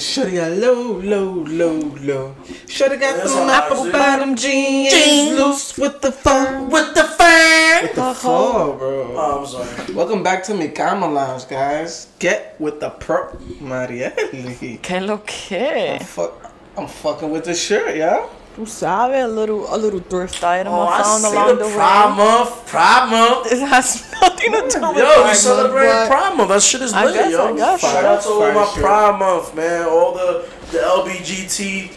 Shorty 0.00 0.32
got 0.36 0.52
low, 0.52 0.92
low, 0.98 1.44
low, 1.46 1.76
low. 2.00 2.34
Shorty 2.66 2.96
got 2.96 3.16
That's 3.18 3.34
them 3.34 3.48
how 3.48 3.52
I 3.52 3.66
apple 3.66 3.84
see. 3.84 3.92
bottom 3.92 4.34
jeans, 4.34 4.92
Jeans. 4.94 5.38
loose 5.38 5.76
with 5.78 6.00
the 6.00 6.10
fur. 6.10 6.62
With 6.62 6.94
the 6.94 7.04
fan. 7.04 7.90
The 7.94 8.14
fall, 8.14 8.72
bro. 8.78 9.12
Oh, 9.14 9.40
I'm 9.40 9.46
sorry. 9.46 9.94
Welcome 9.94 10.22
back 10.22 10.42
to 10.44 10.52
Mikama 10.52 11.12
Lounge, 11.12 11.46
guys. 11.48 12.08
Get 12.18 12.56
with 12.58 12.80
the 12.80 12.88
pro, 12.90 13.28
Marielli. 13.60 14.80
Que 14.80 15.00
lo 15.00 15.18
que? 15.18 15.98
Fuck, 16.02 16.50
I'm 16.78 16.86
fucking 16.88 17.30
with 17.30 17.44
the 17.44 17.54
shirt, 17.54 17.94
yeah. 17.94 18.26
Tu 18.60 18.66
sabe, 18.66 19.14
a 19.24 19.26
little, 19.26 19.74
a 19.74 19.76
little 19.78 20.00
thrift 20.00 20.44
item 20.44 20.72
Oh, 20.74 20.80
I 20.82 21.00
I 21.00 21.02
found 21.02 21.22
see 21.22 21.28
along 21.32 21.48
the 21.48 21.64
the 21.64 21.70
Pride 21.70 22.10
way. 22.10 22.16
Month. 22.16 22.66
Pride 22.66 23.10
Month. 23.10 23.52
It 23.52 23.60
has 23.66 24.12
nothing 24.20 24.52
to 24.52 24.60
do 24.60 24.88
with 24.88 24.96
Yo, 24.98 25.04
Pride 25.04 25.16
we 25.16 25.22
Month, 25.24 25.36
celebrating 25.38 25.90
but- 25.94 26.08
Pride 26.08 26.36
Month. 26.36 26.48
That 26.50 26.62
shit 26.62 26.82
is 26.82 26.92
I 26.92 27.04
lit, 27.06 27.14
guess, 27.14 27.30
yo. 27.32 27.46
I 27.46 27.56
guess. 27.56 27.80
Shout 27.80 28.04
out 28.04 28.22
to 28.22 28.28
all 28.28 28.52
my 28.52 28.64
shirt. 28.66 28.82
Pride 28.84 29.18
Month, 29.18 29.54
man. 29.56 29.86
All 29.88 30.12
the 30.14 30.46
the 30.72 30.78
LBGT. 30.78 31.90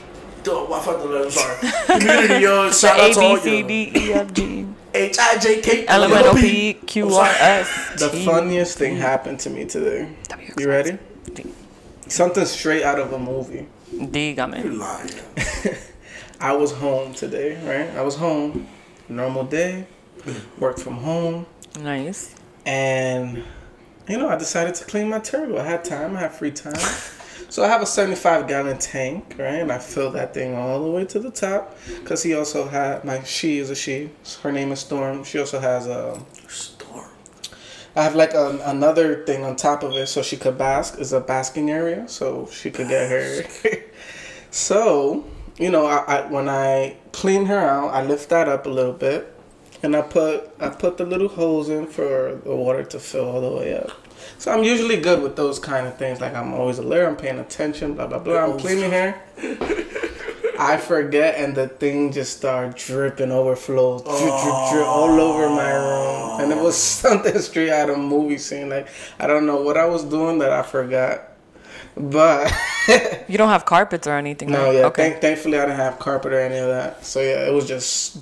the- 0.45 0.51
I 0.73 0.79
fucked 0.79 0.99
the 1.03 1.09
letter. 1.09 1.25
I'm 1.25 1.31
sorry. 1.31 1.99
Community, 1.99 2.39
yo. 2.43 2.67
The 2.69 2.73
Shout 2.81 2.99
out 2.99 3.13
to 3.13 3.21
all 3.21 3.35
B 3.35 3.41
C 3.41 3.57
you. 3.57 3.67
D 3.67 3.91
E 3.95 4.13
F 4.13 4.33
G 4.33 4.65
H 4.93 5.17
I 5.19 5.37
J 5.39 5.61
K 5.61 5.85
L 5.87 6.03
M 6.05 6.13
N 6.13 6.25
O 6.27 6.33
P 6.33 6.73
Q 6.75 7.13
R 7.13 7.25
S 7.27 7.67
The 7.99 8.07
funniest 8.23 8.77
thing 8.77 8.95
happened 8.95 9.39
to 9.41 9.49
me 9.49 9.65
today. 9.65 10.07
You 10.57 10.69
ready? 10.69 10.97
Something 12.07 12.45
straight 12.45 12.83
out 12.83 12.99
of 12.99 13.11
a 13.11 13.19
movie. 13.19 13.67
Dígame. 13.93 14.63
You 14.63 14.71
lying. 14.79 15.11
I 16.43 16.51
was 16.51 16.73
home 16.73 17.13
today, 17.13 17.55
right? 17.63 17.97
I 17.97 18.01
was 18.01 18.17
home, 18.17 18.67
normal 19.07 19.45
day, 19.45 19.87
worked 20.59 20.81
from 20.81 20.95
home, 20.97 21.45
Nice. 21.79 22.35
and 22.65 23.41
you 24.09 24.17
know, 24.17 24.27
I 24.27 24.35
decided 24.35 24.75
to 24.75 24.83
clean 24.83 25.07
my 25.07 25.19
turtle. 25.19 25.57
I 25.57 25.63
had 25.63 25.85
time, 25.85 26.17
I 26.17 26.19
had 26.19 26.33
free 26.33 26.51
time. 26.51 26.75
So 27.47 27.63
I 27.63 27.69
have 27.69 27.81
a 27.81 27.85
75 27.85 28.49
gallon 28.49 28.77
tank, 28.77 29.35
right? 29.39 29.61
And 29.61 29.71
I 29.71 29.77
fill 29.77 30.11
that 30.11 30.33
thing 30.33 30.53
all 30.55 30.83
the 30.83 30.91
way 30.91 31.05
to 31.05 31.19
the 31.19 31.31
top. 31.31 31.77
Cause 32.03 32.23
he 32.23 32.33
also 32.33 32.67
had 32.67 33.05
my 33.05 33.23
she 33.23 33.59
is 33.59 33.69
a 33.69 33.75
she. 33.75 34.09
Her 34.41 34.51
name 34.51 34.73
is 34.73 34.81
Storm. 34.81 35.23
She 35.23 35.39
also 35.39 35.59
has 35.61 35.87
a 35.87 36.19
Storm. 36.49 37.07
I 37.95 38.03
have 38.03 38.15
like 38.15 38.33
a, 38.33 38.59
another 38.65 39.23
thing 39.23 39.45
on 39.45 39.55
top 39.55 39.83
of 39.83 39.93
it 39.93 40.07
so 40.07 40.21
she 40.21 40.35
could 40.35 40.57
bask. 40.57 40.99
Is 40.99 41.13
a 41.13 41.21
basking 41.21 41.69
area 41.69 42.05
so 42.09 42.49
she 42.51 42.69
could 42.69 42.89
get 42.89 43.09
her. 43.09 43.43
so 44.51 45.23
you 45.57 45.69
know, 45.69 45.85
I, 45.85 45.97
I 45.97 46.27
when 46.27 46.49
I 46.49 46.97
clean 47.11 47.45
her 47.45 47.59
out, 47.59 47.93
I 47.93 48.03
lift 48.03 48.29
that 48.29 48.47
up 48.47 48.65
a 48.65 48.69
little 48.69 48.93
bit, 48.93 49.33
and 49.81 49.95
I 49.95 50.01
put 50.01 50.49
I 50.59 50.69
put 50.69 50.97
the 50.97 51.05
little 51.05 51.29
holes 51.29 51.69
in 51.69 51.87
for 51.87 52.39
the 52.43 52.55
water 52.55 52.83
to 52.83 52.99
fill 52.99 53.29
all 53.29 53.41
the 53.41 53.55
way 53.55 53.77
up. 53.77 53.91
So 54.37 54.51
I'm 54.51 54.63
usually 54.63 54.97
good 54.97 55.21
with 55.21 55.35
those 55.35 55.59
kind 55.59 55.87
of 55.87 55.97
things. 55.97 56.21
Like 56.21 56.33
I'm 56.33 56.53
always 56.53 56.79
alert, 56.79 57.07
I'm 57.07 57.15
paying 57.15 57.39
attention, 57.39 57.93
blah 57.93 58.07
blah 58.07 58.19
blah. 58.19 58.43
I'm 58.43 58.51
oh, 58.51 58.57
cleaning 58.57 58.91
her. 58.91 59.21
I 60.57 60.77
forget, 60.77 61.35
and 61.35 61.55
the 61.55 61.67
thing 61.67 62.11
just 62.11 62.37
started 62.37 62.75
dripping, 62.75 63.31
overflows, 63.31 64.03
drip, 64.03 64.17
drip, 64.17 64.71
drip, 64.71 64.87
all 64.87 65.19
over 65.19 65.49
my 65.49 65.71
room, 65.71 66.41
and 66.41 66.51
it 66.51 66.63
was 66.63 66.77
something 67.01 67.37
straight 67.39 67.69
out 67.69 67.89
of 67.89 67.97
a 67.97 67.99
movie 67.99 68.37
scene. 68.37 68.69
Like 68.69 68.87
I 69.19 69.27
don't 69.27 69.45
know 69.45 69.61
what 69.61 69.77
I 69.77 69.85
was 69.85 70.03
doing 70.03 70.39
that 70.39 70.51
I 70.51 70.63
forgot, 70.63 71.32
but 71.95 72.51
You 73.27 73.37
don't 73.37 73.49
have 73.49 73.65
carpets 73.65 74.07
or 74.07 74.13
anything, 74.13 74.51
no, 74.51 74.65
right? 74.65 74.75
yeah. 74.75 74.85
Okay. 74.87 75.09
Thank, 75.09 75.21
thankfully, 75.21 75.57
I 75.57 75.65
didn't 75.65 75.77
have 75.77 75.99
carpet 75.99 76.33
or 76.33 76.39
any 76.39 76.57
of 76.57 76.67
that. 76.67 77.05
So 77.05 77.19
yeah, 77.21 77.47
it 77.47 77.53
was 77.53 77.67
just. 77.67 78.17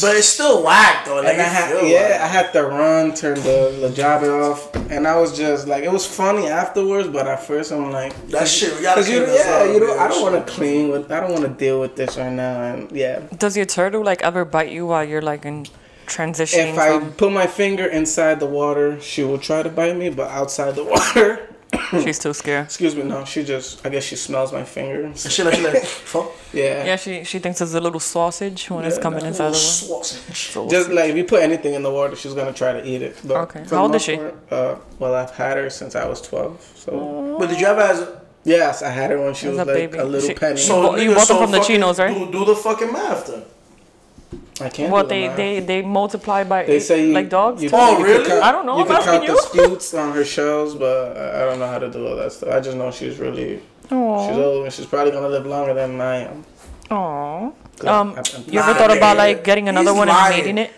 But 0.00 0.16
it's 0.16 0.28
still 0.28 0.62
whack 0.64 1.04
though. 1.04 1.16
Like 1.16 1.34
And 1.34 1.42
I 1.42 1.44
had, 1.44 1.70
yeah, 1.86 2.00
like- 2.02 2.20
I 2.20 2.26
had 2.28 2.52
to 2.52 2.62
run, 2.64 3.14
turn 3.14 3.34
the 3.34 3.76
the 3.80 3.90
job 3.90 4.22
off, 4.22 4.74
and 4.90 5.06
I 5.06 5.16
was 5.20 5.36
just 5.36 5.66
like, 5.66 5.82
it 5.82 5.92
was 5.92 6.06
funny 6.06 6.46
afterwards, 6.46 7.08
but 7.08 7.26
at 7.26 7.42
first 7.42 7.72
I'm 7.72 7.90
like, 7.90 8.14
That 8.28 8.46
shit, 8.48 8.74
we 8.76 8.82
gotta 8.82 9.00
Cause 9.02 9.10
you, 9.10 9.26
this 9.26 9.44
yeah, 9.44 9.52
up, 9.56 9.74
you 9.74 9.80
know, 9.80 9.88
man. 9.96 9.98
I 9.98 10.08
don't 10.08 10.22
want 10.22 10.46
to 10.46 10.52
clean 10.52 10.90
with, 10.90 11.10
I 11.10 11.20
don't 11.20 11.32
want 11.32 11.42
to 11.44 11.50
deal 11.50 11.80
with 11.80 11.96
this 11.96 12.16
right 12.16 12.32
now, 12.32 12.62
and 12.62 12.90
yeah. 12.92 13.20
Does 13.36 13.56
your 13.56 13.66
turtle 13.66 14.02
like 14.04 14.22
ever 14.22 14.44
bite 14.44 14.70
you 14.70 14.86
while 14.86 15.04
you're 15.04 15.20
like 15.32 15.44
in 15.44 15.66
transitioning 16.06 16.72
If 16.72 16.78
I 16.78 16.98
from? 17.00 17.12
put 17.12 17.32
my 17.32 17.46
finger 17.46 17.86
inside 17.86 18.38
the 18.40 18.46
water, 18.46 19.00
she 19.00 19.24
will 19.24 19.38
try 19.38 19.62
to 19.62 19.68
bite 19.68 19.96
me, 19.96 20.10
but 20.10 20.30
outside 20.30 20.74
the 20.76 20.84
water, 20.94 21.54
She's 22.02 22.18
too 22.18 22.32
scared. 22.32 22.64
excuse 22.64 22.94
me, 22.96 23.02
no, 23.02 23.24
she 23.24 23.44
just, 23.44 23.84
I 23.84 23.90
guess 23.90 24.02
she 24.04 24.16
smells 24.16 24.52
my 24.52 24.64
finger. 24.64 25.12
she 25.14 25.42
like, 25.42 25.54
shit, 25.54 25.64
like, 25.74 25.84
fuck. 26.12 26.30
Yeah. 26.52 26.84
Yeah, 26.84 26.96
she 26.96 27.24
she 27.24 27.38
thinks 27.40 27.60
it's 27.60 27.74
a 27.74 27.80
little 27.80 28.00
sausage 28.00 28.70
when 28.70 28.84
it's 28.86 28.96
coming 28.98 29.20
no. 29.20 29.26
inside 29.28 29.50
the 29.50 29.54
Sausage. 29.54 30.56
water. 30.56 30.70
Just 30.70 30.88
like 30.90 31.10
if 31.10 31.16
you 31.16 31.24
put 31.24 31.42
anything 31.42 31.74
in 31.74 31.82
the 31.82 31.90
water, 31.90 32.16
she's 32.16 32.32
gonna 32.34 32.54
try 32.54 32.72
to 32.72 32.82
eat 32.86 33.02
it. 33.02 33.20
But 33.24 33.36
Okay. 33.48 33.64
How 33.70 33.82
old 33.82 33.94
is 33.94 34.02
she? 34.02 34.16
part, 34.16 34.34
Uh, 34.50 34.76
well, 34.98 35.14
I've 35.14 35.30
had 35.32 35.56
her 35.58 35.68
since 35.68 35.94
I 35.94 36.06
was 36.06 36.22
twelve. 36.22 36.60
So 36.74 37.36
But 37.38 37.48
did 37.50 37.60
you 37.60 37.66
ever 37.66 37.82
as 37.82 38.00
a 38.00 38.20
yes, 38.44 38.82
I 38.82 38.88
had 38.90 39.10
her 39.10 39.18
when 39.22 39.34
she 39.34 39.46
As 39.48 39.52
was 39.52 39.60
a 39.60 39.64
like 39.66 39.74
baby. 39.74 39.98
a 39.98 40.04
little 40.04 40.28
She- 40.28 40.34
penny. 40.34 40.56
So- 40.56 40.82
bought- 40.82 41.00
you 41.02 41.10
nigga, 41.10 41.14
bought 41.16 41.28
them 41.28 41.36
from 41.38 41.50
the 41.52 41.60
chinos, 41.60 41.98
right? 41.98 42.14
Do, 42.16 42.32
do 42.32 42.44
the 42.46 42.56
fucking 42.56 42.92
math 42.92 43.26
then. 43.26 43.42
I 44.60 44.68
can't. 44.68 44.90
What 44.92 45.04
do 45.04 45.08
they 45.10 45.28
they 45.28 45.60
they 45.60 45.82
multiply 45.82 46.44
by 46.44 46.64
They 46.64 46.76
eight, 46.76 46.80
say 46.80 47.06
you, 47.06 47.12
like 47.14 47.30
dogs. 47.30 47.62
You. 47.62 47.70
Oh, 47.72 47.98
you 47.98 48.04
really? 48.04 48.26
Count, 48.26 48.42
I 48.42 48.52
don't 48.52 48.66
know, 48.66 48.76
You 48.76 48.82
I'm 48.82 48.86
can 48.88 49.02
count 49.02 49.24
asking 49.24 49.26
the 49.28 49.62
you. 49.62 49.66
scutes 49.66 49.94
on 49.94 50.12
her 50.12 50.24
shells, 50.24 50.74
but 50.74 51.16
I 51.16 51.42
I 51.42 51.44
don't 51.46 51.58
know 51.58 51.66
how 51.68 51.78
to 51.78 51.90
do 51.90 52.06
all 52.06 52.16
that 52.16 52.32
stuff. 52.32 52.50
I 52.52 52.60
just 52.60 52.76
know 52.76 52.90
she's 52.90 53.18
really 53.18 53.60
she's 53.88 53.92
old 53.92 54.64
and 54.64 54.72
she's 54.72 54.86
probably 54.86 55.12
gonna 55.12 55.28
live 55.28 55.46
longer 55.46 55.72
than 55.74 56.00
I 56.00 56.16
am. 56.28 56.44
Aw. 56.90 57.50
'Cause 57.78 57.86
Um, 57.88 58.14
I- 58.18 58.50
you 58.50 58.58
ever 58.60 58.74
thought 58.74 58.94
about 58.96 59.16
like 59.16 59.44
getting 59.44 59.68
another 59.68 59.90
He's 59.92 59.98
one 59.98 60.08
lying. 60.08 60.34
and 60.34 60.36
mating 60.40 60.58
it? 60.58 60.70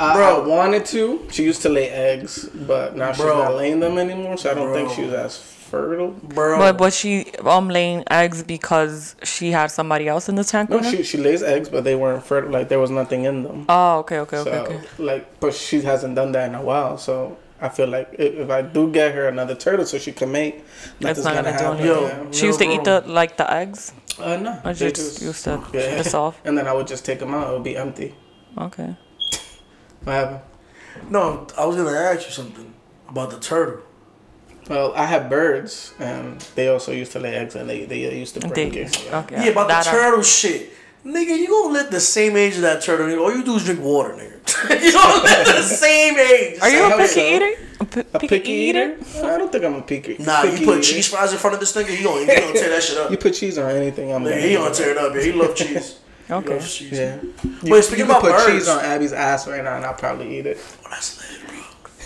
I, 0.00 0.14
Bro. 0.14 0.42
I 0.42 0.46
wanted 0.48 0.84
to. 0.86 1.20
She 1.30 1.44
used 1.44 1.62
to 1.62 1.68
lay 1.68 1.88
eggs, 1.88 2.48
but 2.52 2.96
now 2.96 3.12
she's 3.12 3.24
not 3.24 3.54
laying 3.54 3.78
them 3.78 3.96
anymore. 3.98 4.36
So 4.36 4.50
I 4.50 4.54
don't 4.54 4.72
think 4.74 4.90
she's 4.90 5.12
as 5.12 5.38
fertile. 5.74 6.10
Bro. 6.36 6.58
But 6.58 6.78
was 6.80 6.94
she 7.00 7.12
um 7.54 7.68
laying 7.68 8.00
eggs 8.10 8.42
because 8.42 9.16
she 9.22 9.46
had 9.58 9.68
somebody 9.78 10.06
else 10.08 10.28
in 10.30 10.34
the 10.40 10.44
tank 10.52 10.70
No, 10.70 10.76
with 10.76 10.86
her? 10.86 10.90
she 10.92 11.02
she 11.10 11.18
lays 11.18 11.42
eggs, 11.42 11.68
but 11.74 11.82
they 11.88 11.96
weren't 12.02 12.24
fertile. 12.30 12.50
Like 12.56 12.66
there 12.72 12.80
was 12.86 12.90
nothing 13.00 13.24
in 13.30 13.36
them. 13.46 13.58
Oh, 13.68 13.98
okay, 14.02 14.18
okay, 14.24 14.38
okay, 14.38 14.50
so 14.50 14.64
okay. 14.64 14.80
like, 15.10 15.24
but 15.40 15.52
she 15.54 15.76
hasn't 15.90 16.14
done 16.20 16.30
that 16.32 16.48
in 16.50 16.54
a 16.54 16.62
while. 16.70 16.96
So 16.98 17.36
I 17.66 17.68
feel 17.76 17.88
like 17.96 18.08
if, 18.24 18.30
if 18.44 18.50
I 18.58 18.60
do 18.76 18.82
get 18.98 19.14
her 19.16 19.24
another 19.34 19.54
turtle, 19.54 19.86
so 19.86 19.98
she 19.98 20.12
can 20.12 20.30
mate, 20.32 20.54
That's 21.00 21.18
nothing's 21.18 21.24
not 21.26 21.34
gonna 21.38 21.58
do 21.58 21.64
happen. 21.64 21.78
anything. 21.80 21.86
Yo. 21.86 22.24
Yeah. 22.24 22.30
She 22.38 22.44
used 22.50 22.58
to 22.64 22.66
No, 22.66 22.74
eat 22.74 22.84
the 22.90 22.96
like 23.20 23.32
the 23.36 23.46
eggs. 23.60 23.92
Uh, 24.18 24.36
no, 24.46 24.52
I 24.64 24.72
they 24.72 24.90
just 24.92 25.22
used 25.22 25.44
to 25.44 25.54
yeah. 25.72 25.96
the 26.02 26.04
soft. 26.14 26.38
and 26.46 26.56
then 26.56 26.66
I 26.70 26.72
would 26.76 26.86
just 26.94 27.04
take 27.08 27.18
them 27.18 27.32
out. 27.34 27.44
It 27.50 27.52
would 27.56 27.64
be 27.72 27.76
empty. 27.76 28.14
Okay. 28.66 28.90
What 30.04 30.12
happened? 30.20 30.40
no, 31.10 31.46
I 31.58 31.64
was 31.66 31.76
gonna 31.76 31.96
ask 32.10 32.20
you 32.28 32.32
something 32.40 32.68
about 33.08 33.30
the 33.34 33.40
turtle. 33.40 33.80
Well, 34.68 34.92
I 34.94 35.04
have 35.06 35.28
birds, 35.28 35.92
and 35.98 36.40
they 36.54 36.68
also 36.68 36.90
used 36.92 37.12
to 37.12 37.20
lay 37.20 37.34
eggs, 37.34 37.54
and 37.54 37.68
they 37.68 37.84
they 37.84 38.18
used 38.18 38.34
to 38.34 38.40
They, 38.40 38.48
break 38.48 38.76
it. 38.76 39.04
Yeah. 39.06 39.18
okay. 39.20 39.44
Yeah, 39.44 39.50
about 39.52 39.68
that 39.68 39.84
the 39.84 39.90
I- 39.90 39.92
turtle 39.92 40.22
shit. 40.22 40.70
Nigga, 41.04 41.36
you 41.36 41.48
gonna 41.48 41.74
live 41.74 41.90
the 41.90 42.00
same 42.00 42.34
age 42.34 42.54
as 42.54 42.62
that 42.62 42.82
turtle, 42.82 43.06
nigga. 43.06 43.20
All 43.20 43.30
you 43.36 43.44
do 43.44 43.56
is 43.56 43.64
drink 43.66 43.80
water, 43.82 44.14
nigga. 44.14 44.80
you 44.82 44.90
gonna 44.92 45.22
live 45.22 45.46
the 45.46 45.62
same 45.84 46.16
age. 46.18 46.58
Are 46.62 46.70
you 46.70 46.82
a 46.86 46.96
picky 46.96 47.06
so. 47.08 47.20
eater? 47.20 47.52
A, 47.80 47.84
pi- 47.84 48.18
picky, 48.26 48.52
eater? 48.52 48.96
I 49.18 49.36
don't 49.36 49.52
think 49.52 49.64
I'm 49.64 49.74
a 49.74 49.82
picky. 49.82 50.16
Nah, 50.18 50.40
picky 50.42 50.60
you 50.60 50.66
put 50.66 50.78
eater. 50.78 50.82
cheese 50.94 51.08
fries 51.08 51.30
in 51.32 51.38
front 51.38 51.52
of 51.52 51.60
this 51.60 51.76
nigga, 51.76 51.90
you 51.98 52.04
gonna, 52.04 52.20
you 52.22 52.26
gonna 52.26 52.52
tear 52.54 52.70
that 52.70 52.82
shit 52.82 52.96
up. 52.96 53.10
You 53.10 53.18
put 53.18 53.34
cheese 53.34 53.58
on 53.58 53.70
anything, 53.70 54.14
I'm 54.14 54.22
Nigga, 54.24 54.30
gonna 54.30 54.40
he 54.40 54.52
eat 54.54 54.56
gonna 54.56 54.74
tear 54.74 54.90
it 54.92 54.96
up. 54.96 55.14
Yeah, 55.14 55.20
he 55.22 55.32
love 55.32 55.54
cheese. 55.60 55.98
He 56.26 56.32
Okay. 56.32 56.54
loves 56.54 56.74
cheese. 56.74 56.92
Yeah. 56.92 57.18
Wait, 57.64 57.84
speaking 57.84 57.98
you 57.98 58.04
could 58.06 58.10
about 58.12 58.22
put 58.22 58.32
birds. 58.32 58.46
cheese 58.46 58.68
on 58.68 58.82
Abby's 58.82 59.12
ass 59.12 59.46
right 59.46 59.62
now, 59.62 59.76
and 59.76 59.84
I'll 59.84 59.92
probably 59.92 60.38
eat 60.38 60.46
it. 60.46 60.56
Oh, 60.86 60.88
that's 60.88 61.20
lit, 61.20 61.46
bro. 61.50 61.58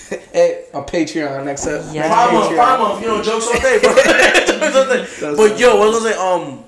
Hey, 0.09 0.65
on 0.73 0.85
Patreon 0.85 1.45
next 1.45 1.67
up. 1.67 1.85
Yeah. 1.93 2.03
next 2.03 2.15
Five 2.15 2.33
month, 2.33 2.57
five 2.57 2.79
month, 2.81 3.03
you 3.03 3.09
know, 3.09 3.23
jokes 3.23 3.47
all 3.47 3.61
day, 3.61 3.79
bro. 3.83 3.95
Jokes 3.95 5.21
all 5.21 5.35
day. 5.37 5.37
but 5.37 5.59
yo, 5.59 5.77
what 5.77 5.89
was 5.89 6.07
I 6.07 6.13
gonna 6.15 6.15
say? 6.15 6.19
Um, 6.19 6.65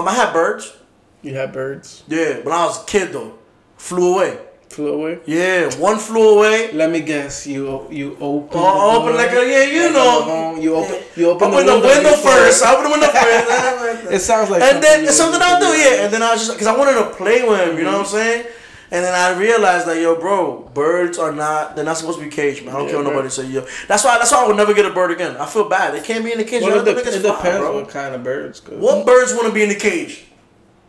um, 0.00 0.08
I 0.08 0.12
had 0.12 0.32
birds. 0.32 0.76
You 1.22 1.34
had 1.34 1.52
birds. 1.52 2.02
Yeah, 2.08 2.38
when 2.40 2.52
I 2.54 2.64
was 2.66 2.82
a 2.82 2.86
kid 2.86 3.12
though, 3.12 3.38
flew 3.76 4.14
away. 4.14 4.38
Flew 4.68 4.92
away. 4.92 5.20
Yeah, 5.24 5.72
one 5.76 5.98
flew 5.98 6.36
away. 6.38 6.72
Let 6.72 6.90
me 6.90 7.00
guess. 7.00 7.46
You 7.46 7.86
you 7.90 8.16
open. 8.20 8.50
Oh, 8.60 9.00
open 9.00 9.16
like 9.16 9.30
a 9.30 9.46
yeah, 9.48 9.64
you 9.64 9.92
know. 9.92 10.56
You 10.60 10.74
open. 10.74 10.96
You 11.16 11.30
open 11.30 11.48
Open 11.54 11.66
the 11.66 11.78
window 11.78 12.12
first. 12.16 12.64
I 12.64 12.72
open 12.74 12.84
the 12.84 12.90
window 12.90 13.06
first. 13.08 14.12
It 14.12 14.18
sounds 14.20 14.50
like. 14.50 14.62
and 14.62 14.82
then 14.82 15.04
it's 15.04 15.16
something 15.16 15.38
would 15.40 15.46
I'll 15.48 15.60
do, 15.60 15.66
do. 15.72 15.78
yeah. 15.78 16.04
And 16.04 16.12
then 16.12 16.22
I 16.22 16.32
was 16.32 16.40
just 16.46 16.52
because 16.58 16.66
I 16.66 16.76
wanted 16.76 16.94
to 16.94 17.14
play 17.14 17.48
with 17.48 17.60
him, 17.60 17.78
you 17.78 17.84
know 17.84 17.92
what 17.92 18.00
I'm 18.00 18.06
saying? 18.06 18.46
And 18.94 19.02
then 19.04 19.12
I 19.12 19.36
realized 19.36 19.88
that 19.88 20.00
yo, 20.00 20.14
bro, 20.14 20.70
birds 20.72 21.18
are 21.18 21.32
not 21.32 21.74
they're 21.74 21.84
not 21.84 21.96
supposed 21.96 22.18
to 22.20 22.24
be 22.24 22.30
caged, 22.30 22.64
man. 22.64 22.74
I 22.74 22.78
don't 22.78 22.86
Yeah, 22.86 22.94
care 22.94 23.02
what 23.02 23.10
nobody 23.10 23.28
say, 23.28 23.46
yo. 23.46 23.66
That's 23.88 24.04
why 24.04 24.18
that's 24.18 24.30
why 24.30 24.44
I 24.44 24.46
would 24.46 24.56
never 24.56 24.72
get 24.72 24.86
a 24.86 24.90
bird 24.90 25.10
again. 25.10 25.36
I 25.36 25.46
feel 25.46 25.68
bad. 25.68 25.94
They 25.94 26.00
can't 26.00 26.24
be 26.24 26.30
in 26.30 26.38
the 26.38 26.44
cage. 26.44 26.62
Well, 26.62 26.78
it, 26.80 26.84
dep- 26.84 26.98
it 27.04 27.22
depends 27.22 27.58
bro. 27.58 27.74
what 27.80 27.88
kind 27.88 28.14
of 28.14 28.22
birds. 28.22 28.60
'cause- 28.60 28.78
What 28.78 29.04
birds 29.04 29.32
want 29.34 29.46
to 29.48 29.52
be 29.52 29.62
in 29.64 29.68
the 29.68 29.74
cage? 29.74 30.26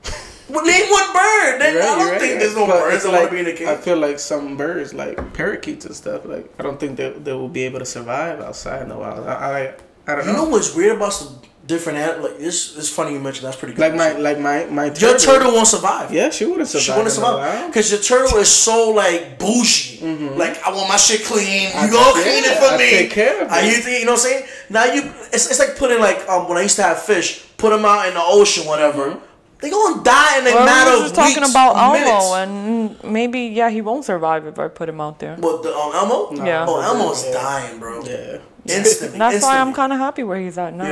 well, 0.49 0.63
name 0.63 0.87
one 0.91 1.13
bird. 1.13 1.59
They, 1.61 1.73
right, 1.75 1.81
I 1.81 1.97
don't 1.97 2.09
right, 2.11 2.19
think 2.19 2.29
you're 2.31 2.39
there's 2.41 2.55
no. 2.55 2.67
But 2.67 2.79
birds 2.83 3.03
that 3.03 3.09
like, 3.11 3.19
want 3.21 3.29
to 3.31 3.33
be 3.33 3.39
in 3.39 3.45
the 3.45 3.53
cage. 3.53 3.67
I 3.67 3.75
feel 3.77 3.97
like 3.97 4.19
some 4.19 4.55
birds, 4.55 4.93
like 4.93 5.33
parakeets 5.33 5.85
and 5.85 5.95
stuff, 5.95 6.25
like 6.25 6.45
I 6.59 6.63
don't 6.63 6.79
think 6.79 6.97
they 6.97 7.09
they 7.09 7.33
will 7.33 7.49
be 7.49 7.63
able 7.63 7.79
to 7.79 7.85
survive 7.87 8.39
outside 8.39 8.83
in 8.83 8.89
the 8.89 8.97
wild. 8.97 9.25
I 9.27 9.33
I, 9.33 10.11
I 10.11 10.15
don't 10.15 10.27
you 10.27 10.33
know. 10.33 10.43
know 10.45 10.49
what's 10.49 10.75
weird 10.75 10.97
about 10.97 11.13
some 11.13 11.41
different 11.67 11.97
animals? 11.99 12.31
Like 12.31 12.39
this, 12.39 12.77
it's 12.77 12.89
funny 12.89 13.13
you 13.13 13.19
mentioned. 13.19 13.47
That's 13.47 13.57
pretty 13.57 13.73
good. 13.73 13.81
Like 13.81 13.95
my 13.95 14.11
like 14.19 14.39
my 14.39 14.65
my 14.65 14.85
your 14.93 15.17
turtle 15.17 15.51
won't 15.53 15.67
survive. 15.67 16.11
Yeah, 16.13 16.29
she 16.29 16.45
wouldn't 16.45 16.67
survive. 16.69 16.83
She 16.85 16.91
wouldn't 16.91 17.11
survive 17.11 17.67
because 17.67 17.91
your 17.91 18.01
turtle 18.01 18.37
is 18.39 18.49
so 18.49 18.91
like 18.91 19.37
bougie. 19.39 19.99
Like 20.35 20.61
I 20.65 20.71
want 20.71 20.89
my 20.89 20.97
shit 20.97 21.23
clean. 21.25 21.69
You 21.69 21.75
I- 21.75 21.89
go 21.89 22.11
clean 22.13 22.43
it 22.43 22.57
for 22.57 22.73
I 22.75 22.77
me. 22.77 22.89
take 22.89 23.11
care 23.11 23.43
of 23.43 23.51
I 23.51 23.61
it. 23.61 23.65
you 23.65 23.77
think 23.83 23.99
you 23.99 24.05
know 24.05 24.13
what 24.13 24.25
I'm 24.25 24.31
saying? 24.31 24.45
now 24.69 24.85
you 24.85 25.01
it's, 25.33 25.49
it's 25.49 25.59
like 25.59 25.77
putting 25.77 25.99
like 25.99 26.27
um 26.29 26.47
when 26.47 26.57
I 26.57 26.61
used 26.61 26.75
to 26.77 26.83
have 26.83 27.01
fish, 27.01 27.45
put 27.57 27.71
them 27.71 27.85
out 27.85 28.07
in 28.07 28.13
the 28.13 28.21
ocean, 28.23 28.65
whatever. 28.67 29.17
They 29.61 29.69
gonna 29.71 30.03
die 30.03 30.39
in 30.39 30.47
a 30.47 30.51
Well, 30.53 30.65
matter 30.65 30.91
of 30.91 30.97
were 30.97 31.03
just 31.05 31.15
talking 31.15 31.41
weeks, 31.41 31.49
about 31.51 31.93
minutes. 31.93 32.11
Elmo, 32.11 32.35
and 32.35 33.03
maybe 33.11 33.39
yeah, 33.47 33.69
he 33.69 33.81
won't 33.81 34.03
survive 34.05 34.45
if 34.45 34.59
I 34.59 34.67
put 34.67 34.89
him 34.89 34.99
out 34.99 35.17
there. 35.19 35.37
What 35.37 35.63
the 35.63 35.73
um, 35.73 35.91
Elmo? 35.95 36.45
Yeah. 36.45 36.65
Oh, 36.67 36.81
Elmo's 36.81 37.25
Yeah. 37.25 37.31
dying, 37.33 37.79
bro. 37.79 38.03
Yeah. 38.03 38.37
Instantly. 38.65 39.19
That's 39.19 39.43
why 39.43 39.59
I'm 39.59 39.73
kind 39.73 39.93
of 39.93 39.99
happy 39.99 40.23
where 40.23 40.39
he's 40.39 40.57
at 40.57 40.73
now. 40.73 40.89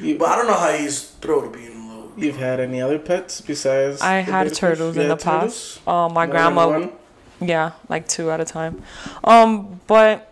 Yeah. 0.00 0.14
But 0.18 0.28
I 0.28 0.36
don't 0.36 0.46
know 0.46 0.54
how 0.54 0.72
he's 0.72 1.02
thrilled 1.02 1.52
to 1.52 1.58
be 1.58 1.66
in 1.66 1.86
the 1.88 1.94
load. 1.94 2.12
You've 2.16 2.36
had 2.36 2.60
any 2.60 2.80
other 2.80 2.98
pets 2.98 3.40
besides? 3.40 4.00
I 4.00 4.14
had 4.16 4.52
turtles 4.54 4.96
in 4.96 5.04
the 5.04 5.10
had 5.10 5.20
turtles? 5.20 5.78
past. 5.84 5.88
Uh, 5.88 6.08
my 6.08 6.26
More 6.26 6.32
grandma, 6.32 6.88
yeah, 7.40 7.72
like 7.88 8.08
two 8.08 8.30
at 8.30 8.40
a 8.40 8.44
time. 8.44 8.82
Um, 9.24 9.80
but 9.86 10.31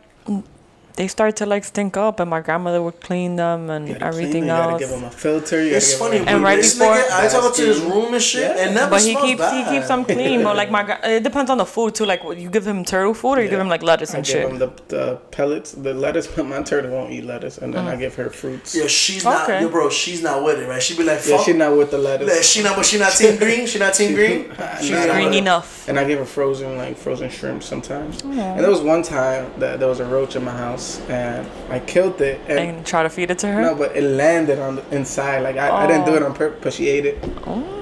they 1.01 1.09
started 1.09 1.37
to 1.43 1.47
like 1.47 1.65
stink 1.73 1.97
up, 2.07 2.21
and 2.21 2.29
my 2.37 2.41
grandmother 2.47 2.81
would 2.87 2.99
clean 3.09 3.37
them 3.37 3.61
and 3.75 3.89
You 3.89 3.95
gotta 3.95 4.13
clean 4.13 4.13
everything 4.13 4.45
them, 4.47 4.57
You 4.57 4.63
gotta 4.63 4.73
else. 4.73 4.81
give 4.83 4.91
them 4.97 5.05
a 5.05 5.11
filter. 5.25 5.59
You 5.67 5.75
It's 5.77 5.91
gotta 5.93 6.05
funny, 6.05 6.19
give 6.19 6.29
'em 6.29 6.35
And 6.35 6.45
right 6.49 6.61
this 6.63 6.75
before- 6.79 6.95
nigga, 6.95 7.21
I 7.25 7.29
talk 7.29 7.55
to 7.61 7.63
his 7.71 7.79
Basking. 7.81 7.93
room 7.95 8.11
and 8.19 8.23
shit, 8.31 8.43
Yeah. 8.57 8.63
and 8.63 8.75
never 8.75 8.91
But 8.95 9.01
he 9.09 9.13
smells 9.13 9.27
keeps 9.27 9.51
he 9.59 9.63
keeps 9.73 9.89
them 9.93 10.03
clean. 10.05 10.39
But 10.47 10.55
like 10.61 10.71
my 10.77 10.83
it 11.17 11.23
depends 11.29 11.51
on 11.55 11.59
the 11.63 11.69
food 11.75 11.91
too. 11.97 12.05
Like 12.13 12.21
you 12.45 12.49
give 12.57 12.67
him 12.73 12.79
turtle 12.85 13.15
food 13.21 13.35
or 13.39 13.43
you 13.45 13.49
give 13.55 13.63
him 13.65 13.71
like 13.75 13.83
lettuce 13.91 14.13
I 14.15 14.19
and 14.19 14.27
give 14.27 14.33
shit. 14.51 14.59
the, 14.63 14.71
the 14.95 15.05
pellets, 15.37 15.71
the 15.87 15.95
lettuce. 16.05 16.27
But 16.35 16.45
my 16.55 16.61
turtle 16.71 16.91
won't 16.97 17.11
eat 17.17 17.25
lettuce, 17.33 17.57
and 17.63 17.73
then 17.75 17.85
I 17.93 17.95
mm. 17.97 18.01
give 18.05 18.15
her 18.21 18.29
fruits. 18.41 18.75
Yo, 18.75 18.87
she's 18.87 19.25
not, 19.25 19.45
Okay. 19.49 19.61
yo, 19.63 19.69
bro, 19.77 19.89
she's 20.03 20.23
not 20.29 20.45
with 20.45 20.59
it, 20.63 20.69
right? 20.69 20.83
She 20.83 20.93
be 20.97 21.05
like, 21.05 21.19
Fuck. 21.21 21.31
Yeah, 21.31 21.37
fuck. 21.39 21.47
she 21.47 21.53
not 21.55 21.73
with 21.79 21.91
the 21.91 21.99
lettuce. 21.99 22.29
Like, 22.35 22.43
she 22.53 22.63
not, 22.63 22.77
but 22.77 22.85
she 22.91 22.99
not 22.99 23.13
team 23.21 23.37
green. 23.37 23.67
She 23.67 23.79
not 23.79 23.95
team 23.95 24.13
green. 24.21 24.41
She's 24.81 24.91
not 24.91 25.11
Green 25.17 25.35
enough. 25.35 25.89
And 25.89 25.99
I 25.99 26.05
give 26.05 26.19
her 26.19 26.25
frozen, 26.25 26.77
like 26.77 26.97
frozen 26.97 27.31
shrimp 27.31 27.63
sometimes. 27.63 28.23
And 28.23 28.61
there 28.65 28.71
was 28.77 28.81
one 28.95 29.03
time 29.03 29.43
that 29.59 29.79
there 29.81 29.89
was 29.89 30.01
a 30.01 30.05
roach 30.05 30.35
in 30.37 30.45
my 30.45 30.57
house, 30.67 30.90
and 31.09 31.47
I 31.71 31.79
killed 31.81 32.21
it. 32.21 32.41
And, 32.49 32.59
And 32.59 32.87
try 32.87 33.03
to 33.03 33.11
feed 33.11 33.31
it 33.31 33.39
to 33.41 33.47
her. 33.47 33.61
no, 33.63 33.75
but 33.75 33.95
it 33.97 34.03
landed 34.03 34.59
on 34.59 34.77
the 34.77 34.85
inside. 34.97 35.41
Like 35.43 35.57
I, 35.57 35.85
I 35.85 35.87
didn't 35.87 36.07
do 36.07 36.15
it 36.17 36.23
on 36.23 36.35
purpose, 36.35 36.61
but 36.63 36.73
she 36.73 36.89
ate 36.89 37.07
it. 37.07 37.17
Ew, 37.23 37.31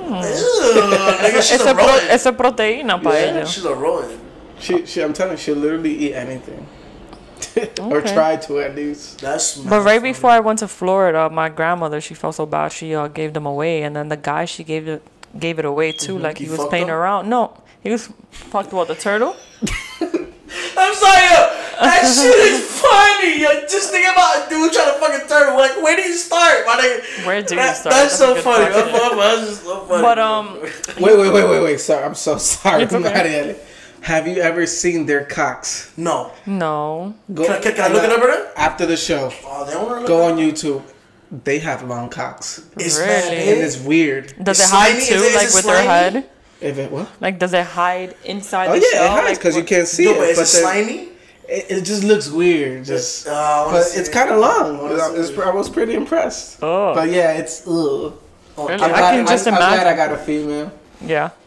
nigga, 1.24 1.42
she's 1.42 1.52
it's 1.60 1.64
a 1.64 1.70
a 1.72 1.74
pro, 1.74 1.86
it's 2.14 2.26
a 2.26 2.32
proteína 2.32 3.02
para 3.02 3.14
Yeah. 3.14 3.26
ella. 3.38 3.46
She's 3.46 3.64
a 3.64 3.74
rodent. 3.74 4.20
She, 4.58 4.84
she, 4.86 5.02
I'm 5.02 5.12
telling 5.12 5.32
you, 5.32 5.38
she'll 5.38 5.56
literally 5.56 5.94
eat 5.94 6.14
anything, 6.14 6.66
or 7.80 8.00
try 8.02 8.36
to 8.36 8.58
at 8.60 8.74
least. 8.74 9.20
That's 9.20 9.56
But 9.58 9.82
right 9.82 10.02
before 10.02 10.30
I 10.30 10.40
went 10.40 10.58
to 10.60 10.68
Florida, 10.68 11.30
my 11.30 11.48
grandmother 11.48 12.00
she 12.00 12.14
felt 12.14 12.34
so 12.34 12.44
bad 12.46 12.72
she 12.72 12.94
uh, 12.94 13.06
gave 13.08 13.32
them 13.34 13.46
away, 13.46 13.82
and 13.84 13.94
then 13.94 14.08
the 14.08 14.16
guy 14.16 14.44
she 14.46 14.64
gave 14.64 14.88
it 14.88 15.02
gave 15.38 15.58
it 15.58 15.64
away 15.64 15.92
too, 15.92 16.18
like 16.18 16.38
He 16.38 16.44
he 16.46 16.50
was 16.50 16.64
playing 16.66 16.86
them? 16.88 16.96
around. 16.96 17.28
No, 17.28 17.52
he 17.84 17.90
was 17.90 18.08
fucked 18.30 18.72
with 18.72 18.88
the 18.88 18.94
turtle. 18.96 19.36
I'm 20.00 20.94
sorry, 20.94 21.26
yo. 21.30 21.40
That 21.80 22.02
shit 22.02 22.38
is 22.52 22.64
funny. 22.80 23.40
Yo, 23.40 23.60
just 23.68 23.90
think 23.90 24.06
about 24.10 24.46
a 24.46 24.50
dude 24.50 24.72
trying 24.72 24.92
to 24.92 24.98
fucking 25.00 25.28
turn. 25.28 25.56
Like, 25.56 25.80
where 25.82 25.96
do 25.96 26.02
you 26.02 26.14
start? 26.14 26.66
My 26.66 26.74
nigga? 26.76 27.26
Where 27.26 27.42
do 27.42 27.54
you 27.54 27.60
That- 27.60 27.76
start? 27.76 27.94
That's, 27.94 28.18
That's 28.18 28.36
so 28.36 28.42
funny. 28.42 28.64
That's, 28.64 28.92
that's 28.92 29.48
just 29.50 29.62
so 29.64 29.86
funny. 29.86 30.02
But 30.02 30.18
um, 30.18 30.58
Wait, 31.00 31.18
wait, 31.18 31.32
wait, 31.32 31.48
wait, 31.48 31.62
wait. 31.62 31.80
Sorry, 31.80 32.04
I'm 32.04 32.14
so 32.14 32.36
sorry, 32.38 32.82
It's 32.84 32.92
okay. 32.94 33.08
Marielle. 33.10 33.56
Have 34.02 34.26
you 34.28 34.36
ever 34.42 34.66
seen 34.66 35.06
their 35.06 35.24
cocks? 35.24 35.92
no. 35.96 36.32
no. 36.46 37.14
Go, 37.34 37.44
Can 37.44 37.52
I- 37.52 37.60
can- 37.60 37.74
can 37.74 37.90
I 37.90 37.94
look 37.94 38.04
it 38.04 38.10
up, 38.10 38.20
brother? 38.20 38.50
After 38.56 38.86
the 38.86 38.96
show, 38.96 39.32
Oh, 39.44 39.64
they 39.64 39.72
don't 39.72 40.06
go 40.06 40.24
on 40.24 40.36
YouTube. 40.38 40.82
They 41.44 41.58
have 41.58 41.82
long 41.84 42.08
cocks, 42.08 42.64
It's 42.78 42.98
Really? 42.98 43.36
and 43.36 43.60
it's 43.60 43.78
weird. 43.78 44.34
Does 44.42 44.60
It's 44.60 44.68
it 44.70 44.74
hide 44.74 44.86
slimy? 44.92 45.02
Is 45.02 45.08
too, 45.08 45.14
it- 45.14 45.18
is 45.18 45.34
like 45.36 45.48
it 45.48 45.54
with 45.54 45.64
their 45.64 45.84
slimy? 45.84 45.86
head? 46.20 46.30
If 46.60 46.78
it 46.78 46.90
what? 46.90 47.08
Like, 47.20 47.38
does 47.38 47.52
it 47.52 47.64
hide 47.66 48.16
inside 48.24 48.68
Oh 48.68 48.72
the 48.72 48.78
yeah, 48.80 48.98
shell? 48.98 49.04
it 49.04 49.10
hides 49.10 49.28
Like, 49.28 49.38
because 49.38 49.56
you 49.56 49.62
can't 49.64 49.86
see 49.86 50.04
Yo, 50.04 50.12
it. 50.12 50.18
but 50.18 50.28
is 50.30 50.38
it 50.38 50.62
then 50.62 50.86
slimy? 50.86 51.08
It, 51.48 51.66
it 51.78 51.82
just 51.84 52.04
looks 52.04 52.28
weird. 52.30 52.84
Just, 52.84 53.26
Uh, 53.26 53.68
but 53.70 53.86
it's 53.94 54.08
kind 54.10 54.30
of 54.30 54.38
long. 54.38 54.78
I 54.80 55.08
was. 55.10 55.38
I 55.38 55.50
was 55.54 55.68
pretty 55.70 55.94
impressed. 55.94 56.58
Oh. 56.62 56.94
But 56.94 57.08
yeah, 57.10 57.32
it's 57.32 57.66
ugh. 57.66 58.12
Oh, 58.56 58.68
Really? 58.68 58.74
I'm 58.74 58.92
I 58.92 58.98
glad, 58.98 59.10
can 59.16 59.26
just 59.26 59.46
I'm, 59.46 59.54
I'm 59.54 59.60
glad 59.60 59.86
I 59.86 59.96
got 59.96 60.12
a 60.12 60.16
female. 60.18 60.70
Yeah. 61.00 61.30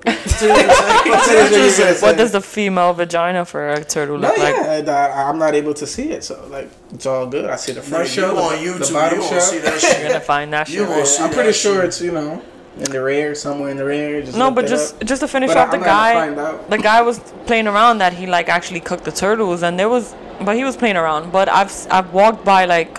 What 0.40 2.02
What 2.02 2.16
does 2.16 2.32
the 2.32 2.40
female 2.40 2.92
vagina 2.94 3.44
for 3.44 3.68
a 3.70 3.84
turtle 3.84 4.16
No, 4.18 4.28
look 4.28 4.38
like? 4.38 4.54
yeah, 4.54 4.72
and, 4.78 4.88
uh, 4.88 5.12
I'm 5.14 5.38
not 5.38 5.54
able 5.54 5.74
to 5.74 5.86
see 5.86 6.10
it, 6.10 6.24
so 6.24 6.46
like 6.50 6.70
it's 6.94 7.04
all 7.06 7.26
good. 7.26 7.44
I 7.50 7.56
see 7.56 7.72
the 7.72 7.82
front 7.82 8.04
you 8.04 8.10
shell, 8.10 8.38
on 8.38 8.52
the, 8.52 8.58
YouTube, 8.70 8.86
the 8.88 8.94
bottom 8.94 9.18
you 9.18 9.24
shell. 9.24 9.32
won't 9.32 9.42
see 9.42 9.58
that 9.58 9.82
You're 10.00 10.08
gonna 10.08 10.20
find 10.20 10.52
that 10.54 10.68
You 10.70 10.80
shit. 10.80 10.88
won't 10.88 11.00
right? 11.02 11.20
I'm 11.20 11.28
that 11.30 11.34
pretty 11.34 11.52
shit. 11.52 11.56
sure 11.62 11.82
it's 11.84 12.00
you 12.00 12.12
know 12.12 12.42
in 12.76 12.84
the 12.84 13.02
rear, 13.02 13.34
somewhere 13.34 13.70
in 13.70 13.76
the 13.76 13.84
rear. 13.84 14.22
Just 14.22 14.36
No, 14.38 14.50
but 14.50 14.66
just 14.66 14.94
up. 14.94 15.04
just 15.04 15.20
to 15.20 15.28
finish 15.28 15.48
But 15.48 15.56
off 15.58 15.70
the 15.70 15.76
I'm 15.78 15.82
not 15.82 16.36
guy, 16.36 16.56
the 16.68 16.78
guy 16.78 17.02
was 17.02 17.18
playing 17.46 17.66
around 17.66 17.98
that 17.98 18.12
he 18.14 18.26
like 18.26 18.48
actually 18.48 18.80
cooked 18.80 19.04
the 19.04 19.12
turtles, 19.12 19.62
and 19.62 19.78
there 19.78 19.88
was, 19.88 20.14
but 20.44 20.56
he 20.56 20.64
was 20.64 20.76
playing 20.76 20.96
around. 20.96 21.32
But 21.32 21.48
I've 21.48 21.72
I've 21.90 22.12
walked 22.12 22.44
by 22.44 22.64
like 22.64 22.98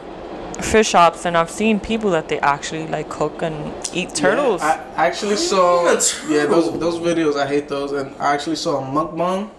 fish 0.62 0.90
shops 0.90 1.26
and 1.26 1.36
I've 1.36 1.50
seen 1.50 1.80
people 1.80 2.12
that 2.12 2.28
they 2.30 2.40
actually 2.40 2.86
like 2.88 3.10
cook 3.10 3.42
and 3.42 3.74
eat 3.94 4.14
turtles. 4.14 4.62
Yeah, 4.62 4.84
I 4.96 5.08
actually 5.08 5.38
saw 5.38 5.86
yeah 6.28 6.46
those 6.46 6.78
those 6.80 7.00
videos. 7.00 7.36
I 7.36 7.48
hate 7.48 7.68
those, 7.68 7.92
and 7.94 8.14
I 8.20 8.34
actually 8.34 8.58
saw 8.58 8.80
a 8.80 8.86
mukbang. 8.86 9.50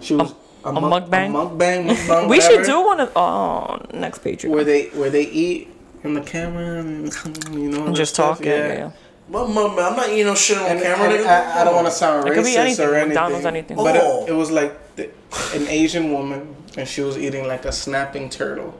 She 0.00 0.14
was 0.14 0.34
a, 0.64 0.68
a 0.68 0.72
muk- 0.72 1.08
mukbang? 1.08 1.30
a 1.30 1.32
mukbang, 1.32 1.88
mukbang. 1.90 2.28
we 2.34 2.40
should 2.40 2.64
do 2.64 2.80
one 2.84 3.00
of 3.00 3.10
oh 3.16 3.80
next 3.94 4.18
page. 4.20 4.44
where 4.44 4.64
they 4.64 4.86
where 4.90 5.10
they 5.10 5.24
eat 5.26 5.68
in 6.04 6.14
the 6.14 6.20
camera 6.20 6.80
and 6.80 7.12
you 7.50 7.70
know 7.70 7.86
and 7.86 7.96
just 7.96 8.14
talking. 8.14 8.44
talk. 8.46 8.52
Yeah, 8.52 8.74
yeah. 8.74 8.90
Yeah. 9.32 9.38
Well, 9.38 9.48
mom, 9.48 9.78
I'm 9.78 9.96
not 9.96 10.08
eating 10.10 10.26
no 10.26 10.34
shit 10.34 10.58
on 10.58 10.66
And, 10.70 10.80
camera, 10.82 11.08
and 11.10 11.24
nigga. 11.24 11.26
I, 11.26 11.60
I 11.60 11.64
don't 11.64 11.74
want 11.74 11.86
to 11.86 11.92
sound 11.92 12.26
It 12.26 12.32
racist 12.32 12.34
could 12.34 12.44
be 12.44 12.56
anything, 12.56 12.86
or 12.88 12.94
anything, 12.94 13.08
McDonald's, 13.08 13.46
anything. 13.46 13.76
but 13.76 13.96
Oh. 13.96 14.24
it, 14.26 14.30
it 14.30 14.32
was 14.34 14.50
like 14.50 14.96
the, 14.96 15.10
an 15.54 15.66
Asian 15.68 16.12
woman, 16.12 16.54
and 16.76 16.86
she 16.88 17.00
was 17.02 17.16
eating 17.18 17.46
like 17.46 17.64
a 17.64 17.72
snapping 17.72 18.28
turtle, 18.30 18.74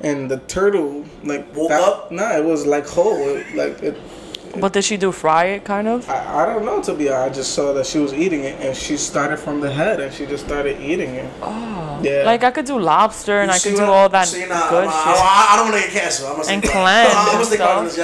and 0.00 0.30
the 0.30 0.38
turtle 0.38 1.04
like 1.24 1.54
Woke 1.56 1.68
that, 1.70 1.80
up? 1.82 2.12
Nah, 2.12 2.36
it 2.36 2.44
was 2.44 2.66
like 2.66 2.86
whole, 2.86 3.18
it, 3.36 3.54
like 3.54 3.82
it. 3.82 3.96
But 4.60 4.72
did 4.72 4.84
she 4.84 4.96
do 4.96 5.12
fry 5.12 5.44
it 5.56 5.64
kind 5.64 5.88
of? 5.88 6.08
I, 6.08 6.42
I 6.42 6.46
don't 6.46 6.64
know 6.64 6.82
to 6.82 6.94
be 6.94 7.08
honest. 7.08 7.30
I 7.32 7.34
just 7.34 7.54
saw 7.54 7.72
that 7.74 7.86
she 7.86 7.98
was 7.98 8.12
eating 8.14 8.44
it, 8.44 8.60
and 8.60 8.76
she 8.76 8.96
started 8.96 9.38
from 9.38 9.60
the 9.60 9.70
head, 9.70 10.00
and 10.00 10.12
she 10.12 10.26
just 10.26 10.44
started 10.46 10.80
eating 10.80 11.14
it. 11.14 11.30
Oh, 11.42 12.00
yeah. 12.02 12.22
Like 12.24 12.44
I 12.44 12.50
could 12.50 12.64
do 12.66 12.78
lobster 12.78 13.40
and 13.40 13.50
You 13.50 13.56
I 13.56 13.58
could 13.58 13.74
do 13.74 13.80
what- 13.82 13.88
all 13.90 14.08
that 14.10 14.28
see, 14.28 14.46
nah, 14.46 14.70
good 14.70 14.84
I'm- 14.84 15.14
shit. 15.14 15.22
I, 15.22 15.46
I 15.50 15.56
don't 15.56 15.70
want 15.70 15.82
to 15.82 15.90
get 15.90 16.00
canceled. 16.00 16.30
I'm 16.30 16.36
gonna 16.38 16.52
And 16.52 16.62
stay 16.64 16.72
clams 16.72 17.12
quiet. 17.16 17.24
I'm 17.28 17.38
gonna 17.38 17.98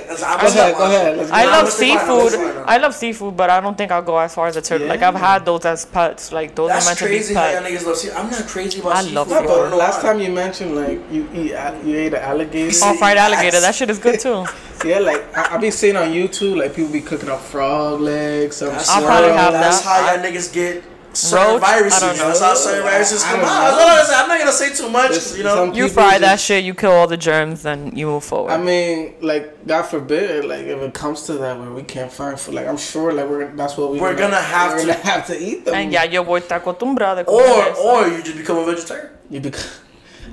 Go 0.20 0.36
gonna 0.36 0.48
ahead, 0.48 0.76
go 0.76 0.84
ahead. 0.84 1.30
I 1.30 1.44
love 1.46 1.64
let's 1.64 1.76
stay 1.76 1.92
quiet, 1.96 2.08
let's 2.08 2.34
seafood. 2.34 2.64
I 2.66 2.76
love 2.78 2.94
seafood, 2.94 3.36
but 3.36 3.48
I 3.50 3.60
don't 3.60 3.76
think 3.78 3.90
I'll 3.92 4.02
go 4.02 4.18
as 4.18 4.34
far 4.34 4.48
as 4.48 4.56
a 4.56 4.62
turtle. 4.62 4.86
Like 4.88 5.02
I've 5.02 5.14
had 5.14 5.44
those 5.46 5.64
as 5.64 5.84
pets. 5.86 6.32
Like 6.32 6.54
those 6.54 6.70
are 6.70 6.74
That's 6.74 6.86
meant 6.86 6.98
to 6.98 7.04
be 7.04 7.10
crazy 7.10 7.34
how 7.34 7.40
pets. 7.42 7.66
niggas 7.66 7.86
love 7.86 7.96
seafood. 7.96 8.16
I'm 8.18 8.30
not 8.30 8.46
crazy 8.46 8.80
about 8.80 8.92
I 8.92 9.00
seafood. 9.00 9.14
love 9.14 9.28
No, 9.30 9.42
bro. 9.42 9.42
I 9.42 9.46
but 9.64 9.70
don't 9.70 9.78
last 9.78 10.00
time 10.02 10.20
you 10.20 10.30
mentioned 10.32 10.74
like 10.76 11.00
you 11.10 11.28
eat 11.34 11.52
you 11.86 11.96
ate 11.96 12.14
an 12.14 12.20
alligator. 12.22 12.76
Oh, 12.82 12.96
fried 12.96 13.16
alligator. 13.16 13.60
That 13.60 13.74
shit 13.74 13.88
is 13.90 13.98
good 13.98 14.18
too. 14.20 14.44
Yeah, 14.84 14.98
like 15.00 15.36
I, 15.36 15.54
I 15.54 15.58
be 15.58 15.70
seeing 15.70 15.96
on 15.96 16.08
YouTube, 16.08 16.56
like 16.56 16.74
people 16.74 16.90
be 16.92 17.00
cooking 17.02 17.28
up 17.28 17.40
frog 17.40 18.00
legs, 18.00 18.56
some 18.56 18.68
That's, 18.68 18.88
I'll 18.88 19.02
probably 19.04 19.28
swirl. 19.28 19.38
have 19.38 19.52
that's 19.52 19.80
that. 19.82 20.06
how 20.06 20.14
y'all 20.14 20.24
niggas 20.24 20.52
get 20.52 20.84
certain 21.12 21.54
Roach? 21.54 21.62
I 21.62 21.78
viruses. 21.78 22.00
don't 22.00 22.16
know. 22.18 22.26
That's 22.28 22.40
how 22.40 22.54
certain 22.54 22.82
viruses 22.84 23.22
I 23.24 23.30
come 23.32 23.40
don't 23.40 23.48
out. 23.50 23.70
know. 23.72 23.76
That's 23.78 24.10
all 24.10 24.22
I'm 24.22 24.28
not 24.28 24.38
gonna 24.38 24.52
say 24.52 24.72
too 24.74 24.88
much. 24.88 25.10
There's 25.10 25.36
you 25.38 25.44
know. 25.44 25.64
You 25.66 25.72
people 25.84 25.88
fry 25.90 26.18
that 26.18 26.40
shit, 26.40 26.64
you 26.64 26.72
kill 26.74 26.92
all 26.92 27.06
the 27.06 27.16
germs, 27.18 27.62
then 27.62 27.94
you 27.94 28.06
move 28.06 28.24
forward. 28.24 28.52
I 28.52 28.56
mean, 28.58 29.14
like 29.20 29.66
God 29.66 29.82
forbid, 29.82 30.44
like 30.46 30.64
if 30.64 30.80
it 30.80 30.94
comes 30.94 31.24
to 31.24 31.34
that 31.34 31.58
where 31.60 31.70
we 31.72 31.82
can't 31.82 32.10
find 32.10 32.40
food, 32.40 32.54
like 32.54 32.66
I'm 32.66 32.78
sure, 32.78 33.12
like 33.12 33.28
we're 33.28 33.48
that's 33.54 33.76
what 33.76 33.90
we 33.92 34.00
We're 34.00 34.16
gonna 34.16 34.36
have 34.36 34.72
we're 34.72 34.80
to- 34.80 34.86
gonna 34.86 34.98
have 35.12 35.26
to 35.26 35.36
eat 35.38 35.66
them. 35.66 35.74
and 35.74 35.92
ya 35.92 36.04
yo 36.04 36.22
voy 36.22 36.38
a 36.38 36.40
acostumbrada. 36.40 37.26
con 37.26 37.34
Or 37.34 37.68
eso. 37.68 37.82
or 37.82 38.08
you 38.08 38.22
just 38.22 38.38
become 38.38 38.56
a 38.58 38.64
vegetarian. 38.64 39.10
you 39.28 39.40
bec- 39.40 39.60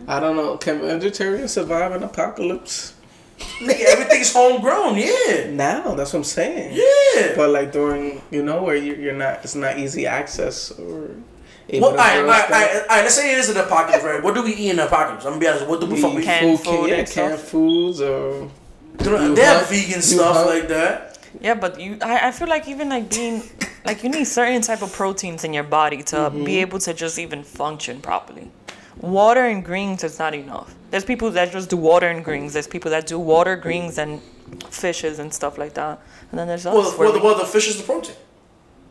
I 0.07 0.21
don't 0.21 0.37
know. 0.37 0.55
Can 0.57 0.79
vegetarians 0.79 1.51
survive 1.51 1.91
an 1.91 2.03
apocalypse? 2.03 2.93
Nigga, 3.37 3.85
everything's 3.85 4.33
homegrown. 4.33 4.97
Yeah, 4.97 5.49
Now, 5.51 5.93
that's 5.95 6.13
what 6.13 6.19
I'm 6.19 6.23
saying. 6.23 6.73
yeah. 6.73 7.33
But 7.35 7.49
like 7.51 7.71
during, 7.71 8.21
you 8.31 8.43
know, 8.43 8.63
where 8.63 8.75
you, 8.75 8.95
you're 8.95 9.13
not, 9.13 9.39
it's 9.43 9.55
not 9.55 9.77
easy 9.79 10.05
access 10.07 10.71
or. 10.71 11.11
Able 11.69 11.87
Well, 11.89 11.95
to 11.97 12.01
all 12.01 12.07
right, 12.07 12.19
all 12.19 12.25
right, 12.25 12.43
all 12.45 12.49
right, 12.49 12.75
all 12.75 12.87
right. 12.87 13.01
Let's 13.03 13.15
say 13.15 13.33
it 13.33 13.39
is 13.39 13.49
an 13.49 13.57
apocalypse, 13.57 14.01
right? 14.03 14.23
What 14.23 14.33
do 14.35 14.41
we 14.41 14.53
eat 14.55 14.69
in 14.69 14.77
the 14.77 14.85
apocalypse? 14.87 15.25
I'm 15.25 15.31
gonna 15.33 15.41
be 15.41 15.47
honest. 15.49 15.67
What 15.67 15.81
do 15.81 15.85
we 15.87 15.93
We 15.95 16.01
fuck 16.01 16.11
eat 16.11 16.15
we 16.15 16.21
eat? 16.21 16.25
Canned 16.25 16.59
food, 16.59 16.65
food 16.65 16.87
yeah, 16.89 16.95
and 16.95 17.09
canned 17.09 17.37
stuff. 17.37 17.49
foods 17.49 17.99
or. 18.01 18.49
They 18.95 19.03
don't- 19.05 19.21
You 19.21 19.35
They 19.35 19.41
have 19.41 19.57
hunt? 19.57 19.67
vegan 19.69 20.01
stuff 20.01 20.35
hunt? 20.37 20.47
like 20.49 20.67
that. 20.69 21.19
Yeah, 21.41 21.55
but 21.55 21.77
you, 21.79 21.97
I, 22.01 22.29
I 22.29 22.31
feel 22.31 22.47
like 22.47 22.69
even 22.69 22.87
like 22.87 23.09
being, 23.09 23.43
like 23.85 24.01
you 24.01 24.09
need 24.09 24.23
certain 24.25 24.61
type 24.61 24.81
of 24.81 24.93
proteins 24.93 25.43
in 25.43 25.53
your 25.53 25.65
body 25.65 26.03
to 26.03 26.15
Mm-hmm. 26.15 26.43
be 26.45 26.57
able 26.61 26.79
to 26.79 26.93
just 26.93 27.19
even 27.19 27.43
function 27.43 27.99
properly. 27.99 28.49
Water 29.01 29.45
and 29.45 29.63
greens 29.63 30.05
is 30.05 30.17
not 30.19 30.33
enough. 30.33 30.73
There's 30.89 31.03
people 31.05 31.31
that 31.31 31.51
just 31.51 31.69
do 31.69 31.77
water 31.77 32.07
and 32.07 32.23
greens. 32.23 32.53
There's 32.53 32.67
people 32.67 32.91
that 32.91 33.07
do 33.07 33.19
water, 33.19 33.55
greens, 33.55 33.97
and 33.97 34.21
fishes 34.69 35.19
and 35.19 35.33
stuff 35.33 35.57
like 35.57 35.73
that. 35.73 35.99
And 36.31 36.39
then 36.39 36.47
there's 36.47 36.65
us. 36.65 36.73
Well, 36.73 36.91
where 36.91 36.99
well, 37.09 37.11
the, 37.13 37.19
we- 37.19 37.25
well, 37.25 37.37
the 37.37 37.45
fish 37.45 37.67
is 37.67 37.77
the 37.77 37.83
protein. 37.83 38.15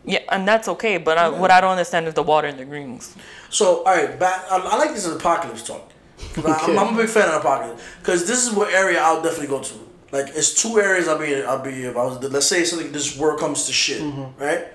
yeah, 0.05 0.21
and 0.31 0.47
that's 0.47 0.69
okay. 0.69 0.99
But 0.99 1.17
I, 1.19 1.29
what 1.29 1.51
I 1.51 1.61
don't 1.61 1.71
understand 1.73 2.07
is 2.07 2.15
the 2.15 2.23
water 2.23 2.49
and 2.49 2.59
the 2.59 2.65
greens. 2.65 3.17
So, 3.51 3.79
all 3.85 3.95
right, 3.97 4.19
back. 4.19 4.45
I, 4.51 4.59
I 4.59 4.77
like 4.77 4.91
this 4.95 5.07
as 5.07 5.17
apocalypse 5.17 5.63
talk. 5.67 5.91
'Cause 6.35 6.47
I- 6.47 6.59
I'm, 6.73 6.79
I'm 6.79 6.95
a 6.95 6.97
big 6.99 7.09
fan 7.11 7.29
of 7.29 7.35
apocalypse 7.41 7.83
because 8.01 8.27
this 8.27 8.47
is 8.47 8.53
what 8.55 8.73
area 8.73 9.01
I'll 9.01 9.23
definitely 9.23 9.49
go 9.49 9.63
to. 9.63 9.75
Like, 10.13 10.29
it's 10.35 10.55
two 10.63 10.79
areas 10.81 11.09
I'll 11.09 11.19
be. 11.19 11.43
I'll 11.43 11.63
be 11.63 11.83
if 11.85 11.97
I 11.97 12.05
was. 12.05 12.23
Let's 12.23 12.47
say 12.47 12.65
something. 12.65 12.93
This 12.93 13.19
world 13.19 13.41
comes 13.41 13.67
to 13.67 13.73
shit, 13.73 14.01
Mm-hmm. 14.03 14.41
right? 14.43 14.67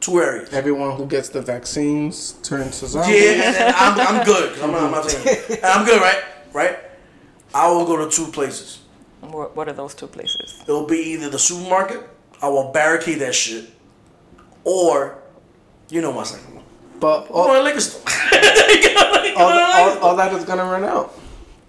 Two 0.00 0.18
areas. 0.20 0.52
Everyone 0.52 0.96
who 0.96 1.06
gets 1.06 1.28
the 1.28 1.42
vaccines 1.42 2.32
turns 2.42 2.80
to 2.80 2.86
zombies. 2.86 3.14
Yeah, 3.14 3.30
and 3.46 3.54
then 3.54 3.74
I'm, 3.76 4.00
I'm 4.16 4.24
good. 4.24 4.54
'cause 4.54 4.62
I'm 4.62 4.72
not, 4.72 4.82
I'm 4.84 4.90
not 4.90 5.04
I'm 5.64 5.84
good, 5.86 6.00
right? 6.00 6.22
Right? 6.52 6.78
I 7.54 7.70
will 7.70 7.84
go 7.86 7.96
to 8.04 8.14
two 8.14 8.30
places. 8.30 8.80
What, 9.20 9.54
what 9.56 9.68
are 9.68 9.72
those 9.72 9.94
two 9.94 10.06
places? 10.06 10.62
It'll 10.62 10.86
be 10.86 10.98
either 11.12 11.28
the 11.28 11.38
supermarket. 11.38 12.08
I 12.42 12.48
will 12.48 12.70
barricade 12.72 13.18
that 13.20 13.34
shit, 13.34 13.68
or 14.64 15.18
you 15.90 16.00
know 16.00 16.12
my 16.12 16.22
second 16.24 16.54
one. 16.54 16.64
But 17.00 17.30
Or 17.30 17.48
all, 17.50 17.60
a 17.60 17.62
liquor 17.62 17.80
store. 17.80 18.02
all, 19.36 19.48
all, 19.52 19.98
all 19.98 20.16
that 20.16 20.32
is 20.32 20.44
gonna 20.44 20.64
run 20.64 20.84
out. 20.84 21.14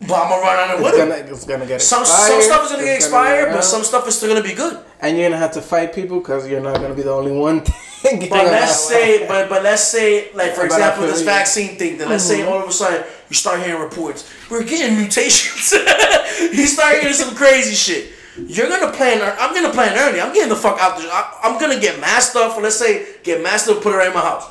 But 0.02 0.14
I'm 0.14 0.30
gonna 0.30 0.42
run 0.42 0.60
out 0.70 0.76
of 0.76 0.80
It's 0.82 0.92
with 0.92 0.98
gonna, 0.98 1.16
it. 1.16 1.30
it's 1.30 1.46
gonna 1.46 1.66
get 1.66 1.82
Some 1.82 2.02
expired. 2.02 2.30
some 2.32 2.42
stuff 2.42 2.66
is 2.66 2.72
gonna 2.72 2.84
get 2.84 2.96
it's 2.98 3.10
run 3.10 3.26
expired, 3.26 3.54
but 3.54 3.62
some 3.64 3.84
stuff 3.84 4.08
is 4.08 4.18
still 4.18 4.30
gonna 4.34 4.48
be 4.48 4.54
good. 4.56 4.80
and 5.02 5.18
you're 5.18 5.30
gonna 5.30 5.38
have 5.42 5.52
to 5.54 5.62
fight 5.62 5.94
people 5.94 6.20
because 6.20 6.48
you're 6.50 6.62
not 6.62 6.76
gonna 6.76 6.96
be 6.96 7.04
the 7.04 7.12
only 7.12 7.32
one. 7.32 7.62
Thing 8.02 8.18
But 8.30 8.46
let's 8.48 8.80
say, 8.80 9.28
but 9.28 9.48
but 9.48 9.62
let's 9.62 9.84
say, 9.84 10.34
like 10.34 10.54
for 10.54 10.62
But 10.62 10.66
example, 10.78 11.04
this 11.04 11.22
vaccine 11.22 11.78
thing. 11.78 12.00
Then 12.00 12.10
let's 12.10 12.24
say 12.24 12.40
mm-hmm. 12.40 12.50
all 12.52 12.64
of 12.64 12.68
a 12.68 12.72
sudden 12.72 13.04
you 13.32 13.36
start 13.36 13.64
hearing 13.64 13.82
reports. 13.82 14.30
We're 14.50 14.66
getting 14.66 14.98
mutations. 14.98 15.72
you 16.52 16.68
start 16.68 17.00
hearing 17.00 17.14
some 17.16 17.34
crazy 17.34 17.76
shit. 17.76 18.12
You're 18.38 18.68
gonna 18.68 18.92
plan. 18.92 19.22
I'm 19.40 19.54
gonna 19.54 19.72
plan 19.74 19.98
early. 19.98 20.20
I'm 20.20 20.34
getting 20.34 20.50
the 20.50 20.56
fuck 20.58 20.78
out 20.82 20.98
there. 20.98 21.08
I, 21.10 21.40
I'm 21.44 21.58
gonna 21.58 21.80
get 21.80 22.00
masked 22.02 22.36
up. 22.36 22.58
Or 22.58 22.62
let's 22.62 22.76
say 22.78 23.16
get 23.24 23.42
masked 23.42 23.70
up, 23.70 23.82
put 23.82 23.94
it 23.94 23.98
right 23.98 24.10
in 24.10 24.14
my 24.14 24.20
house, 24.20 24.50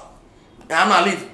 and 0.62 0.72
I'm 0.72 0.88
not 0.88 1.04
leaving. 1.04 1.28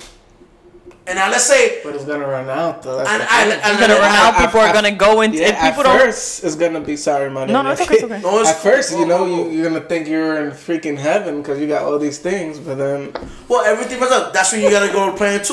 And 1.09 1.15
now 1.15 1.31
let's 1.31 1.45
say, 1.45 1.83
But 1.85 1.95
it's 1.95 2.05
gonna 2.05 2.27
run 2.27 2.49
out 2.49 2.83
though. 2.83 2.97
That's 2.99 3.09
and 3.11 3.23
I, 3.23 3.45
thing. 3.45 3.53
and, 3.63 3.79
Gonna 3.79 3.93
and 3.95 4.03
run 4.03 4.11
I- 4.11 4.27
out. 4.29 4.45
People 4.45 4.59
are 4.61 4.67
I- 4.67 4.73
gonna 4.73 4.91
go 4.91 5.21
into. 5.21 5.39
Yeah, 5.39 5.51
if 5.51 5.61
people 5.75 5.89
at 5.89 5.99
don't. 5.99 6.01
first 6.01 6.43
it's 6.43 6.57
gonna 6.57 6.81
be 6.81 6.97
sorry, 6.97 7.31
money. 7.31 7.53
No, 7.53 7.63
no, 7.63 7.71
it's 7.71 7.81
okay, 7.81 7.95
it's 8.03 8.03
okay. 8.03 8.21
No, 8.23 8.41
it's- 8.41 8.57
at 8.57 8.61
first, 8.61 8.91
you 8.99 9.07
know, 9.07 9.19
whoa, 9.19 9.25
whoa, 9.25 9.37
you, 9.37 9.43
whoa. 9.45 9.51
you're 9.51 9.69
gonna 9.71 9.85
think 9.85 10.09
you're 10.09 10.47
in 10.49 10.51
freaking 10.51 10.99
heaven 10.99 11.43
because 11.43 11.61
you 11.61 11.69
got 11.69 11.83
all 11.85 11.97
these 11.99 12.19
things, 12.19 12.59
but 12.59 12.75
then 12.77 13.13
Well, 13.49 13.65
everything 13.65 14.01
was 14.01 14.11
up. 14.11 14.33
That's 14.33 14.51
when 14.53 14.63
you 14.63 14.71
gotta 14.71 14.93
go 14.93 15.07
to 15.09 15.17
plan 15.17 15.45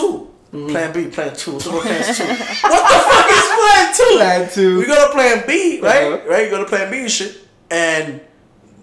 2 0.53 0.67
Plan 0.69 0.93
B, 0.93 1.07
plan 1.07 1.35
two. 1.35 1.59
So 1.59 1.71
what 1.73 1.81
plan 1.83 2.03
two? 2.03 2.23
what 2.71 2.83
the 2.87 2.99
fuck 3.09 3.27
is 3.29 3.47
plan 3.57 3.93
two? 3.97 4.15
Plan 4.17 4.49
two. 4.53 4.79
We 4.79 4.85
go 4.85 5.07
to 5.07 5.11
plan 5.11 5.43
B, 5.47 5.79
right? 5.81 6.03
Uh-huh. 6.13 6.29
Right? 6.29 6.45
You 6.45 6.51
go 6.51 6.59
to 6.63 6.69
plan 6.69 6.89
B 6.91 6.99
and 6.99 7.11
shit, 7.11 7.39
and 7.71 8.21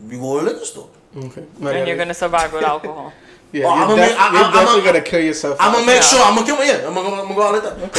you 0.09 0.19
go 0.21 0.39
to 0.41 0.45
the 0.45 0.51
liquor 0.53 0.65
store. 0.65 0.91
okay. 1.17 1.45
And 1.63 1.87
you're 1.89 1.97
gonna 1.97 2.13
survive 2.15 2.53
with 2.53 2.65
alcohol. 2.65 3.13
Yeah, 3.53 3.65
Oh, 3.67 3.75
you're, 3.75 3.83
I'ma 3.83 3.97
def- 3.97 4.11
make- 4.11 4.19
I- 4.21 4.33
you're 4.33 4.45
I'm 4.45 4.53
definitely 4.53 4.81
a- 4.81 4.93
gonna 4.93 5.01
kill 5.05 5.21
yourself. 5.25 5.57
I'm 5.59 5.73
gonna 5.73 5.85
make 5.87 5.97
Yeah. 5.97 6.01
sure 6.03 6.23
I'm 6.23 6.35
gonna 6.37 6.47
kill 6.47 6.57
my 6.57 6.65
yeah. 6.67 6.87
I'm 6.87 6.95
gonna, 6.95 7.09
I'm 7.09 7.23
gonna 7.23 7.35
go 7.35 7.43
out 7.43 7.53
like 7.55 7.63
that. 7.65 7.79
What, 7.81 7.97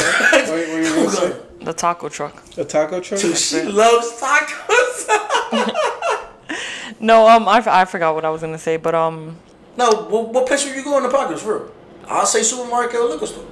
what 0.48 0.48
were 0.48 0.80
you 0.80 1.12
gonna? 1.12 1.64
The 1.66 1.72
taco 1.74 2.08
truck. 2.08 2.42
The 2.56 2.64
taco 2.64 3.00
truck? 3.00 3.20
Dude, 3.20 3.36
she 3.36 3.62
loves 3.64 4.18
tacos. 4.18 5.70
No, 7.00 7.26
um, 7.28 7.48
I, 7.48 7.58
f- 7.58 7.66
I 7.68 7.84
forgot 7.84 8.14
what 8.14 8.24
I 8.24 8.30
was 8.30 8.40
gonna 8.42 8.58
say, 8.58 8.76
but 8.76 8.94
um, 8.94 9.36
no, 9.76 9.90
what, 10.08 10.28
what 10.28 10.46
place 10.46 10.64
would 10.64 10.74
you 10.74 10.84
go 10.84 10.96
in 10.98 11.02
the 11.02 11.08
pockets 11.10 11.42
for? 11.42 11.58
real? 11.58 11.70
I'll 12.06 12.26
say 12.26 12.42
supermarket 12.42 12.96
or 13.00 13.08
liquor 13.08 13.26
store, 13.26 13.44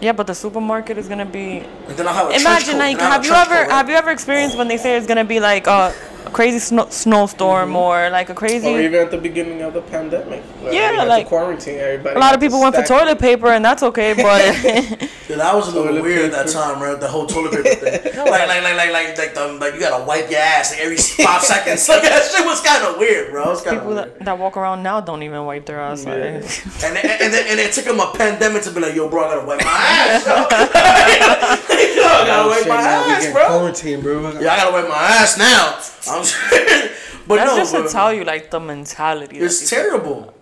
yeah, 0.00 0.12
but 0.12 0.26
the 0.26 0.34
supermarket 0.34 0.96
is 0.98 1.08
gonna 1.08 1.26
be. 1.26 1.60
and 1.88 1.96
then 1.96 2.08
I'll 2.08 2.14
have 2.14 2.30
a 2.30 2.40
Imagine 2.40 2.78
like, 2.78 2.98
have 2.98 3.24
you 3.24 3.32
ever 3.32 3.64
have 3.70 3.88
you 3.88 3.94
ever 3.94 4.10
experienced 4.10 4.56
when 4.56 4.68
they 4.68 4.76
say 4.76 4.96
it's 4.96 5.06
gonna 5.06 5.24
be 5.24 5.40
like 5.40 5.66
a, 5.66 5.94
a 6.26 6.30
crazy 6.30 6.58
snow, 6.58 6.86
snowstorm 6.90 7.68
mm-hmm. 7.68 7.76
or 7.76 8.10
like 8.10 8.28
a 8.30 8.34
crazy? 8.34 8.68
Or 8.68 8.80
even 8.80 9.00
at 9.00 9.10
the 9.10 9.18
beginning 9.18 9.62
of 9.62 9.72
the 9.74 9.82
pandemic. 9.82 10.42
Like, 10.62 10.72
Yeah, 10.74 10.90
we 10.92 10.96
had 10.96 11.02
to 11.02 11.08
like- 11.08 11.26
quarantine 11.26 11.78
everybody. 11.78 12.16
a 12.16 12.18
lot 12.18 12.26
had 12.26 12.34
of 12.34 12.40
to 12.40 12.46
people 12.46 12.60
went 12.60 12.74
for 12.74 12.82
toilet 12.82 13.18
paper, 13.18 13.48
and 13.48 13.64
that's 13.64 13.82
okay, 13.82 14.12
but 14.14 14.40
Yeah, 15.30 15.36
that 15.36 15.54
was 15.54 15.68
a 15.68 15.70
little 15.70 15.88
Toilet 15.92 16.02
weird 16.02 16.32
at 16.32 16.32
that 16.32 16.48
time, 16.52 16.82
right? 16.82 16.98
The 16.98 17.06
whole 17.08 17.26
toilet 17.26 17.52
paper 17.52 17.74
thing. 17.74 17.92
like, 18.16 18.48
like, 18.48 18.62
like, 18.62 18.74
like, 18.76 18.92
like, 18.92 19.18
like, 19.18 19.34
the, 19.34 19.52
like, 19.60 19.74
you 19.74 19.80
gotta 19.80 20.04
wipe 20.04 20.28
your 20.30 20.40
ass 20.40 20.72
like 20.72 20.80
every 20.80 20.96
five 20.96 21.42
seconds. 21.42 21.88
Like 21.88 22.02
that 22.02 22.22
shit 22.30 22.44
was 22.44 22.60
kind 22.60 22.84
of 22.84 22.98
weird, 22.98 23.30
bro. 23.30 23.44
It 23.44 23.48
was 23.48 23.62
kind 23.62 23.76
of 23.76 23.82
people 23.82 23.94
weird. 23.96 24.18
that, 24.18 24.24
that 24.24 24.38
walk 24.38 24.56
around 24.56 24.82
now 24.82 25.00
don't 25.00 25.22
even 25.22 25.44
wipe 25.44 25.66
their 25.66 25.80
ass. 25.80 26.04
like- 26.04 26.16
And 26.16 26.96
then, 26.96 27.04
and 27.06 27.32
then 27.32 27.46
and 27.50 27.58
it 27.60 27.72
took 27.72 27.84
them 27.84 28.00
a 28.00 28.12
pandemic 28.12 28.62
to 28.64 28.70
be 28.70 28.80
like, 28.80 28.94
yo, 28.94 29.08
bro, 29.08 29.24
I 29.24 29.34
gotta 29.34 29.46
wipe 29.46 29.60
my 29.64 29.70
ass. 29.70 30.24
Yo, 32.10 32.16
yo 32.16 32.22
I 32.22 32.26
gotta 32.26 32.42
Oh, 32.42 32.48
wipe 32.48 32.68
my 32.68 32.76
now 32.82 33.04
ass, 33.08 33.32
bro. 33.32 33.46
Quarantine, 33.46 34.00
bro. 34.00 34.30
Yeah, 34.40 34.52
I 34.52 34.56
gotta 34.56 34.72
wipe 34.72 34.88
my 34.88 34.96
ass 34.96 35.38
now. 35.38 35.78
I'm 36.12 36.22
but 37.28 37.36
That's 37.36 37.50
no, 37.52 37.56
just 37.56 37.72
bro, 37.72 37.82
to 37.84 37.88
tell 37.88 38.12
you 38.12 38.24
like 38.24 38.50
the 38.50 38.60
mentality. 38.60 39.38
it's 39.38 39.68
terrible. 39.70 40.34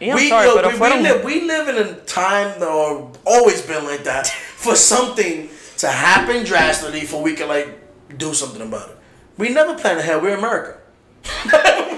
Yeah, 0.00 0.14
we, 0.14 0.28
sorry, 0.30 0.46
yo, 0.46 0.54
but 0.54 0.64
we, 0.66 0.72
we, 0.72 0.78
fueron- 0.78 1.02
live, 1.02 1.24
we 1.24 1.40
live 1.42 1.68
in 1.68 1.76
a 1.76 1.94
time 2.06 2.62
or 2.62 3.12
always 3.26 3.60
been 3.62 3.84
like 3.84 4.04
that 4.04 4.26
for 4.56 4.74
something 4.74 5.48
to 5.78 5.88
happen 5.88 6.44
drastically 6.44 7.02
for 7.02 7.22
we 7.22 7.34
can 7.34 7.48
like 7.48 7.68
do 8.16 8.32
something 8.34 8.62
about 8.62 8.88
it. 8.90 8.96
We 9.36 9.50
never 9.50 9.74
plan 9.76 9.98
ahead. 9.98 10.22
We're 10.22 10.36
America. 10.38 10.78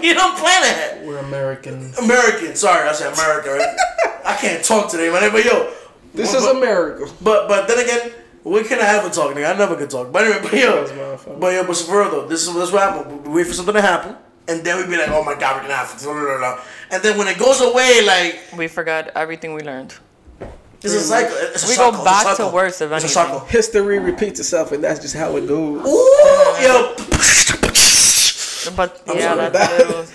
you 0.03 0.15
don't 0.15 0.37
plan 0.37 0.63
ahead. 0.65 1.07
We're 1.07 1.19
Americans. 1.19 1.97
American. 1.99 2.57
Sorry, 2.57 2.89
I 2.89 2.93
said 2.93 3.13
America. 3.15 3.51
Right? 3.53 3.77
I 4.25 4.37
can't 4.37 4.65
talk 4.65 4.91
today, 4.91 5.11
man. 5.11 5.31
But 5.33 5.45
yo, 5.45 5.73
This 6.13 6.33
but, 6.33 6.39
is 6.39 6.47
America. 6.47 7.07
But 7.23 7.47
but 7.49 7.69
then 7.69 7.79
again, 7.79 8.13
we 8.45 8.65
can 8.65 8.79
have 8.81 9.05
a 9.07 9.11
talk, 9.11 9.35
nigga. 9.35 9.55
I 9.55 9.59
never 9.59 9.77
could 9.77 9.91
talk. 9.91 10.13
But 10.13 10.25
anyway, 10.25 10.41
but 10.43 10.53
yo, 10.53 11.17
but 11.39 11.53
yo, 11.53 11.65
but 11.67 11.77
for 11.77 12.01
real 12.01 12.11
though, 12.11 12.27
this 12.27 12.47
is 12.47 12.55
this 12.55 12.65
is 12.65 12.73
what 12.73 12.83
happened. 12.83 13.27
We 13.27 13.35
wait 13.35 13.47
for 13.47 13.53
something 13.55 13.75
to 13.75 13.81
happen, 13.83 14.17
and 14.49 14.65
then 14.65 14.77
we 14.79 14.91
be 14.91 14.97
like, 15.01 15.09
oh 15.11 15.23
my 15.25 15.35
god, 15.35 15.57
we're 15.57 15.63
gonna 15.63 15.75
have 15.75 15.97
to. 15.99 16.05
blah, 16.05 16.13
blah, 16.15 16.23
blah, 16.25 16.39
blah. 16.39 16.65
And 16.91 17.03
then 17.03 17.17
when 17.19 17.29
it 17.29 17.39
goes 17.39 17.61
away, 17.61 18.03
like 18.05 18.41
we 18.57 18.69
forgot 18.69 19.09
everything 19.15 19.55
we 19.55 19.63
learned. 19.63 19.95
it's 20.83 20.95
a 20.95 21.01
cycle. 21.01 21.37
It's 21.37 21.65
a 21.65 21.69
We 21.69 21.75
cycle. 21.75 21.93
go 21.93 21.99
It's 21.99 22.03
a 22.03 22.25
back 22.27 22.37
to 22.39 22.47
worse 22.49 22.81
if 22.81 22.91
It's 22.93 23.05
a 23.05 23.09
cycle. 23.09 23.41
History 23.41 23.99
repeats 23.99 24.41
itself, 24.41 24.73
and 24.73 24.83
that's 24.83 25.01
just 25.01 25.15
how 25.15 25.37
it 25.37 25.47
goes. 25.47 25.87
Ooh, 25.87 26.63
yo. 26.63 26.95
But 28.77 29.03
I'm 29.09 29.19
yeah, 29.19 29.49
that's 29.49 29.73
it 29.81 30.13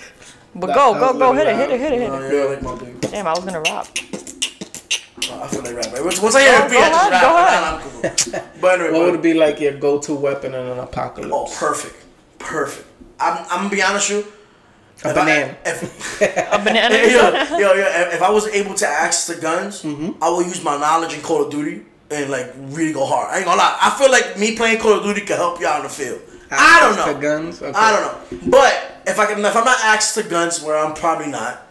But 0.54 0.68
That- 0.68 0.74
go, 0.76 0.94
that 0.94 1.00
go, 1.00 1.18
go, 1.18 1.32
hit 1.34 1.46
it, 1.46 1.56
hit 1.56 1.70
it, 1.70 1.80
hit 1.80 1.92
it, 1.92 2.00
hit 2.00 2.10
Oh, 2.10 2.22
it. 2.22 2.34
yeah, 2.34 2.40
I 2.40 2.46
like 2.46 2.62
my 2.62 2.74
big. 2.76 3.00
Damn, 3.02 3.26
I 3.26 3.32
was 3.32 3.44
gonna 3.44 3.60
rap. 3.60 3.86
I 5.42 5.46
feel 5.48 5.62
like 5.62 5.74
rap. 5.76 6.04
Once 6.04 6.20
once 6.20 6.34
I 6.34 6.42
hear 6.42 6.58
Go- 6.58 6.66
a 6.66 6.68
beat, 6.68 6.76
go 6.76 6.82
I 6.82 6.88
just 6.90 7.10
rap. 7.10 7.22
go 7.22 7.28
Nah, 7.28 7.46
ahead. 7.46 7.62
nah, 7.62 7.76
I'm 7.76 7.80
cool. 7.82 8.40
But 8.60 8.80
anyway, 8.80 8.90
What 8.92 8.98
but- 8.98 9.06
would 9.06 9.14
it 9.20 9.22
be 9.22 9.34
like 9.34 9.60
your 9.60 9.72
go-to 9.78 10.14
weapon 10.14 10.54
in 10.54 10.66
an 10.66 10.78
apocalypse? 10.78 11.32
Oh, 11.32 11.46
perfect, 11.58 11.96
perfect. 12.38 12.86
I'm, 13.20 13.38
I'm 13.50 13.58
gonna 13.58 13.70
be 13.70 13.82
honest 13.82 14.10
with 14.10 14.26
you. 14.26 14.32
A 15.04 15.08
If 15.10 15.14
banana. 15.14 15.56
I, 15.64 15.70
if, 15.70 16.22
A 16.52 16.58
banana. 16.58 16.94
yo, 17.56 17.58
yo, 17.58 17.72
yo, 17.74 17.84
if 17.86 18.14
if 18.14 18.22
I 18.22 18.30
was 18.30 18.46
able 18.48 18.74
to 18.74 18.86
access 18.86 19.26
the 19.34 19.40
guns, 19.40 19.82
Mm-hmm. 19.82 20.22
I 20.22 20.28
will 20.28 20.42
use 20.42 20.62
my 20.64 20.76
knowledge 20.78 21.14
in 21.14 21.20
Call 21.22 21.44
of 21.44 21.50
Duty 21.52 21.82
and 22.10 22.30
like 22.30 22.52
really 22.76 22.92
go 22.92 23.04
hard. 23.06 23.30
I 23.32 23.36
ain't 23.38 23.44
gonna 23.44 23.58
lie. 23.58 23.78
I 23.80 23.90
feel 23.98 24.10
like 24.10 24.38
me 24.38 24.56
playing 24.56 24.78
Call 24.80 24.94
of 24.94 25.02
Duty 25.04 25.20
can 25.22 25.36
help 25.36 25.60
you 25.60 25.66
out 25.68 25.78
in 25.78 25.82
the 25.84 25.88
field. 25.90 26.20
I 26.50 26.80
don't 26.80 26.96
know. 26.96 27.12
to 27.14 27.20
guns? 27.20 27.60
Okay. 27.62 27.78
I 27.78 27.92
don't 27.92 28.04
know. 28.08 28.50
But 28.50 29.02
if 29.06 29.18
I 29.18 29.26
can, 29.26 29.44
if 29.44 29.54
I'm 29.54 29.64
not 29.64 29.78
access 29.84 30.14
to 30.22 30.28
guns, 30.28 30.62
where 30.62 30.76
I'm 30.78 30.94
probably 30.94 31.28
not, 31.28 31.62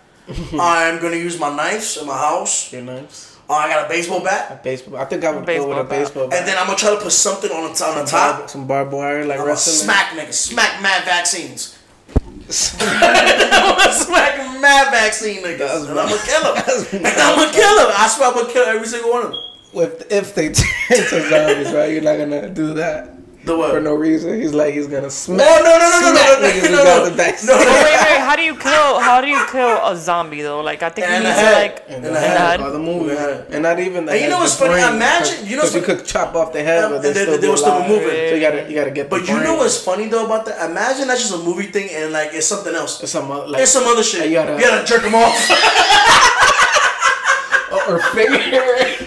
I'm 0.53 1.01
gonna 1.01 1.15
use 1.17 1.39
my 1.39 1.53
knives 1.53 1.97
in 1.97 2.05
my 2.07 2.17
house. 2.17 2.71
Your 2.71 2.83
knives. 2.83 3.26
Oh, 3.49 3.53
I 3.55 3.69
got 3.69 3.85
a 3.85 3.89
baseball 3.89 4.21
bat, 4.23 4.61
Baseball. 4.61 4.97
I 4.99 5.05
think 5.05 5.23
I 5.23 5.31
would 5.31 5.45
go 5.45 5.67
with 5.69 5.77
a 5.77 5.83
bat. 5.83 5.89
baseball 5.89 6.27
bat. 6.27 6.39
and 6.39 6.47
then 6.47 6.57
I'm 6.57 6.65
gonna 6.65 6.77
try 6.77 6.89
to 6.95 7.01
put 7.01 7.11
something 7.13 7.49
on 7.51 7.63
the, 7.73 7.85
on 7.85 7.95
the 8.03 8.03
top. 8.09 8.39
barb- 8.39 8.49
some 8.49 8.67
barbed 8.67 8.91
wire, 8.91 9.23
like 9.25 9.39
I'm 9.39 9.47
wrestling. 9.47 9.75
smack 9.87 10.09
niggas, 10.17 10.33
smack 10.33 10.81
mad 10.81 11.05
vaccines. 11.05 11.77
I'm 12.19 12.39
gonna 12.39 12.51
smack 13.93 14.37
mad 14.61 14.91
vaccine 14.91 15.41
niggas, 15.43 15.89
and 15.89 15.99
I'm 15.99 16.09
gonna 16.09 16.21
kill 16.23 16.43
them. 16.43 16.63
And 17.05 17.07
I'm 17.07 17.35
gonna 17.39 17.51
kill 17.53 17.75
them. 17.77 17.89
I 17.95 18.07
swear 18.07 18.29
I'm 18.29 18.33
gonna 18.35 18.51
kill 18.53 18.65
every 18.65 18.87
single 18.87 19.11
one 19.11 19.25
of 19.25 19.31
them. 19.31 19.39
If 19.73 20.11
if 20.11 20.35
they 20.35 20.49
turn 20.53 20.97
to 20.97 21.29
zombies, 21.29 21.73
right? 21.73 21.91
You're 21.91 22.01
not 22.01 22.17
gonna 22.17 22.49
do 22.49 22.73
that 22.75 23.11
The 23.47 23.55
what? 23.57 23.71
for 23.71 23.79
no 23.81 23.95
reason. 23.95 24.35
He's 24.39 24.53
like 24.53 24.73
he's 24.73 24.87
gonna 24.87 25.09
smack. 25.09 25.37
No, 25.39 25.45
no, 25.63 25.63
no, 25.63 25.79
no, 25.79 25.89
no, 26.01 26.11
smack 26.11 26.41
no, 26.41 26.47
niggas 26.47 26.63
no, 26.63 26.67
who 26.67 26.75
no, 26.75 26.83
got 26.83 26.97
no. 26.99 27.05
the 27.09 27.15
vaccine. 27.15 27.47
No, 27.47 27.53
no. 27.57 27.63
But 27.63 27.73
wait, 27.85 27.99
wait, 28.05 28.19
how 28.19 28.35
do 28.35 28.41
you 28.43 28.55
kill? 28.57 28.99
How 28.99 29.21
do 29.21 29.27
you 29.27 29.39
kill 29.49 29.77
a 29.87 29.95
zombie 29.95 30.41
though? 30.41 30.59
Like 30.61 30.83
I 30.83 30.89
think 30.89 31.07
you 31.07 31.13
In 31.13 31.19
need 31.23 31.29
the 31.29 31.33
to 31.33 31.39
head. 31.39 31.53
like 31.71 31.83
In 31.87 31.95
In 31.95 32.01
the 32.03 32.09
the 32.09 32.19
head, 32.19 32.37
head. 32.37 32.59
of 32.59 32.73
the 32.73 32.79
movie, 32.79 33.09
In 33.11 33.15
the 33.15 33.21
head. 33.21 33.45
and 33.51 33.63
not 33.63 33.79
even 33.79 34.05
the 34.05 34.11
And 34.11 34.19
you 34.19 34.25
head, 34.27 34.31
know 34.35 34.39
what's 34.39 34.55
the 34.57 34.65
funny? 34.67 34.81
brain, 34.83 34.95
Imagine- 34.95 35.45
you 35.47 35.55
know 35.55 35.61
because 35.63 35.75
you 35.75 35.79
what's- 35.81 35.95
could 36.01 36.05
chop 36.05 36.35
off 36.35 36.51
the 36.51 36.61
head, 36.61 36.89
but 36.89 36.95
and 36.95 37.03
they 37.05 37.11
they- 37.13 37.23
still 37.23 37.37
they 37.39 37.47
will 37.47 37.55
be 37.55 37.59
still 37.61 37.71
be 37.71 37.77
alive. 37.77 37.89
moving. 37.89 38.09
So 38.29 38.35
you 38.35 38.41
gotta 38.41 38.65
you 38.69 38.75
gotta 38.75 38.91
get. 38.91 39.09
But 39.09 39.21
the 39.25 39.31
you 39.31 39.37
know 39.39 39.43
brain. 39.55 39.63
what's 39.63 39.77
funny 39.81 40.07
though 40.07 40.25
about 40.25 40.43
that? 40.47 40.59
Imagine 40.69 41.07
that's 41.07 41.21
just 41.21 41.33
a 41.33 41.37
movie 41.39 41.67
thing 41.71 41.89
and 41.91 42.11
like 42.11 42.33
it's 42.33 42.47
something 42.47 42.75
else. 42.75 42.99
It's 43.01 43.13
some 43.13 43.31
uh, 43.31 43.47
like 43.47 43.61
It's 43.63 43.71
some 43.71 43.87
other 43.87 44.03
shit. 44.03 44.25
You 44.27 44.31
You 44.31 44.35
gotta- 44.43 44.57
gotta, 44.59 44.83
jerk 44.85 45.03
them 45.03 45.15
off. 45.15 45.31
or 47.71 47.95
or 47.95 47.99
finger. 48.11 48.37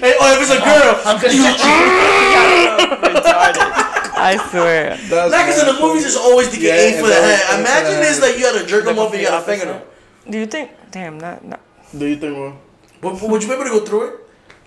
Hey, 0.01 0.17
or 0.17 0.33
if 0.33 0.41
it's 0.41 0.51
a 0.51 0.57
girl, 0.65 0.97
I 4.31 4.49
swear. 4.51 4.97
That's 5.09 5.33
like 5.33 5.49
in 5.49 5.67
the 5.67 5.81
movies, 5.81 6.03
funny. 6.03 6.05
it's 6.07 6.17
always 6.17 6.49
to 6.51 6.57
get 6.61 6.71
Yeah, 6.77 6.83
aim 6.97 7.03
for 7.03 7.09
the 7.09 7.17
always 7.17 7.41
head. 7.43 7.61
Imagine 7.61 7.95
the 7.95 8.01
this 8.07 8.21
like 8.21 8.35
you 8.39 8.43
gotta 8.45 8.67
jerk 8.67 8.85
them 8.85 8.99
off 8.99 9.13
and 9.13 9.21
you 9.21 9.29
gotta 9.29 9.45
finger 9.45 9.67
them. 9.67 9.83
Do 10.29 10.39
you 10.39 10.47
think? 10.47 10.71
Damn, 10.91 11.19
not 11.19 11.45
not. 11.45 11.61
Do 11.97 12.07
you 12.07 12.17
think? 12.17 12.37
Well, 12.37 12.59
But, 13.01 13.19
but 13.21 13.29
would 13.31 13.43
you 13.43 13.49
be 13.49 13.55
able 13.55 13.65
to 13.65 13.71
go 13.71 13.85
through 13.85 14.05
it? 14.09 14.15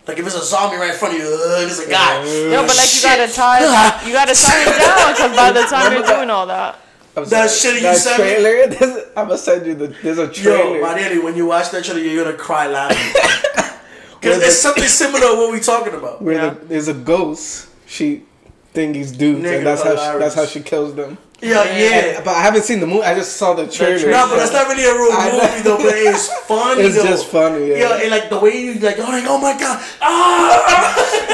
Like 0.08 0.20
if 0.20 0.26
it's 0.26 0.36
a 0.36 0.44
zombie 0.44 0.76
right 0.78 0.92
in 0.92 0.98
front 0.98 1.14
of 1.16 1.20
you, 1.22 1.28
uh, 1.28 1.60
there's 1.60 1.80
a 1.80 1.90
guy. 1.90 2.24
No, 2.52 2.66
but 2.68 2.76
like 2.76 2.92
you 2.94 3.02
gotta 3.02 3.32
tie, 3.32 3.62
you 4.06 4.12
gotta 4.12 4.34
tie 4.36 4.62
it 4.68 4.78
down 4.84 5.14
because 5.14 5.36
by 5.36 5.52
the 5.52 5.64
time 5.64 5.94
you're 5.94 6.06
doing 6.06 6.30
all 6.30 6.46
that, 6.48 6.80
I'm 7.16 7.24
That 7.26 7.50
sorry, 7.50 7.76
shit 7.76 7.84
you 7.84 7.96
sent 7.96 8.22
me? 8.22 8.36
trailer. 8.36 9.04
I'm 9.18 9.28
gonna 9.28 9.38
send 9.38 9.66
you 9.66 9.76
the. 9.76 9.88
There's 10.04 10.18
a 10.18 10.28
trailer. 10.28 10.76
Yo, 10.78 10.82
my 10.82 10.94
daddy, 10.96 11.20
when 11.20 11.36
you 11.38 11.46
watch 11.46 11.70
that 11.72 11.86
trailer, 11.86 12.02
you're 12.02 12.24
gonna 12.26 12.36
cry 12.36 12.68
laughing. 12.68 12.98
Where 13.64 14.20
Because 14.20 14.40
the- 14.40 14.46
it's 14.48 14.58
something 14.60 14.84
similar 14.86 15.20
to 15.22 15.36
what 15.38 15.52
we're 15.52 15.60
talking 15.60 15.94
about. 15.94 16.22
where 16.22 16.36
Yeah. 16.36 16.50
the, 16.52 16.66
there's 16.66 16.88
a 16.90 16.94
ghost. 16.94 17.68
She 17.86 18.24
think 18.74 18.96
he's 18.96 19.12
dudes, 19.12 19.42
Nigga, 19.46 19.58
and 19.58 19.66
that's 19.68 19.84
how 19.84 19.96
she, 19.96 20.20
that's 20.20 20.36
how 20.36 20.46
she 20.46 20.62
kills 20.62 20.96
them. 20.96 21.18
Yeah, 21.42 21.64
yeah. 21.78 22.22
But 22.24 22.36
I 22.36 22.42
haven't 22.42 22.64
seen 22.64 22.80
the 22.80 22.88
movie. 22.88 23.04
I 23.04 23.16
just 23.16 23.36
saw 23.38 23.54
the 23.54 23.68
trailer. 23.68 24.00
trailer. 24.00 24.12
No, 24.18 24.28
but 24.30 24.38
that's 24.38 24.54
not 24.54 24.68
really 24.68 24.86
a 24.86 24.94
real 24.94 25.12
I 25.12 25.30
know. 25.30 25.42
movie 25.42 25.62
though. 25.64 25.78
But 25.78 25.96
it's 25.98 26.28
funny. 26.48 26.82
It's 26.84 26.96
though. 26.96 27.04
just 27.04 27.28
funny, 27.28 27.70
yeah. 27.70 27.76
Yeah, 27.78 28.02
and 28.02 28.12
like 28.12 28.30
the 28.30 28.40
way 28.40 28.58
you 28.62 28.74
like, 28.76 28.98
oh, 29.00 29.04
like, 29.04 29.26
oh 29.28 29.38
my 29.40 29.58
god, 29.60 29.84
ah! 30.02 31.30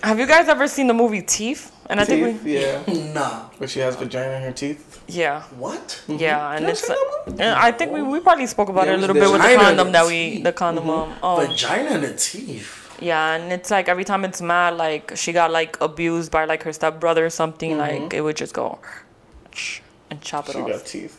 Have 0.02 0.18
you 0.18 0.26
guys 0.26 0.48
ever 0.48 0.66
seen 0.66 0.86
the 0.86 0.94
movie 0.94 1.22
Teeth? 1.22 1.72
And 1.86 2.00
I 2.00 2.04
Teeth, 2.04 2.22
think 2.40 2.44
we, 2.44 2.58
yeah. 2.60 2.82
Nah. 3.12 3.48
Where 3.58 3.68
she 3.68 3.80
has 3.80 3.96
vagina 3.96 4.36
in 4.36 4.42
her 4.42 4.52
teeth. 4.52 5.02
yeah, 5.08 5.42
What? 5.58 6.02
yeah, 6.06 6.52
and 6.52 6.60
Never 6.62 6.70
it's. 6.72 6.86
seen 6.86 6.96
that 6.96 7.22
movie? 7.26 7.42
and 7.42 7.58
I 7.58 7.72
think 7.72 7.90
we, 7.92 8.00
we 8.00 8.20
probably 8.20 8.46
spoke 8.46 8.68
about 8.68 8.86
Yeah, 8.86 8.92
it 8.92 8.98
a 8.98 9.00
little 9.00 9.14
bit 9.14 9.30
with 9.30 9.42
the 9.42 9.56
condom 9.56 9.90
that 9.92 10.06
we 10.06 10.40
the 10.40 10.52
condom. 10.52 10.88
Um, 10.88 11.12
oh, 11.22 11.44
Vagina 11.44 11.90
and 11.90 12.04
the 12.04 12.14
teeth. 12.14 12.79
Yeah, 13.00 13.34
and 13.34 13.52
it's 13.52 13.70
like 13.70 13.88
every 13.88 14.04
time 14.04 14.24
it's 14.24 14.40
mad, 14.42 14.76
like 14.76 15.12
she 15.16 15.32
got 15.32 15.50
like 15.50 15.80
abused 15.80 16.30
by 16.30 16.44
like 16.44 16.62
her 16.64 16.72
stepbrother 16.72 17.24
or 17.26 17.30
something, 17.30 17.72
mm-hmm. 17.72 18.02
like 18.04 18.14
it 18.14 18.20
would 18.22 18.36
just 18.36 18.54
go 18.54 18.78
and 20.10 20.20
chop 20.20 20.48
it 20.48 20.52
She 20.52 20.58
off. 20.58 20.68
got 20.68 20.86
teeth. 20.86 21.16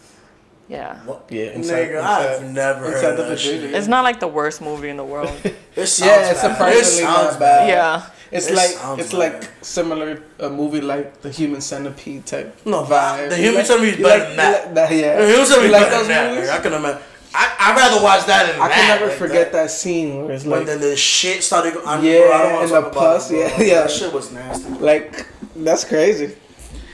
Yeah, 0.68 0.96
What? 1.04 1.26
Yeah, 1.30 1.52
inside- 1.52 1.90
Nigga, 1.90 2.02
I've 2.02 2.44
never 2.54 2.86
inside 2.86 3.02
heard 3.02 3.18
the 3.18 3.24
of 3.24 3.30
that 3.30 3.38
vagina. 3.40 3.62
shit. 3.62 3.74
it's 3.76 3.88
not 3.88 4.06
like 4.06 4.22
the 4.22 4.28
worst 4.28 4.62
movie 4.62 4.88
in 4.88 4.96
the 4.98 5.04
world. 5.04 5.30
It 5.76 5.88
sounds 5.88 6.00
Yeah, 6.12 6.30
it's 6.32 6.42
bad. 6.42 6.52
surprisingly 6.52 7.04
it 7.04 7.08
sounds 7.08 7.32
not 7.32 7.40
bad. 7.40 7.68
yeah, 7.68 8.10
It's 8.32 8.48
It 8.48 8.56
like 8.56 9.00
it's 9.00 9.12
bad. 9.12 9.20
like 9.20 9.50
similar 9.62 10.24
a 10.40 10.50
movie 10.50 10.80
like 10.80 11.22
the 11.22 11.30
Human 11.30 11.60
Centipede 11.60 12.26
type. 12.26 12.56
No, 12.66 12.84
vibe. 12.84 13.30
the 13.32 13.36
You 13.38 13.44
Human 13.44 13.56
like- 13.58 13.66
Centipede 13.66 13.94
is 13.96 14.00
you 14.00 14.06
better 14.06 14.20
like- 14.20 14.28
than 14.30 14.38
that. 14.38 14.66
like 14.66 14.74
that. 14.76 14.92
Yeah, 14.92 15.20
It 15.34 15.40
was 15.40 15.50
something 15.50 15.66
You 15.68 15.72
like 15.74 15.82
better 15.84 15.98
those 15.98 16.08
than 16.08 16.24
that. 16.26 16.36
movies? 16.36 16.50
I 16.50 16.60
can 16.60 16.74
imagine. 16.74 17.02
I 17.34 17.56
I'd 17.60 17.78
rather 17.78 18.04
watch 18.04 18.26
that 18.28 18.52
than 18.52 18.62
I 18.62 18.68
that. 18.68 18.76
can 18.76 18.88
never 19.00 19.08
like 19.08 19.18
forget 19.18 19.52
that. 19.54 19.64
that. 19.64 19.72
scene 19.72 20.24
where 20.26 20.34
it's 20.36 20.44
When 20.44 20.60
like 20.60 20.66
then 20.68 20.82
the 20.82 20.96
shit 20.98 21.44
started 21.44 21.74
going. 21.76 22.04
Yeah, 22.04 22.20
bro, 22.28 22.32
I 22.32 22.42
don't 22.44 22.52
want 22.54 22.62
and 22.64 22.70
to 22.70 22.76
the 22.76 22.82
talk 22.82 22.94
pus, 22.94 23.30
about 23.32 23.40
it, 23.42 23.52
yeah, 23.60 23.64
yeah. 23.74 23.82
That 23.82 23.92
shit 23.92 24.14
was 24.14 24.32
nasty. 24.32 24.70
like 24.74 25.28
that's 25.56 25.84
crazy. 25.86 26.36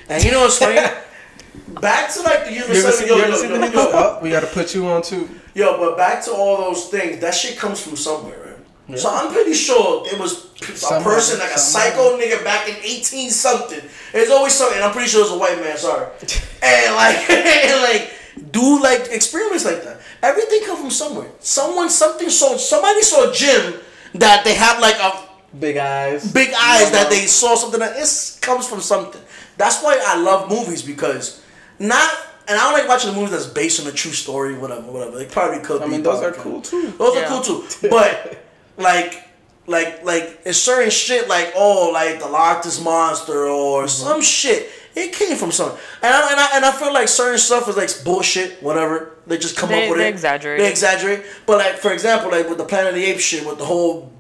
And 0.09 0.23
you 0.23 0.31
know 0.31 0.41
what's 0.41 0.59
funny? 0.59 0.79
Back 1.81 2.13
to 2.13 2.21
like 2.21 2.45
the 2.45 2.51
human 2.51 2.71
You 2.71 2.79
ever 2.79 2.91
centipede. 2.91 3.35
seen, 3.35 3.49
Yo, 3.49 3.55
yo, 3.57 3.59
yo, 3.59 3.65
yo, 3.65 3.71
yo, 3.71 3.91
Oh, 3.93 4.19
we 4.21 4.29
gotta 4.29 4.47
put 4.47 4.73
you 4.73 4.87
on 4.87 5.01
too. 5.01 5.29
Yo, 5.53 5.77
but 5.79 5.97
back 5.97 6.23
to 6.25 6.31
all 6.31 6.57
those 6.57 6.85
things. 6.89 7.19
That 7.19 7.33
shit 7.33 7.57
comes 7.57 7.79
from 7.81 7.95
somewhere, 7.95 8.55
right? 8.89 8.99
So 8.99 9.09
I'm 9.13 9.31
pretty 9.33 9.53
sure 9.53 10.05
it 10.07 10.17
was 10.19 10.45
a 10.61 10.75
Somewhere, 10.77 11.15
person 11.15 11.39
like 11.39 11.51
a 11.51 11.57
somewhere. 11.59 11.91
psycho 11.91 12.17
nigga 12.17 12.43
back 12.43 12.69
in 12.69 12.75
18 12.83 13.29
something. 13.31 13.81
There's 14.13 14.29
always 14.29 14.53
something. 14.53 14.81
I'm 14.81 14.91
pretty 14.91 15.09
sure 15.09 15.21
it's 15.23 15.31
a 15.31 15.37
white 15.37 15.59
man. 15.59 15.75
Sorry. 15.77 16.05
and 16.63 16.95
like, 16.95 17.29
and 17.29 17.81
like, 17.81 18.13
do 18.51 18.81
like 18.81 19.07
experiments 19.11 19.65
like 19.65 19.83
that. 19.83 19.96
Everything 20.23 20.63
comes 20.65 20.79
from 20.81 20.89
somewhere. 20.91 21.29
Someone, 21.39 21.89
something 21.89 22.29
saw. 22.29 22.57
Somebody 22.57 23.01
saw 23.01 23.31
Jim 23.31 23.75
that 24.15 24.43
they 24.43 24.55
have 24.55 24.79
like 24.79 24.95
a 24.99 25.27
Big 25.59 25.77
eyes. 25.77 26.29
big 26.33 26.49
eyes 26.49 26.91
that 26.91 27.09
they 27.09 27.25
saw 27.25 27.55
something 27.55 27.79
that 27.79 27.95
it 27.95 28.37
comes 28.41 28.67
from 28.67 28.81
something. 28.81 29.21
That's 29.57 29.81
why 29.81 29.99
I 30.05 30.17
love 30.21 30.49
movies 30.49 30.81
because 30.83 31.41
not 31.79 32.11
and 32.49 32.59
I 32.59 32.63
don't 32.63 32.73
like 32.73 32.87
watching 32.87 33.13
movies 33.15 33.31
that's 33.31 33.45
based 33.47 33.79
on 33.81 33.87
a 33.87 33.91
true 33.91 34.11
story, 34.11 34.57
whatever, 34.57 34.91
whatever. 34.91 35.17
They 35.17 35.25
probably 35.25 35.59
could. 35.63 35.81
I 35.81 35.85
be 35.85 35.91
mean, 35.91 36.03
those 36.03 36.21
are 36.21 36.31
cool 36.33 36.61
too. 36.61 36.91
Those 36.97 37.15
Yeah. 37.15 37.23
are 37.23 37.27
cool 37.29 37.41
too. 37.63 37.63
But 37.89 38.43
like, 38.77 39.23
like, 39.67 40.03
like, 40.03 40.41
it's 40.45 40.57
certain 40.59 40.89
shit 40.91 41.27
like 41.27 41.53
oh, 41.55 41.91
like 41.93 42.19
the 42.19 42.27
Loch 42.27 42.63
Ness 42.65 42.81
monster 42.83 43.47
or 43.47 43.83
Mm-hmm. 43.83 43.87
some 44.07 44.21
shit. 44.21 44.69
It 44.95 45.13
came 45.13 45.37
from 45.37 45.51
something, 45.51 45.77
and 46.03 46.13
I, 46.13 46.31
and 46.31 46.39
I 46.39 46.47
and 46.57 46.65
I 46.65 46.71
feel 46.71 46.91
like 46.93 47.07
certain 47.07 47.39
stuff 47.39 47.67
is 47.69 47.77
like 47.77 47.89
bullshit, 48.03 48.61
whatever. 48.61 49.11
They 49.27 49.37
just 49.37 49.57
come 49.57 49.69
They- 49.69 49.83
up 49.85 49.89
with 49.89 49.99
they 49.99 50.07
it. 50.07 50.09
exaggerate 50.09 50.59
They 50.59 50.69
exaggerate. 50.69 51.21
But 51.45 51.57
like 51.59 51.75
for 51.77 51.91
example, 51.91 52.31
like 52.31 52.47
with 52.49 52.57
the 52.57 52.63
Planet 52.65 52.89
of 52.89 52.95
the 52.95 53.05
Apes 53.05 53.23
shit, 53.23 53.45
with 53.45 53.57
the 53.57 53.65
whole 53.65 54.11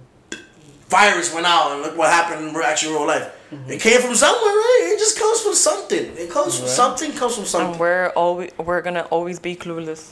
virus 0.89 1.33
went 1.33 1.45
out 1.45 1.71
and 1.73 1.81
look 1.81 1.97
what 1.97 2.09
happened 2.09 2.47
in 2.49 2.61
actual 2.61 2.93
real 2.93 3.07
life. 3.07 3.29
Mm-hmm. 3.53 3.71
It 3.71 3.79
came 3.81 4.01
from 4.01 4.15
somewhere, 4.15 4.53
right? 4.53 4.91
It 4.93 4.99
just 4.99 5.17
comes 5.17 5.41
from 5.41 5.53
something. 5.53 6.05
It 6.17 6.29
comes 6.29 6.59
from 6.59 6.67
something. 6.67 7.11
Comes 7.13 7.33
from 7.35 7.43
and 7.43 7.49
something. 7.49 7.79
we're 7.79 8.09
always 8.09 8.51
we're 8.57 8.81
gonna 8.81 9.07
always 9.09 9.39
be 9.39 9.55
clueless 9.55 10.11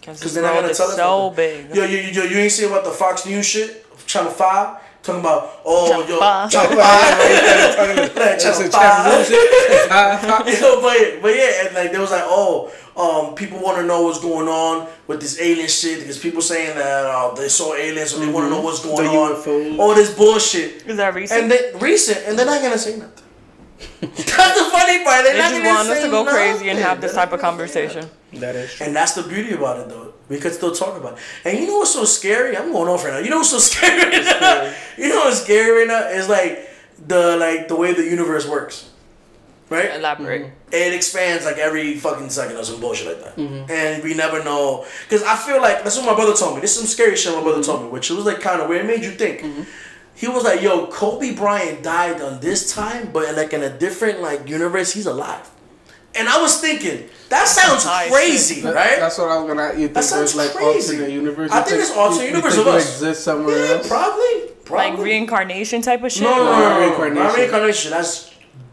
because 0.00 0.34
they're 0.34 0.42
not 0.42 0.54
gonna 0.54 0.74
tell 0.74 0.88
us. 0.88 0.96
so 0.96 1.28
nothing. 1.30 1.66
big. 1.68 1.76
Yo, 1.76 1.84
yo, 1.84 2.00
you, 2.00 2.22
you 2.30 2.38
ain't 2.38 2.52
see 2.52 2.66
about 2.66 2.84
the 2.84 2.90
Fox 2.90 3.24
News 3.24 3.46
shit, 3.46 3.86
Channel 4.06 4.30
Five, 4.30 4.78
talking 5.04 5.20
about 5.20 5.60
oh 5.64 5.90
Channel 5.90 6.08
yo, 6.08 6.18
five. 6.18 6.50
Channel 6.50 6.76
Five, 6.76 8.14
That's 8.14 8.42
Channel 8.44 8.66
a 8.66 8.70
Five. 8.70 9.28
chat 9.28 10.46
You 10.48 10.60
know, 10.60 10.80
but 10.80 11.22
but 11.22 11.34
yeah, 11.36 11.66
and 11.66 11.74
like 11.74 11.92
there 11.92 12.00
was 12.00 12.10
like, 12.10 12.24
oh, 12.24 12.72
um, 12.96 13.34
people 13.34 13.60
want 13.60 13.76
to 13.78 13.84
know 13.84 14.02
what's 14.02 14.20
going 14.20 14.48
on 14.48 14.88
with 15.06 15.20
this 15.20 15.40
alien 15.40 15.68
shit 15.68 16.00
because 16.00 16.18
people 16.18 16.40
saying 16.40 16.74
that 16.76 17.04
uh, 17.06 17.34
they 17.34 17.48
saw 17.48 17.74
aliens, 17.74 18.10
so 18.10 18.18
they 18.18 18.28
want 18.30 18.46
to 18.46 18.50
know 18.50 18.60
what's 18.62 18.82
going 18.84 19.04
The 19.04 19.10
on. 19.18 19.32
UFOs. 19.42 19.78
All 19.78 19.94
this 19.94 20.14
bullshit. 20.16 20.86
Is 20.86 20.96
that 20.96 21.14
recent? 21.14 21.42
And 21.42 21.50
then 21.50 21.78
recent, 21.80 22.18
and 22.26 22.38
they're 22.38 22.46
not 22.46 22.62
gonna 22.62 22.78
say 22.78 22.96
nothing. 22.96 23.23
That's 24.00 24.58
the 24.58 24.70
funny 24.70 25.04
part. 25.04 25.24
They're 25.24 25.32
they 25.32 25.38
not 25.38 25.50
just 25.50 25.62
gonna 25.62 25.74
want 25.74 25.88
us 25.88 26.02
to 26.02 26.10
go 26.10 26.24
crazy 26.24 26.68
and 26.68 26.78
have 26.78 27.00
this 27.00 27.14
type 27.14 27.32
of 27.32 27.40
conversation. 27.40 28.08
That 28.34 28.56
is 28.56 28.74
true. 28.74 28.86
and 28.86 28.96
that's 28.96 29.14
the 29.14 29.22
beauty 29.22 29.52
about 29.52 29.80
it, 29.80 29.88
though. 29.88 30.12
We 30.28 30.38
could 30.38 30.52
still 30.52 30.74
talk 30.74 30.96
about 30.96 31.14
it. 31.14 31.18
And 31.44 31.58
you 31.58 31.66
know 31.66 31.78
what's 31.78 31.92
so 31.92 32.04
scary? 32.04 32.56
I'm 32.56 32.72
going 32.72 32.88
off 32.88 33.04
right 33.04 33.12
now. 33.12 33.18
You 33.18 33.30
know 33.30 33.38
what's 33.38 33.50
so 33.50 33.58
scary 33.72 34.02
right 34.02 34.24
now? 34.24 34.74
You 34.96 35.08
know 35.08 35.20
what's 35.20 35.42
scary 35.42 35.80
right 35.80 35.86
now? 35.86 36.08
It's 36.08 36.28
like 36.28 36.68
the 37.06 37.36
like 37.36 37.68
the 37.68 37.76
way 37.76 37.92
the 37.92 38.04
universe 38.04 38.48
works, 38.48 38.90
right? 39.70 39.94
Elaborate. 39.94 40.42
Mm-hmm. 40.42 40.54
It 40.72 40.94
expands 40.94 41.44
like 41.44 41.58
every 41.58 41.96
fucking 41.96 42.30
second 42.30 42.56
or 42.56 42.64
some 42.64 42.80
bullshit 42.80 43.06
like 43.06 43.24
that. 43.24 43.36
Mm-hmm. 43.36 43.70
And 43.70 44.02
we 44.02 44.14
never 44.14 44.42
know. 44.42 44.86
Because 45.04 45.22
I 45.22 45.36
feel 45.36 45.60
like, 45.60 45.84
that's 45.84 45.96
what 45.96 46.06
my 46.06 46.14
brother 46.14 46.34
told 46.34 46.56
me. 46.56 46.60
This 46.60 46.72
is 46.72 46.78
some 46.78 46.86
scary 46.86 47.16
shit 47.16 47.34
my 47.34 47.42
brother 47.42 47.58
mm-hmm. 47.58 47.70
told 47.70 47.82
me, 47.84 47.88
which 47.90 48.10
it 48.10 48.14
was 48.14 48.24
like 48.24 48.40
kind 48.40 48.60
of 48.60 48.68
weird. 48.68 48.84
It 48.84 48.88
made 48.88 49.04
you 49.04 49.12
think. 49.12 49.66
He 50.16 50.28
was 50.28 50.44
like, 50.44 50.62
yo, 50.62 50.86
Kobe 50.86 51.34
Bryant 51.34 51.82
died 51.82 52.20
on 52.20 52.40
this 52.40 52.72
time, 52.74 53.10
but 53.12 53.34
like 53.34 53.52
in 53.52 53.62
a 53.62 53.70
different 53.70 54.20
like 54.22 54.48
universe, 54.48 54.92
he's 54.92 55.06
alive. 55.06 55.50
And 56.16 56.28
I 56.28 56.40
was 56.40 56.60
thinking, 56.60 57.08
that 57.30 57.48
sounds 57.48 57.82
high 57.84 58.08
crazy, 58.08 58.60
That- 58.60 58.74
right? 58.76 58.98
That's 59.00 59.18
what 59.18 59.28
I 59.30 59.38
was 59.38 59.48
gonna. 59.48 59.72
You 59.72 59.86
think 59.88 59.94
That 59.94 60.04
sounds 60.04 60.36
like 60.36 60.52
crazy. 60.52 60.94
alternate 60.94 61.12
universe? 61.12 61.50
I 61.50 61.58
You 61.58 61.64
think 61.64 61.76
there's 61.78 61.90
alternate 61.90 62.16
you- 62.18 62.22
you 62.22 62.36
universe 62.36 62.54
think 62.54 62.66
of 62.68 62.72
you 62.74 62.78
us. 62.78 62.92
exist 62.92 63.24
somewhere 63.24 63.64
yeah, 63.66 63.72
else. 63.74 63.88
probably. 63.88 64.40
probably. 64.64 64.90
Like 64.96 64.98
reincarnation 65.04 65.82
type 65.82 66.04
of 66.04 66.12
shit. 66.12 66.22
No, 66.22 66.30
no, 66.30 66.44
no, 66.44 66.50
Not 66.52 66.58
no, 66.60 66.68
no, 66.68 66.78
reincarnation. 66.86 67.24
Not 67.24 67.36
reincarnation. 67.36 67.90
That's 67.90 68.30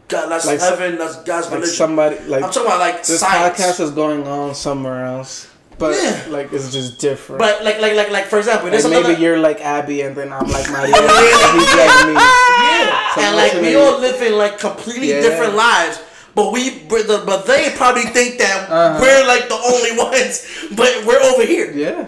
God. 0.07 0.29
That's 0.29 0.45
Like 0.45 0.59
heaven. 0.59 0.97
That's 0.99 1.15
God's 1.23 1.47
Like 1.47 1.53
religion. 1.55 1.75
somebody 1.75 2.19
like 2.27 2.43
I'm 2.43 2.51
talking 2.51 2.67
about 2.67 2.79
like 2.79 2.97
this 3.03 3.19
science. 3.19 3.57
podcast 3.59 3.79
is 3.79 3.89
going 3.89 4.27
on 4.27 4.53
somewhere 4.53 5.03
else, 5.05 5.47
but 5.81 5.97
Yeah. 5.97 6.15
like 6.29 6.47
it's 6.53 6.69
just 6.71 6.99
different. 6.99 7.39
but 7.43 7.63
like, 7.65 7.81
like, 7.81 7.95
like, 7.99 8.11
like, 8.17 8.25
for 8.31 8.37
example, 8.39 8.69
like 8.69 8.83
maybe 8.85 8.95
another. 8.95 9.13
you're 9.23 9.39
like 9.41 9.59
Abby, 9.59 10.01
and 10.05 10.13
then 10.15 10.29
I'm 10.31 10.47
like 10.47 10.69
Maria, 10.69 10.93
and 10.95 11.53
he's 11.59 11.73
like 11.81 11.97
me. 12.07 12.13
Yeah, 12.15 13.15
So 13.15 13.21
and 13.25 13.35
like 13.35 13.53
we 13.59 13.75
all 13.75 13.99
living 13.99 14.33
like 14.43 14.55
completely 14.59 15.09
Yeah. 15.11 15.21
different 15.27 15.55
lives. 15.55 15.99
But 16.33 16.53
we, 16.55 16.79
but 16.87 17.03
but 17.27 17.45
they 17.45 17.71
probably 17.75 18.07
think 18.17 18.39
that 18.39 18.69
Uh-huh. 18.71 18.99
we're 19.03 19.25
like 19.27 19.49
the 19.51 19.59
only 19.59 19.91
ones, 20.07 20.47
but 20.79 21.03
we're 21.05 21.19
over 21.31 21.43
here. 21.43 21.69
Yeah, 21.75 22.05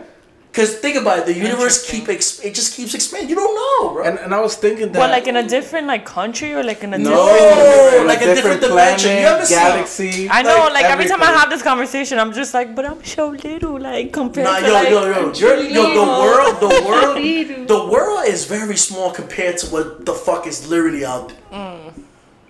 Cause 0.53 0.75
think 0.75 0.95
about 1.01 1.17
it, 1.19 1.25
the 1.25 1.33
universe 1.33 1.89
keep 1.89 2.07
ex- 2.09 2.39
it 2.47 2.53
just 2.53 2.75
keeps 2.75 2.93
expanding. 2.93 3.27
You 3.27 3.35
don't 3.41 3.55
know, 3.61 3.93
bro. 3.93 4.03
and 4.07 4.19
and 4.23 4.31
I 4.35 4.39
was 4.47 4.53
thinking 4.55 4.91
that 4.91 4.99
Well, 4.99 5.09
like 5.09 5.25
in 5.31 5.35
a 5.35 5.47
different 5.55 5.87
like 5.87 6.05
country 6.05 6.53
or 6.53 6.63
like 6.63 6.83
in 6.83 6.93
a 6.93 6.97
no, 6.99 7.09
different? 7.09 8.01
on 8.01 8.07
like 8.11 8.21
a 8.21 8.29
different 8.35 8.61
dimension. 8.61 9.09
You 9.17 9.23
planet, 9.23 9.33
ever 9.39 9.45
seen- 9.47 9.57
galaxy. 9.57 10.29
I 10.29 10.43
know, 10.43 10.59
like, 10.77 10.85
every 10.85 11.07
time 11.11 11.23
I 11.23 11.31
have 11.39 11.49
this 11.49 11.63
conversation, 11.63 12.19
I'm 12.19 12.33
just 12.33 12.53
like, 12.53 12.75
but 12.75 12.85
I'm 12.85 13.03
so 13.03 13.29
little, 13.29 13.79
like 13.79 14.13
compared 14.13 14.45
Nah, 14.45 14.59
to 14.59 14.67
yo, 14.67 14.73
like. 14.73 14.89
yo, 14.89 15.01
yo, 15.13 15.33
you're, 15.41 15.59
yo, 15.77 15.83
the 16.01 16.07
world, 16.23 16.55
the 16.67 16.73
world, 16.87 17.17
the 17.73 17.81
world 17.93 18.25
is 18.27 18.45
very 18.45 18.77
small 18.77 19.09
compared 19.11 19.57
to 19.61 19.65
what 19.73 20.05
the 20.05 20.13
fuck 20.13 20.45
is 20.45 20.57
literally 20.69 21.03
out 21.03 21.29
there. 21.29 21.37
Mm. 21.51 21.72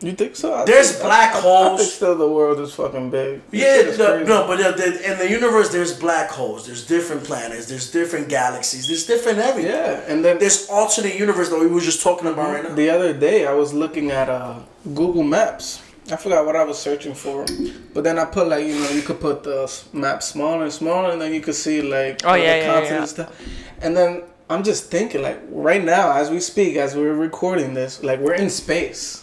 You 0.04 0.12
think 0.12 0.36
so? 0.36 0.54
I 0.54 0.66
There's 0.66 0.92
think- 0.92 1.04
black 1.04 1.32
I, 1.34 1.36
I, 1.36 1.40
I 1.40 1.42
holes. 1.42 1.80
think 1.80 1.92
still 1.94 2.16
the 2.18 2.28
world 2.28 2.60
is 2.60 2.74
fucking 2.76 3.10
big. 3.10 3.42
This 3.50 3.62
Yeah, 3.62 3.76
shit 3.78 3.88
is 3.88 3.98
the, 3.98 4.06
crazy. 4.08 4.26
no, 4.26 4.46
but 4.48 4.58
the, 4.58 4.72
the, 4.82 5.12
in 5.12 5.18
the 5.18 5.30
universe, 5.30 5.70
there's 5.72 5.98
black 5.98 6.30
holes. 6.30 6.66
There's 6.68 6.86
different 6.86 7.24
planets. 7.24 7.68
There's 7.68 7.90
different 7.90 8.28
galaxies. 8.28 8.88
There's 8.88 9.06
different 9.06 9.40
everything. 9.40 9.72
Yeah, 9.72 10.02
and 10.12 10.24
then 10.24 10.40
There's 10.40 10.68
alternate 10.70 11.16
universe 11.18 11.50
that 11.50 11.60
we 11.60 11.68
were 11.68 11.80
just 11.82 12.02
talking 12.04 12.28
about 12.28 12.54
right 12.54 12.64
now. 12.64 12.76
The 12.76 12.90
other 12.90 13.14
day, 13.14 13.48
I 13.48 13.54
was 13.54 13.74
looking 13.74 14.12
at 14.12 14.28
uh, 14.30 14.60
Google 14.94 15.24
Maps. 15.24 15.82
I 16.12 16.18
forgot 16.18 16.46
what 16.46 16.58
I 16.58 16.66
was 16.66 16.78
searching 16.78 17.14
for, 17.14 17.46
but 17.94 18.04
then 18.04 18.20
I 18.20 18.26
put 18.26 18.50
like 18.50 18.66
you 18.68 18.78
know 18.78 18.90
you 18.90 19.02
could 19.04 19.22
put 19.22 19.44
the 19.44 19.72
map 19.94 20.22
smaller 20.22 20.64
and 20.64 20.74
smaller, 20.74 21.12
and 21.12 21.22
then 21.22 21.34
you 21.34 21.40
could 21.40 21.56
see 21.56 21.82
like 21.82 22.26
Oh, 22.26 22.32
all 22.32 22.38
yeah, 22.38 22.60
the 22.60 22.66
yeah, 22.66 22.74
continents 22.74 22.92
yeah. 23.18 23.24
and 23.24 23.32
stuff. 23.32 23.48
And 23.82 23.96
then 23.96 24.24
I'm 24.50 24.64
just 24.64 24.92
thinking 24.92 25.22
like 25.22 25.40
right 25.50 25.82
now 25.82 26.12
as 26.12 26.30
we 26.30 26.42
speak, 26.42 26.76
as 26.76 26.94
we're 26.94 27.14
recording 27.14 27.74
this, 27.74 28.04
like 28.04 28.20
we're 28.20 28.34
in 28.34 28.50
space. 28.50 29.23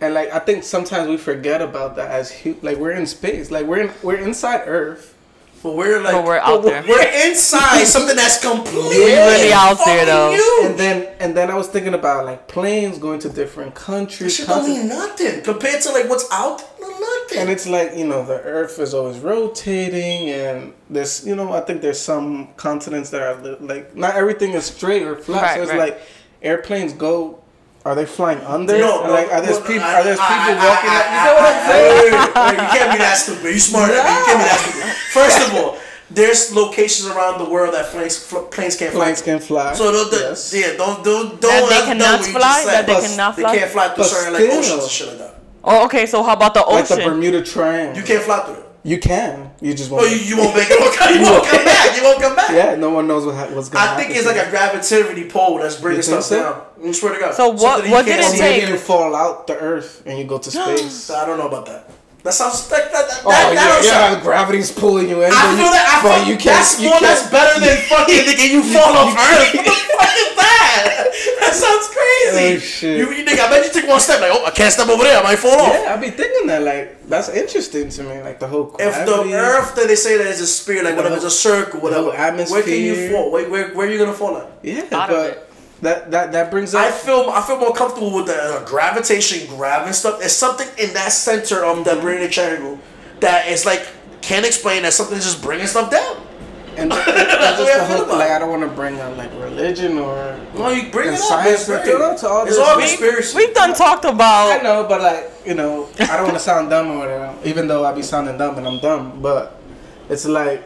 And 0.00 0.14
like 0.14 0.32
I 0.32 0.38
think 0.38 0.64
sometimes 0.64 1.08
we 1.08 1.16
forget 1.16 1.60
about 1.60 1.96
that 1.96 2.10
as 2.10 2.30
hu- 2.32 2.56
like 2.62 2.78
we're 2.78 2.92
in 2.92 3.06
space, 3.06 3.50
like 3.50 3.66
we're 3.66 3.80
in, 3.80 3.92
we're 4.02 4.16
inside 4.16 4.62
Earth. 4.66 5.16
But 5.62 5.76
we're 5.76 6.00
like, 6.02 6.14
But 6.14 6.24
we're 6.24 6.38
out 6.38 6.62
there. 6.62 6.82
We're 6.88 7.28
inside 7.28 7.84
something 7.96 8.16
that's 8.16 8.40
completely 8.40 8.96
really 9.12 9.52
out 9.52 9.76
there, 9.84 10.06
though. 10.06 10.30
huge. 10.30 10.70
And 10.70 10.80
then 10.80 11.14
and 11.20 11.36
then 11.36 11.50
I 11.50 11.54
was 11.54 11.68
thinking 11.68 11.92
about 11.92 12.24
like 12.24 12.48
planes 12.48 12.96
going 12.96 13.18
to 13.20 13.28
different 13.28 13.74
This 13.74 13.84
countries. 13.84 14.36
shit 14.36 14.46
don't 14.46 14.60
continents. 14.60 14.88
mean 14.88 14.88
nothing 14.88 15.42
compared 15.42 15.82
to 15.82 15.92
like 15.92 16.08
what's 16.08 16.26
out 16.32 16.60
there. 16.80 16.88
Nothing. 16.88 17.38
And 17.40 17.50
it's 17.50 17.66
like, 17.68 17.94
you 17.94 18.06
know, 18.06 18.24
the 18.24 18.40
earth 18.40 18.78
is 18.78 18.94
always 18.94 19.18
rotating 19.18 20.30
and 20.30 20.72
there's, 20.88 21.26
you 21.26 21.36
know, 21.36 21.52
I 21.52 21.60
think 21.60 21.82
there's 21.82 22.00
some 22.00 22.48
continents 22.56 23.10
that 23.10 23.20
are 23.22 23.56
like, 23.60 23.94
not 23.94 24.14
everything 24.16 24.52
is 24.52 24.64
straight 24.64 25.02
or 25.02 25.16
flat. 25.16 25.42
Right, 25.42 25.54
so 25.56 25.62
it's 25.62 25.70
right. 25.72 25.78
like 25.78 26.00
airplanes 26.42 26.92
go, 26.94 27.39
are 27.84 27.94
they 27.94 28.04
flying 28.06 28.38
under? 28.44 28.78
No, 28.78 29.04
no, 29.06 29.12
like, 29.12 29.32
are 29.32 29.40
there 29.40 29.50
no, 29.52 29.60
people, 29.66 29.82
I- 29.84 29.94
are 29.94 30.04
there 30.04 30.14
people 30.14 30.54
I- 30.58 30.68
walking 30.68 30.90
I- 30.90 31.00
up? 31.00 31.06
You 31.10 31.20
know 31.24 31.34
what 31.34 31.44
I'm 31.48 31.60
I- 31.60 31.68
saying? 31.70 32.12
You 32.12 32.78
can't 32.78 32.92
be 32.92 32.98
that 32.98 33.16
stupid. 33.16 33.54
You 33.54 33.60
smart. 33.60 33.90
You 33.90 33.96
can't 33.96 34.26
be 34.26 34.44
that 34.44 34.60
stupid. 34.60 34.90
First 35.12 35.38
of 35.48 35.54
all, 35.56 35.78
there's 36.10 36.52
locations 36.54 37.08
around 37.08 37.38
the 37.38 37.48
world 37.48 37.72
that 37.74 37.86
planes 37.86 38.18
fl- 38.18 38.38
planes 38.50 38.76
can't 38.76 38.92
fly. 38.92 39.04
Planes 39.04 39.22
can 39.22 39.38
fly. 39.38 39.72
So 39.74 39.92
don't, 39.92 40.10
don't- 40.10 40.20
yes. 40.20 40.52
yeah, 40.52 40.76
don't 40.76 41.02
don't 41.04 41.40
don't. 41.40 41.50
That 41.50 41.68
they 41.70 41.86
cannot 41.86 42.04
dumb 42.04 42.18
what 42.20 42.26
you 42.26 42.32
just 42.34 42.44
fly? 42.44 42.62
said. 42.64 42.72
That 42.72 42.86
they 42.86 42.94
But 42.94 43.02
cannot 43.04 43.36
They 43.36 43.42
can't 43.44 43.70
fly 43.70 43.86
through 43.88 43.96
But 44.04 44.06
certain 44.10 44.32
like 44.34 44.42
still. 44.42 44.58
oceans 44.58 44.82
and 44.82 44.90
shit 44.90 45.08
like 45.08 45.18
that. 45.18 45.34
Oh, 45.62 45.84
okay. 45.86 46.06
So 46.06 46.22
how 46.22 46.32
about 46.34 46.54
the 46.54 46.64
ocean? 46.64 46.76
like 46.96 47.04
the? 47.04 47.10
Bermuda 47.10 47.42
Triangle. 47.44 47.96
You 47.96 48.02
can't 48.02 48.22
fly 48.22 48.38
through 48.40 48.54
it. 48.54 48.66
You 48.82 48.98
can. 48.98 49.50
You 49.60 49.74
just 49.74 49.90
Oh, 49.92 49.96
won't. 49.96 50.10
you, 50.10 50.16
you 50.16 50.36
won't 50.38 50.56
make 50.56 50.68
it. 50.70 50.80
Okay, 50.80 51.14
you 51.18 51.22
won't 51.30 51.46
come 51.46 51.64
back. 51.64 51.96
You 51.96 52.02
won't 52.02 52.20
come 52.22 52.34
back. 52.36 52.50
yeah, 52.50 52.74
no 52.76 52.88
one 52.90 53.06
knows 53.06 53.26
what 53.26 53.34
ha- 53.34 53.48
what's 53.54 53.68
gonna 53.68 53.92
I 53.92 53.96
think 53.96 54.16
it's 54.16 54.24
like 54.26 54.36
a 54.36 54.48
gravitativity 54.50 55.28
pole 55.30 55.58
that's 55.58 55.76
bringing 55.76 56.00
stuff 56.02 56.22
so? 56.24 56.42
down. 56.80 56.88
I 56.88 56.92
swear 56.92 57.12
to 57.14 57.20
God. 57.20 57.34
So 57.34 57.50
what- 57.50 57.60
Something 57.60 57.86
you 57.86 57.92
what 57.92 58.06
can't 58.06 58.22
did 58.22 58.24
it 58.24 58.28
Or 58.28 58.36
see. 58.36 58.38
take? 58.38 58.62
maybe 58.62 58.72
you 58.72 58.78
fall 58.78 59.14
out 59.14 59.46
the 59.46 59.58
earth 59.58 60.02
and 60.06 60.18
you 60.18 60.24
go 60.24 60.38
to 60.38 60.50
space. 60.56 61.10
I 61.10 61.26
don't 61.26 61.36
know 61.38 61.48
about 61.48 61.66
that. 61.66 61.90
That 62.22 62.34
sounds 62.34 62.70
like 62.70 62.92
that. 62.92 63.08
that, 63.08 63.22
Oh, 63.24 63.30
that, 63.30 63.52
yeah, 63.52 63.64
that 63.80 64.12
yeah, 64.16 64.20
gravity's 64.22 64.70
pulling 64.72 65.08
you 65.08 65.22
in. 65.24 65.32
I 65.32 65.40
but 65.40 65.56
feel 65.56 65.64
you, 65.64 65.72
that. 65.72 65.88
I 65.88 66.02
but 66.04 66.18
feel 66.20 66.28
you 66.28 66.36
can't. 66.36 66.56
that's 66.60 66.80
you 66.80 66.88
more. 66.92 66.98
can't- 67.00 67.16
That's 67.16 67.30
better 67.32 67.56
than 67.60 67.76
fucking 67.88 68.24
nigga. 68.28 68.44
You 68.48 68.60
fall 68.64 68.92
off 68.92 69.16
Earth. 69.16 69.56
What 69.56 69.64
the 69.64 69.72
fuck 69.72 70.12
is 70.20 70.29
that? 70.70 71.06
That 71.40 71.54
sounds 71.54 71.88
crazy. 71.88 72.56
Oh, 72.56 72.58
shit. 72.60 72.98
You, 72.98 73.10
you 73.12 73.24
nigga, 73.24 73.40
I 73.40 73.50
bet 73.50 73.66
you 73.66 73.72
take 73.80 73.88
one 73.88 73.98
step 74.00 74.20
like, 74.20 74.30
oh, 74.32 74.44
I 74.46 74.50
can't 74.50 74.72
step 74.72 74.88
over 74.88 75.02
there. 75.02 75.18
I 75.18 75.22
might 75.22 75.36
fall 75.38 75.58
off. 75.60 75.72
Yeah, 75.74 75.94
I 75.94 76.00
be 76.00 76.10
thinking 76.10 76.46
that 76.46 76.62
like 76.62 77.08
that's 77.08 77.28
interesting 77.28 77.88
to 77.90 78.02
me, 78.04 78.22
like 78.22 78.38
the 78.38 78.46
whole 78.46 78.76
If 78.78 78.94
the 79.06 79.34
Earth 79.34 79.74
that 79.74 79.88
they 79.88 79.96
say 79.96 80.16
that 80.18 80.26
is 80.28 80.40
a 80.40 80.46
sphere, 80.46 80.82
like 80.84 80.96
whatever, 80.96 81.16
it's 81.16 81.24
a 81.24 81.30
circle, 81.30 81.80
whatever. 81.80 82.10
whole 82.12 82.12
Where 82.12 82.62
can 82.62 82.72
you 82.72 82.92
atmosphere. 82.92 83.10
fall? 83.10 83.32
Where, 83.32 83.50
where, 83.50 83.74
where 83.74 83.86
are 83.88 83.90
you 83.90 83.98
gonna 83.98 84.12
fall 84.12 84.36
at? 84.36 84.48
yeah, 84.62 84.82
Out 84.92 85.08
but 85.08 85.50
that 85.82 86.10
that 86.12 86.32
that 86.32 86.50
brings 86.50 86.74
up. 86.74 86.82
I 86.82 86.90
feel 86.92 87.30
I 87.30 87.42
feel 87.42 87.58
more 87.58 87.74
comfortable 87.74 88.14
with 88.14 88.26
the 88.26 88.36
uh, 88.40 88.64
gravitation 88.64 89.48
grabbing 89.56 89.92
stuff. 89.92 90.20
There's 90.20 90.36
something 90.36 90.68
in 90.78 90.94
that 90.94 91.10
center 91.12 91.64
of 91.64 91.84
the 91.84 91.96
Bermuda 91.96 92.28
Triangle 92.28 92.78
that 93.20 93.48
is 93.48 93.66
like 93.66 93.86
can't 94.22 94.46
explain 94.46 94.82
that 94.84 94.92
something's 94.92 95.24
just 95.24 95.42
bringing 95.42 95.66
stuff 95.66 95.90
down. 95.90 96.26
And 96.80 96.90
That's 96.92 97.06
that's 97.06 97.58
the 97.58 97.64
just 97.64 97.66
way 97.66 97.72
I 97.74 97.78
the 97.78 97.86
feel 97.86 97.96
whole 97.96 98.04
about 98.06 98.18
like. 98.18 98.30
I 98.30 98.38
don't 98.38 98.50
want 98.50 98.62
to 98.62 98.68
bring 98.76 98.98
up 99.00 99.16
like 99.16 99.30
religion 99.34 99.98
or 99.98 100.40
No, 100.54 100.70
you 100.70 100.90
bring 100.90 101.08
it 101.08 101.14
up. 101.14 101.18
science 101.20 101.60
It's, 101.60 101.68
with 101.68 101.86
it, 101.86 102.18
to 102.18 102.28
all 102.28 102.42
it's 102.46 102.56
this- 102.56 102.58
all 102.58 102.76
We- 102.76 102.82
conspiracy. 102.88 103.36
We've 103.36 103.54
done 103.54 103.74
talked 103.74 104.04
about. 104.04 104.58
I 104.58 104.62
know, 104.62 104.84
but 104.88 105.00
like 105.00 105.30
you 105.46 105.54
know, 105.54 105.88
I 106.00 106.16
don't 106.16 106.24
want 106.24 106.34
to 106.34 106.40
sound 106.40 106.70
dumb 106.70 106.90
or 106.90 106.98
whatever. 106.98 107.34
Even 107.44 107.68
though 107.68 107.84
I 107.84 107.92
be 107.92 108.02
sounding 108.02 108.36
dumb 108.38 108.56
and 108.58 108.66
I'm 108.66 108.78
dumb, 108.80 109.20
but 109.22 109.60
it's 110.08 110.26
like 110.26 110.62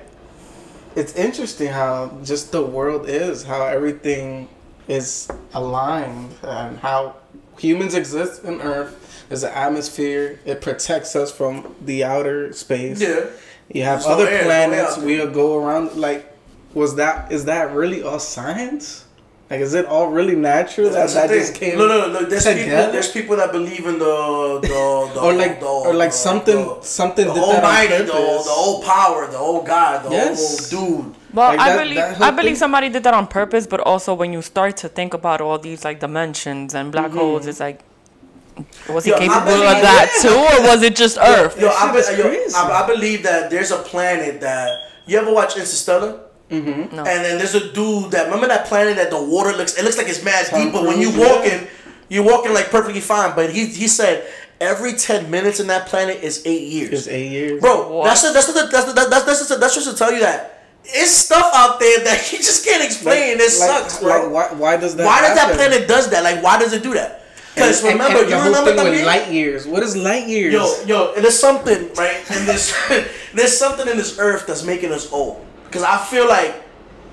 it's 0.97 1.15
interesting 1.17 1.69
how 1.69 2.17
just 2.23 2.53
the 2.53 2.63
world 2.65 3.09
is, 3.09 3.43
how 3.43 3.65
everything 3.67 4.49
is 4.87 5.29
aligned, 5.55 6.35
and 6.43 6.79
how 6.79 7.17
humans 7.59 7.95
exist 7.95 8.45
in 8.45 8.61
Earth. 8.61 9.01
There's 9.29 9.43
an 9.43 9.53
atmosphere. 9.53 10.39
It 10.45 10.61
protects 10.61 11.17
us 11.17 11.33
from 11.33 11.75
the 11.85 12.05
outer 12.05 12.53
space. 12.53 13.01
yeah. 13.01 13.27
You 13.73 13.83
have 13.85 14.01
There's 14.03 14.07
no 14.09 14.13
other 14.15 14.29
air, 14.29 14.45
planets. 14.45 14.99
air. 14.99 15.05
We'll 15.05 15.31
go 15.31 15.57
around. 15.59 15.95
Like, 15.97 16.33
was 16.75 16.97
that 16.97 17.33
is 17.33 17.45
that 17.47 17.73
really 17.73 18.03
all 18.03 18.19
science? 18.19 19.05
Like, 19.51 19.61
is 19.61 19.75
it 19.75 19.85
all 19.87 20.09
really 20.09 20.35
natural 20.37 20.89
that 20.91 20.95
That's 20.95 21.15
that 21.15 21.29
just 21.29 21.55
came? 21.55 21.77
no, 21.79 21.87
no, 21.87 22.11
no. 22.11 22.25
There's 22.25 22.45
people. 22.47 22.93
There's 22.93 23.11
people 23.13 23.37
that 23.37 23.53
believe 23.53 23.87
in 23.87 23.99
the 23.99 24.59
the, 24.63 25.11
the 25.15 25.21
or 25.27 25.33
like 25.35 25.61
the, 25.61 25.67
or 25.67 25.95
like 25.95 26.13
something 26.13 26.57
the, 26.57 26.81
something 26.83 27.27
the 27.27 27.35
did 27.35 27.43
that 27.43 27.49
on 27.49 27.65
Almighty, 27.65 27.99
the, 28.05 28.13
the 28.13 28.55
old 28.57 28.85
power, 28.85 29.27
the 29.31 29.39
old 29.39 29.67
God, 29.67 30.05
the 30.07 30.11
Yes. 30.11 30.73
old 30.73 31.05
dude. 31.05 31.15
Well, 31.35 31.49
Like 31.51 31.61
I 31.61 31.69
that- 31.71 31.83
believe 31.83 31.97
that 31.97 32.17
whole 32.17 32.27
I 32.27 32.31
believe 32.31 32.45
thing- 32.53 32.57
somebody 32.57 32.89
did 32.89 33.03
that 33.05 33.15
on 33.15 33.27
purpose, 33.27 33.67
but 33.67 33.81
also 33.81 34.15
when 34.15 34.33
you 34.33 34.41
start 34.43 34.77
to 34.79 34.89
think 34.89 35.15
about 35.15 35.41
all 35.41 35.59
these 35.59 35.85
like 35.85 36.01
dimensions 36.01 36.75
and 36.75 36.91
black 36.93 37.11
mm-hmm. 37.11 37.19
holes, 37.19 37.47
it's 37.47 37.61
like, 37.61 37.81
was 38.89 39.05
he 39.05 39.11
Yo, 39.11 39.19
capable 39.19 39.45
believe- 39.47 39.63
of 39.77 39.83
that 39.83 40.11
yeah. 40.23 40.23
too, 40.31 40.35
or 40.37 40.69
was 40.71 40.83
it 40.83 40.95
just 40.97 41.19
Earth? 41.19 41.59
Yo, 41.61 41.69
That 41.69 41.77
I, 41.77 41.93
be, 41.93 42.23
yo. 42.23 42.47
I, 42.57 42.83
I 42.83 42.87
believe 42.87 43.23
that 43.25 43.51
there's 43.51 43.71
a 43.71 43.79
planet 43.79 44.41
that 44.41 44.71
you 45.07 45.19
ever 45.19 45.33
watch 45.33 45.57
Interstellar. 45.57 46.21
Mm-hmm. 46.51 46.95
No. 46.95 47.03
And 47.05 47.25
then 47.25 47.39
there's 47.39 47.55
a 47.55 47.73
dude 47.73 48.11
that 48.13 48.27
remember 48.27 48.47
that 48.49 48.67
planet 48.67 48.97
that 48.97 49.11
the 49.11 49.21
water 49.23 49.53
looks. 49.57 49.77
It 49.79 49.85
looks 49.85 49.97
like 49.99 50.09
it's 50.09 50.23
mad 50.23 50.47
Tom 50.47 50.65
deep, 50.65 50.73
but 50.73 50.85
when 50.87 51.01
you 51.01 51.11
Cruise, 51.11 51.19
yeah. 51.19 51.37
walking, 51.37 51.69
you're 52.09 52.25
walking 52.25 52.53
like 52.53 52.71
perfectly 52.71 53.01
fine. 53.01 53.35
But 53.35 53.51
he 53.51 53.67
he 53.67 53.89
said 53.89 54.31
every 54.61 54.93
ten 54.93 55.31
minutes 55.31 55.59
in 55.59 55.67
that 55.69 55.87
planet 55.87 56.23
is 56.23 56.43
eight 56.47 56.69
years. 56.69 56.93
It's 56.93 57.09
eight 57.09 57.33
years, 57.33 57.61
Bro, 57.61 57.89
What? 57.91 58.05
that's 58.05 58.23
that's 58.23 58.47
that's 58.53 58.71
that's 58.71 58.93
that's 58.93 59.09
that's, 59.11 59.25
that's, 59.25 59.49
just, 59.49 59.61
that's 59.61 59.75
just 59.75 59.91
to 59.91 59.97
tell 59.97 60.13
you 60.13 60.21
that 60.21 60.63
it's 60.85 61.11
stuff 61.11 61.51
out 61.55 61.81
there 61.81 62.05
that 62.05 62.29
you 62.33 62.39
just 62.39 62.65
can't 62.65 62.85
explain. 62.85 63.41
it 63.41 63.51
sucks, 63.51 63.99
bro. 64.01 64.29
Like, 64.29 64.31
why, 64.53 64.57
why 64.59 64.77
does 64.77 64.95
that? 64.97 65.07
why 65.07 65.23
does 65.23 65.35
that 65.35 65.55
planet 65.57 65.89
does 65.89 66.11
that? 66.11 66.23
Like, 66.23 66.43
why 66.43 66.59
does 66.59 66.75
it 66.75 66.83
do 66.83 66.93
that? 66.95 67.24
Because 67.55 67.83
And- 67.85 67.91
and- 67.93 68.01
remember, 68.01 68.21
and 68.23 68.31
you 68.31 68.37
remember 68.37 68.75
thing 68.75 68.85
the 68.85 68.91
with 68.91 69.07
light 69.07 69.31
years. 69.31 69.67
What 69.67 69.83
is 69.83 69.97
light 69.97 70.27
years? 70.27 70.53
Yo, 70.53 70.75
yo, 70.87 71.15
there's 71.21 71.39
something 71.39 71.89
right 71.95 72.17
in 72.37 72.47
this. 72.47 72.75
there's 73.35 73.57
something 73.57 73.87
in 73.89 73.97
this 73.97 74.19
earth 74.19 74.47
that's 74.47 74.65
making 74.65 74.93
us 74.93 75.13
old. 75.13 75.45
Because 75.67 75.83
I 75.83 75.99
feel 75.99 76.29
like, 76.29 76.63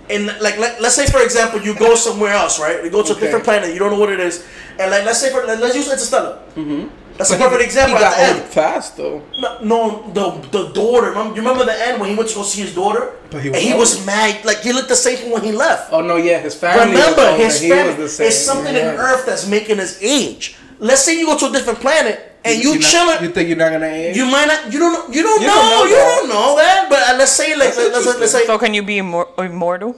in 0.09 0.27
like, 0.41 0.57
let, 0.57 0.81
let's 0.81 0.95
say 0.95 1.05
for 1.05 1.21
example, 1.21 1.61
you 1.61 1.73
go 1.75 1.95
somewhere 1.95 2.33
else, 2.33 2.59
right? 2.59 2.83
You 2.83 2.89
go 2.89 3.03
to 3.03 3.11
Okay. 3.11 3.21
a 3.21 3.23
different 3.23 3.45
planet, 3.45 3.71
you 3.73 3.79
don't 3.79 3.91
know 3.91 3.99
what 3.99 4.11
it 4.11 4.19
is, 4.19 4.43
and 4.79 4.91
like, 4.91 5.05
let's 5.05 5.19
say 5.21 5.31
for 5.31 5.45
let, 5.45 5.59
let's 5.59 5.75
use 5.75 5.89
Interstellar. 5.89 6.39
Mm-hmm. 6.55 6.87
That's 7.21 7.29
a 7.29 7.33
But 7.37 7.37
he- 7.37 7.45
perfect 7.45 7.63
example. 7.69 7.97
He 7.97 8.03
at 8.03 8.09
got 8.09 8.17
the 8.17 8.27
old 8.33 8.41
end. 8.41 8.49
fast 8.49 8.89
though. 8.97 9.17
No, 9.39 9.49
no, 9.73 9.79
the 10.17 10.25
the 10.57 10.63
daughter. 10.73 11.09
Remember, 11.13 11.35
you 11.37 11.41
remember 11.45 11.65
the 11.69 11.77
end 11.87 12.01
when 12.01 12.09
he 12.09 12.15
went 12.17 12.29
to 12.33 12.35
go 12.35 12.43
see 12.43 12.61
his 12.65 12.73
daughter, 12.73 13.03
But 13.29 13.41
he 13.45 13.47
and 13.49 13.55
was 13.55 13.63
he 13.63 13.71
old. 13.73 13.79
was 13.85 13.91
mad. 14.05 14.43
Like 14.43 14.59
he 14.65 14.73
looked 14.73 14.89
the 14.89 14.97
same 15.07 15.29
when 15.29 15.43
he 15.45 15.51
left. 15.53 15.93
Oh 15.93 16.01
no, 16.01 16.15
yeah, 16.17 16.39
his 16.41 16.55
family. 16.55 16.91
Remember, 16.97 17.21
was 17.31 17.37
his 17.45 17.61
he 17.61 17.69
family. 17.69 17.93
was 17.93 17.97
the 18.05 18.09
same. 18.17 18.27
It's 18.27 18.41
something 18.49 18.73
in 18.75 18.85
Yeah. 18.89 19.05
Earth 19.07 19.23
that's 19.29 19.45
making 19.47 19.79
us 19.79 20.01
age. 20.01 20.57
Let's 20.79 21.03
say 21.05 21.13
you 21.19 21.25
go 21.29 21.37
to 21.37 21.45
a 21.45 21.53
different 21.53 21.79
planet 21.79 22.17
and 22.43 22.57
you, 22.57 22.73
You're 22.73 22.81
chilling. 22.81 23.21
You 23.21 23.29
think 23.29 23.45
you're 23.49 23.61
not 23.65 23.71
gonna 23.71 23.85
age? 23.85 24.17
You 24.17 24.25
might 24.25 24.47
not. 24.51 24.73
You 24.73 24.79
don't 24.81 24.93
know. 24.97 25.05
You 25.13 25.21
don't 25.21 25.41
You 25.41 25.47
know. 25.47 25.53
don't 25.61 25.69
know 25.77 25.85
you 25.85 25.95
that. 26.01 26.09
don't 26.17 26.29
know 26.33 26.49
that. 26.57 26.79
But 26.89 27.01
uh, 27.09 27.17
let's 27.21 27.31
say 27.37 27.49
like 27.53 27.77
let's, 27.77 27.93
let's, 28.05 28.17
let's 28.19 28.31
say 28.33 28.45
So 28.49 28.57
can 28.57 28.73
you 28.73 28.81
be 28.81 28.97
immortal? 28.97 29.93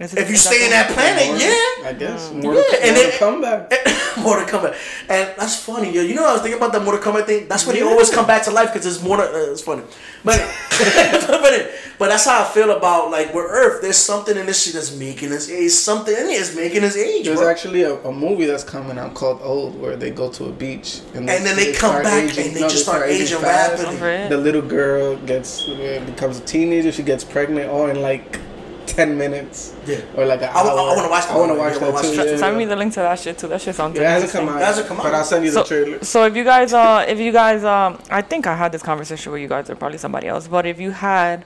Is 0.00 0.12
it- 0.14 0.18
if 0.20 0.30
you 0.30 0.36
stay 0.36 0.64
in 0.64 0.70
that 0.70 0.90
planet, 0.90 1.40
yeah. 1.40 1.88
I 1.88 1.92
guess. 1.92 2.28
Mm. 2.28 2.42
More, 2.42 2.54
Yeah, 2.54 2.62
to, 2.62 2.84
and 2.86 2.94
more 2.94 3.02
then- 3.04 3.12
to 3.12 3.18
come 3.18 4.62
back. 4.62 4.74
And 5.08 5.28
that's 5.38 5.56
funny, 5.56 5.90
yo. 5.92 6.02
You 6.02 6.14
know, 6.14 6.26
I 6.26 6.32
was 6.32 6.42
thinking 6.42 6.58
about 6.60 6.72
that 6.72 6.82
Mortal 6.82 7.00
Kombat 7.00 7.26
thing. 7.26 7.48
That's 7.48 7.66
when 7.66 7.76
he 7.76 7.82
Yeah. 7.82 7.88
always 7.88 8.10
come 8.10 8.26
back 8.26 8.42
to 8.44 8.50
life 8.50 8.72
because 8.72 8.86
it's 8.86 9.02
more. 9.02 9.20
Uh, 9.20 9.52
it's 9.52 9.62
funny, 9.62 9.82
but 10.24 10.36
but, 10.78 11.52
it, 11.52 11.70
but 11.98 12.08
that's 12.08 12.24
how 12.24 12.42
I 12.42 12.44
feel 12.44 12.70
about 12.70 13.10
like 13.10 13.32
with 13.34 13.44
Earth. 13.48 13.80
There's 13.82 13.96
something 13.96 14.36
in 14.36 14.46
this 14.46 14.62
shit 14.62 14.74
that's 14.74 14.94
making 14.94 15.32
us 15.32 15.48
age. 15.48 15.70
Something 15.72 16.14
in 16.14 16.26
it 16.26 16.40
is 16.40 16.54
making 16.54 16.84
us 16.84 16.96
age, 16.96 17.24
There's 17.26 17.40
bro. 17.40 17.48
actually 17.48 17.82
a, 17.82 17.94
a 18.02 18.12
movie 18.12 18.46
that's 18.46 18.64
coming 18.64 18.98
out 18.98 19.14
called 19.14 19.40
Old, 19.42 19.80
where 19.80 19.96
they 19.96 20.10
go 20.10 20.30
to 20.32 20.44
a 20.46 20.52
beach 20.52 21.00
and, 21.14 21.28
And 21.30 21.44
then 21.46 21.56
they 21.56 21.72
come 21.72 21.90
start 21.90 22.04
back 22.04 22.22
and 22.38 22.54
they 22.56 22.60
just 22.60 22.82
start 22.82 23.08
aging 23.08 23.38
fast. 23.38 23.82
rapidly. 23.82 24.28
The 24.28 24.36
little 24.36 24.62
girl 24.62 25.16
gets 25.16 25.68
uh, 25.68 26.02
becomes 26.06 26.38
a 26.38 26.42
teenager. 26.42 26.92
She 26.92 27.02
gets 27.02 27.24
pregnant 27.24 27.70
all 27.70 27.86
in 27.88 28.02
like 28.02 28.38
ten 28.88 29.16
minutes. 29.18 29.74
Yeah. 29.86 30.00
Or 30.16 30.24
like 30.26 30.42
an 30.42 30.50
I 30.52 30.62
wa- 30.64 30.70
I 30.70 30.72
hour. 30.72 30.96
wanna 30.96 31.08
watch 31.10 31.24
that 31.26 31.32
I 31.34 31.36
want 31.38 31.52
to 31.52 31.58
watch 31.58 31.72
Yeah, 31.74 31.78
that 31.80 31.92
wanna 31.92 32.08
too. 32.10 32.16
watch 32.18 32.26
Yeah, 32.28 32.36
Send 32.36 32.56
me 32.58 32.64
the 32.64 32.76
link 32.76 32.92
to 32.94 33.00
that 33.00 33.18
shit 33.18 33.38
too. 33.38 33.48
That 33.48 33.60
shit 33.60 33.74
sounds 33.74 33.98
It 33.98 34.02
hasn't 34.02 34.32
come 34.32 34.48
out. 34.48 34.60
It 34.60 34.64
hasn't 34.64 34.86
come 34.88 34.96
out. 34.98 35.02
But. 35.04 35.14
I'll 35.14 35.24
send 35.24 35.44
you 35.44 35.50
So, 35.52 35.62
the 35.62 35.68
trailer. 35.68 36.04
so 36.04 36.24
if 36.24 36.34
you 36.36 36.44
guys, 36.44 36.72
uh, 36.72 37.04
if 37.06 37.18
you 37.18 37.32
guys, 37.32 37.64
um, 37.64 37.98
I 38.10 38.22
think 38.22 38.46
I 38.46 38.56
had 38.56 38.72
this 38.72 38.82
conversation 38.82 39.32
with 39.32 39.40
you 39.42 39.48
guys 39.48 39.68
or 39.70 39.76
probably 39.76 39.98
somebody 39.98 40.26
else. 40.28 40.48
But 40.48 40.66
if 40.66 40.80
you 40.80 40.90
had 40.90 41.44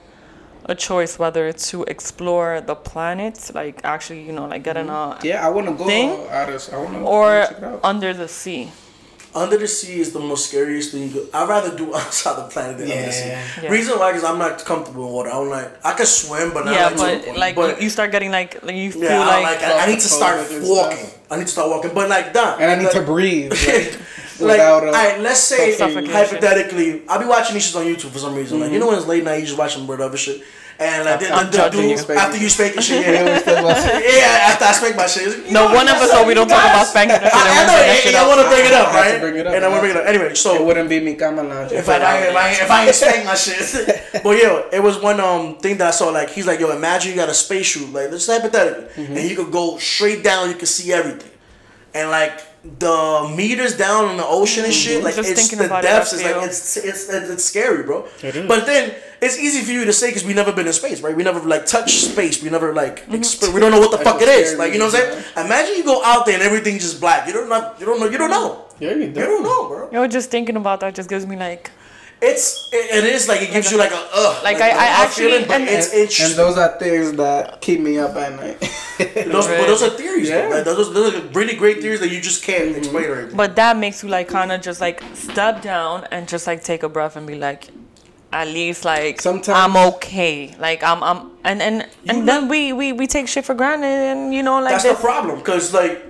a 0.67 0.75
choice 0.77 1.19
whether 1.19 1.51
to 1.53 1.83
explore 1.85 2.61
the 2.61 2.75
planets, 2.77 3.53
like 3.55 3.81
actually, 3.85 4.23
you 4.23 4.33
know, 4.33 4.47
like 4.47 4.63
getting 4.63 4.89
a, 4.89 5.19
Yeah, 5.23 5.45
I 5.45 5.51
want 5.51 5.67
to 5.69 5.73
go 5.75 5.85
Thing? 5.85 6.11
out 6.31 6.49
of. 6.49 6.69
I 6.73 6.77
want 6.77 6.93
to. 6.95 7.01
or 7.01 7.45
check 7.49 7.59
it 7.59 7.65
out. 7.65 7.81
under 7.83 8.15
the 8.15 8.29
sea. 8.29 8.71
Under 9.35 9.57
the 9.57 9.67
sea 9.69 10.01
is 10.01 10.13
the 10.13 10.21
most 10.21 10.49
scariest 10.49 10.93
thing. 10.93 11.05
You 11.05 11.11
could, 11.11 11.29
I'd 11.33 11.49
rather 11.49 11.75
do 11.77 11.95
outside 12.01 12.37
the 12.37 12.49
planet 12.49 12.79
than 12.79 12.91
under 12.91 13.07
the 13.07 13.13
sea. 13.13 13.29
Yeah. 13.29 13.47
Yeah. 13.63 13.71
Reason 13.71 13.99
why 13.99 14.13
is 14.13 14.25
I'm 14.25 14.39
not 14.39 14.65
comfortable 14.65 15.07
in 15.07 15.13
water. 15.13 15.31
I 15.31 15.33
don't 15.33 15.49
like. 15.49 15.87
I 15.87 15.93
can 15.95 16.07
swim, 16.07 16.53
but 16.53 16.65
not 16.67 16.75
yeah, 16.75 16.89
like 16.89 16.97
but 16.97 17.11
to 17.13 17.19
the 17.19 17.25
point. 17.27 17.39
like 17.39 17.55
But 17.57 17.77
you, 17.79 17.85
you 17.85 17.91
start 17.91 18.11
getting 18.13 18.31
like, 18.31 18.63
like 18.63 18.77
you 18.77 18.93
feel 18.93 19.05
yeah, 19.05 19.21
I, 19.21 19.43
like, 19.43 19.61
like 19.61 19.63
I, 19.63 19.85
I 19.85 19.87
need 19.87 20.01
to 20.01 20.09
start 20.09 20.39
walking. 20.63 20.99
stuff. 20.99 21.19
I 21.31 21.37
need 21.37 21.47
to 21.47 21.53
start 21.53 21.71
walking, 21.71 21.95
but 21.95 22.09
like 22.11 22.33
that. 22.35 22.61
and 22.61 22.71
I 22.71 22.77
need 22.77 22.85
like, 22.85 22.93
to 22.93 23.03
breathe. 23.03 23.53
Like, 24.41 24.59
Like, 24.59 24.61
a. 24.61 24.87
alright, 24.87 25.21
let's 25.21 25.41
say 25.41 25.79
hypothetically, 25.79 27.03
I'll 27.09 27.21
be 27.21 27.27
watching 27.27 27.55
these 27.55 27.67
shit 27.67 27.77
on 27.77 27.85
YouTube 27.85 28.11
for 28.11 28.19
some 28.19 28.35
reason. 28.35 28.61
Like, 28.61 28.73
you 28.73 28.79
know 28.79 28.89
when 28.89 28.97
it's 28.99 29.07
late 29.07 29.23
night, 29.25 29.37
you 29.37 29.47
just 29.47 29.59
watch 29.59 29.77
watching 29.77 30.01
other 30.01 30.17
shit, 30.17 30.43
and 30.83 31.05
like, 31.07 31.23
I'm 31.31 31.47
the, 31.47 31.51
the 31.51 31.57
judging 31.57 31.81
dude, 31.89 32.09
you. 32.09 32.15
after 32.15 32.37
you 32.39 32.49
spank 32.49 32.75
your 32.75 32.83
shit, 32.83 33.01
Yeah, 33.07 33.13
yeah, 33.13 33.35
we 33.35 33.41
still 33.41 33.63
yeah, 33.63 34.51
after 34.51 34.65
I 34.67 34.73
spank 34.73 34.97
my 34.97 35.07
shit. 35.07 35.47
you 35.47 35.53
no 35.53 35.69
know, 35.69 35.75
one 35.75 35.87
that's 35.87 36.03
episode 36.03 36.27
we 36.27 36.35
don't 36.35 36.49
you 36.49 36.55
talk 36.55 36.65
about 36.65 36.83
guys- 36.83 36.91
spanking 36.91 37.17
the. 37.23 37.31
I, 37.31 37.39
I 37.39 37.59
and 37.63 37.67
know, 37.71 37.79
and, 37.79 38.07
and 38.09 38.17
I 38.17 38.25
want 38.29 38.41
to 38.43 38.49
bring 38.51 38.65
it 38.67 38.73
up, 38.75 38.89
I 38.89 39.01
right? 39.01 39.21
bring 39.21 39.37
it 39.37 39.47
up, 39.47 39.55
and 39.55 39.65
I 39.65 39.69
want 39.69 39.79
to 39.79 39.85
bring 39.87 39.95
it 39.97 40.01
up. 40.03 40.07
Anyway, 40.07 40.35
so 40.35 40.55
it 40.57 40.65
wouldn't 40.65 40.89
be 40.89 41.01
me 41.01 41.15
coming 41.15 41.49
lounge. 41.49 41.73
if 41.73 41.89
I, 41.89 41.97
if 41.97 42.37
I 42.37 42.51
if 42.51 42.71
I 42.71 42.87
ain't 42.87 42.95
spank 42.95 43.25
my 43.27 43.35
shit, 43.35 43.63
but 44.25 44.35
yo, 44.43 44.69
it 44.73 44.83
was 44.83 44.99
one 44.99 45.21
um 45.21 45.57
thing 45.59 45.79
that 45.79 45.89
I 45.89 45.91
saw. 45.93 46.09
Like 46.11 46.31
he's 46.31 46.47
like, 46.47 46.61
yo, 46.61 46.71
imagine 46.75 47.11
you 47.13 47.17
got 47.17 47.29
a 47.29 47.35
spacesuit, 47.35 47.93
like 47.93 48.11
this 48.11 48.29
is 48.29 48.35
hypothetically, 48.35 48.83
Mm-hmm. 48.93 49.17
and 49.17 49.25
you 49.31 49.37
could 49.37 49.51
go 49.53 49.79
straight 49.79 50.23
down, 50.23 50.49
you 50.51 50.55
can 50.57 50.67
see 50.67 50.93
everything, 50.93 51.31
and 51.95 52.11
like 52.11 52.41
the 52.79 53.33
meters 53.37 53.77
down 53.77 54.11
in 54.11 54.17
the 54.17 54.25
ocean 54.27 54.65
and 54.65 54.73
shit, 54.73 55.03
like 55.03 55.17
Just 55.17 55.31
it's 55.31 55.49
the 55.49 55.67
about 55.67 55.83
depths 55.83 56.13
I 56.13 56.17
is 56.17 56.23
like 56.23 56.37
it's, 56.49 56.77
it's 56.77 57.09
it's 57.09 57.31
it's 57.31 57.45
scary, 57.45 57.83
bro. 57.83 58.07
It 58.23 58.37
is. 58.37 58.47
But 58.47 58.67
then 58.67 58.95
it's 59.23 59.39
easy 59.39 59.63
for 59.63 59.71
you 59.73 59.85
to 59.85 59.93
say 59.93 60.09
because 60.09 60.25
we've 60.25 60.37
never 60.37 60.53
been 60.53 60.67
in 60.67 60.73
space, 60.73 61.01
right? 61.01 61.17
We 61.17 61.23
never 61.23 61.41
like 61.41 61.65
touched 61.67 62.01
space. 62.13 62.43
We 62.43 62.51
never 62.51 62.75
like 62.75 63.07
exper- 63.07 63.53
we 63.55 63.61
don't 63.61 63.71
know 63.71 63.81
what 63.81 63.91
the 63.93 63.99
fuck 63.99 64.17
it 64.21 64.27
what's 64.27 64.31
is. 64.31 64.47
scary, 64.49 64.59
Like 64.59 64.73
you 64.75 64.79
know 64.81 64.87
what 64.87 64.97
I'm 64.97 65.23
saying? 65.23 65.47
Imagine 65.47 65.77
you 65.77 65.85
go 65.85 66.03
out 66.05 66.27
there 66.27 66.35
and 66.35 66.43
everything's 66.43 66.83
just 66.83 67.01
black. 67.01 67.27
You 67.27 67.33
don't 67.33 67.49
know. 67.49 67.73
You 67.79 67.87
don't 67.87 68.01
know. 68.01 68.09
You 68.09 68.19
don't 68.19 68.31
know. 68.31 68.67
Yeah, 68.81 68.91
you 68.95 69.03
You 69.07 69.13
don't 69.13 69.43
know, 69.45 69.69
bro. 69.69 69.87
You 69.87 69.93
know, 69.93 70.07
just 70.09 70.31
thinking 70.31 70.57
about 70.57 70.81
that 70.81 70.95
just 70.95 71.09
gives 71.09 71.25
me 71.27 71.37
like 71.37 71.71
it's 72.21 72.69
it, 72.73 72.99
it 72.99 73.05
is 73.05 73.27
like 73.29 73.43
it 73.43 73.51
gives 73.53 73.71
you 73.73 73.79
like 73.79 73.91
a 73.91 73.97
ugh, 74.15 74.45
Like, 74.45 74.59
I 74.61 74.69
actually- 74.71 75.25
feeling, 75.31 75.49
but 75.49 75.61
and- 75.61 75.69
it's 75.71 75.91
and 75.93 76.03
interesting. 76.03 76.37
those 76.37 76.57
are 76.57 76.79
things 76.79 77.13
that 77.15 77.61
keep 77.61 77.81
me 77.81 77.99
up 77.99 78.15
at 78.17 78.33
night. 78.41 78.61
those, 79.33 79.47
but 79.49 79.67
those 79.67 79.83
are 79.83 79.91
theories. 79.91 80.29
Yeah. 80.29 80.49
Yeah. 80.49 80.55
Like, 80.57 80.65
those, 80.65 80.93
those 80.95 81.15
are 81.17 81.21
really 81.39 81.57
great 81.57 81.81
theories 81.81 81.99
that 82.01 82.11
you 82.11 82.21
just 82.21 82.45
can't 82.45 82.69
Mm-hmm. 82.71 82.79
explain 82.79 83.05
or 83.07 83.15
anything. 83.21 83.37
But 83.37 83.57
that 83.57 83.77
makes 83.77 84.03
you 84.05 84.09
like 84.09 84.29
kind 84.29 84.53
of 84.53 84.61
just 84.61 84.81
like 84.81 85.03
step 85.15 85.63
down 85.63 86.07
and 86.13 86.29
just 86.29 86.47
like 86.47 86.63
take 86.63 86.83
a 86.85 86.89
breath 86.89 87.17
and 87.17 87.27
be 87.27 87.35
like, 87.37 87.67
at 88.33 88.49
least 88.49 88.85
like 88.85 89.21
Sometimes- 89.21 89.59
I'm 89.59 89.77
okay. 89.95 90.55
Like 90.59 90.83
I'm 90.83 91.03
I'm 91.03 91.31
and 91.45 91.61
and 91.63 91.87
and 92.09 92.27
then 92.27 92.49
we 92.49 92.73
we 92.73 92.93
we 92.93 93.07
take 93.07 93.29
shit 93.29 93.45
for 93.45 93.55
granted 93.55 93.87
and 93.87 94.35
you 94.35 94.43
know 94.43 94.61
like 94.61 94.83
That's 94.83 94.85
the 94.85 94.95
problem, 94.95 95.41
cause 95.43 95.73
like, 95.75 96.05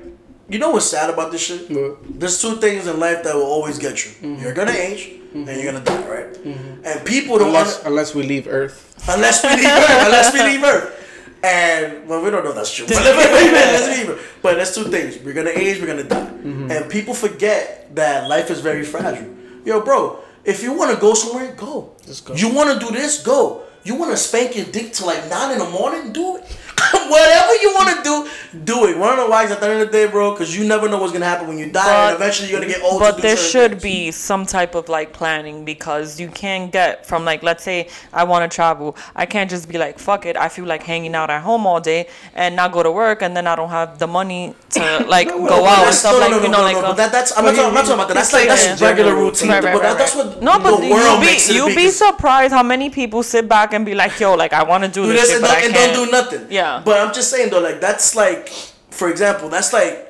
you 0.49 0.59
know 0.59 0.71
what's 0.71 0.87
sad 0.87 1.11
about 1.11 1.33
this 1.33 1.43
shit? 1.43 1.71
What? 1.71 2.21
There's 2.21 2.41
two 2.41 2.57
things 2.57 2.87
in 2.87 3.01
life 3.01 3.25
that 3.25 3.35
will 3.35 3.43
always 3.43 3.79
get 3.79 4.05
you. 4.05 4.13
Mm-hmm. 4.13 4.43
You're 4.43 4.55
gonna 4.55 4.73
mm-hmm. 4.73 4.93
age 4.93 5.21
and 5.35 5.47
you're 5.47 5.73
mm-hmm. 5.73 5.85
gonna 5.85 6.03
die, 6.03 6.09
right? 6.09 6.33
Mm-hmm. 6.35 6.87
And 6.87 7.07
people 7.07 7.39
don't 7.39 7.49
unless 7.49 7.77
want 7.77 7.87
unless 7.87 8.15
we 8.15 8.23
leave 8.23 8.47
Earth. 8.47 8.95
unless 9.09 9.43
we 9.43 9.51
leave 9.51 9.67
Earth, 9.67 10.07
unless 10.07 10.33
we 10.33 10.43
leave 10.43 10.65
Earth. 10.65 10.99
And 11.45 12.09
well, 12.09 12.23
we 12.23 12.31
don't 12.31 12.45
know 12.45 12.53
that's 12.53 12.73
true. 12.73 12.87
But 12.89 13.03
let's 13.03 13.99
leave 13.99 14.09
Earth. 14.11 14.39
But 14.43 14.57
that's 14.57 14.75
two 14.75 14.85
things. 14.85 15.19
We're 15.19 15.35
gonna 15.35 15.51
age, 15.51 15.81
we're 15.81 15.89
gonna 15.89 16.05
die. 16.05 16.29
And 16.45 16.89
people 16.91 17.15
forget 17.15 17.95
that 17.97 18.29
life 18.29 18.51
is 18.51 18.61
very 18.61 18.85
fragile. 18.85 19.29
Yo, 19.65 19.81
bro, 19.81 20.23
if 20.45 20.63
you 20.63 20.73
wanna 20.73 20.97
go 20.97 21.15
somewhere, 21.15 21.53
go. 21.53 21.93
Just 22.07 22.25
go. 22.25 22.35
You 22.35 22.49
wanna 22.55 22.79
do 22.79 22.91
this, 22.91 23.23
go. 23.23 23.63
You 23.85 23.95
wanna 23.97 24.17
spank 24.17 24.57
your 24.57 24.67
dick 24.67 24.93
till 24.93 25.07
like 25.07 25.29
nine 25.29 25.53
in 25.53 25.59
the 25.59 25.69
morning, 25.69 26.13
do 26.13 26.37
it. 26.37 26.45
Whatever 27.13 27.55
you 27.57 27.73
wanna 27.75 28.03
do, 28.03 28.29
do 28.65 28.87
it. 28.87 28.97
Wanna 28.99 29.17
know 29.17 29.29
why? 29.29 29.45
at 29.45 29.61
the 29.61 29.69
end 29.69 29.83
of 29.83 29.87
the 29.89 29.93
day, 29.93 30.07
bro, 30.11 30.33
because 30.33 30.57
you 30.57 30.65
never 30.67 30.89
know 30.89 30.99
what's 30.99 31.13
gonna 31.13 31.25
happen 31.25 31.49
when 31.49 31.59
you 31.59 31.71
die, 31.71 32.09
and 32.09 32.17
eventually 32.17 32.51
you're 32.51 32.61
gonna 32.61 32.73
get 32.73 32.83
old. 32.83 33.01
But 33.01 33.19
there 33.21 33.37
should 33.37 33.73
things. 33.73 33.83
be 33.83 34.11
some 34.11 34.47
type 34.47 34.75
of 34.75 34.89
like 34.89 35.13
planning 35.13 35.65
because 35.65 36.21
you 36.21 36.29
can't 36.29 36.71
get 36.73 37.05
from 37.07 37.25
like 37.25 37.43
let's 37.43 37.63
say 37.65 37.89
I 38.13 38.25
want 38.25 38.51
to 38.51 38.55
travel. 38.55 38.97
I 39.17 39.27
can't 39.27 39.51
just 39.51 39.69
be 39.69 39.79
like 39.79 39.99
fuck 39.99 40.27
it. 40.27 40.37
I 40.37 40.49
feel 40.49 40.65
like 40.65 40.83
hanging 40.83 41.15
out 41.15 41.29
at 41.31 41.43
home 41.43 41.67
all 41.67 41.81
day 41.81 42.09
and 42.35 42.57
not 42.57 42.73
go 42.73 42.83
to 42.83 42.91
work 42.91 43.23
and 43.23 43.37
then 43.37 43.47
I 43.47 43.57
don't 43.57 43.71
have 43.71 43.99
the 43.99 44.07
money 44.07 44.55
to 44.71 44.81
like 45.09 45.29
No, 45.29 45.39
go 45.39 45.61
but 45.63 45.65
out 45.79 45.87
and 45.87 45.95
stuff 45.95 46.13
no, 46.15 46.19
like 46.21 46.31
no, 46.31 46.37
you 46.43 46.49
know 46.49 46.59
no, 46.59 46.63
like 46.65 46.77
no, 46.77 46.81
uh, 46.85 46.89
but 46.89 46.97
that, 46.97 47.13
that's 47.13 47.37
I'm 47.37 47.45
not, 47.45 47.55
talking, 47.55 47.69
I'm 47.69 47.75
not 47.75 47.81
talking 47.85 47.95
about 47.95 48.09
that. 48.09 48.15
That's 48.15 48.33
like 48.33 48.49
that's 48.49 48.81
Yeah. 48.81 48.89
regular 48.89 49.15
Right, 49.15 49.21
routine. 49.23 49.49
Right, 49.51 49.65
right, 49.65 49.73
but 49.75 49.83
right, 49.83 49.99
that's 49.99 50.15
what 50.15 50.43
no, 50.43 50.59
but 50.59 50.79
the 50.81 50.87
you'll 50.87 50.97
world 50.97 51.21
be 51.21 51.27
makes 51.27 51.49
it 51.49 51.55
you'll 51.57 51.75
be 51.75 51.89
surprised 51.89 52.53
how 52.53 52.63
many 52.63 52.91
people 52.91 53.23
sit 53.23 53.49
back 53.49 53.73
and 53.75 53.85
be 53.85 53.95
like, 53.95 54.19
yo, 54.21 54.35
like 54.35 54.53
I 54.53 54.63
want 54.63 54.85
to 54.85 54.91
do 54.91 55.07
this, 55.07 55.27
shit, 55.27 55.37
and, 55.37 55.43
but 55.43 55.51
I 55.51 55.61
and 55.61 55.73
can't. 55.73 55.95
don't 55.95 56.07
do 56.07 56.11
nothing. 56.13 56.47
Yeah. 56.51 56.82
But 56.85 57.01
I'm 57.01 57.13
just 57.15 57.31
saying 57.31 57.51
though, 57.51 57.61
like 57.61 57.81
that's 57.81 58.15
like, 58.17 58.49
for 58.91 59.09
example, 59.11 59.49
that's 59.49 59.73
like. 59.73 60.09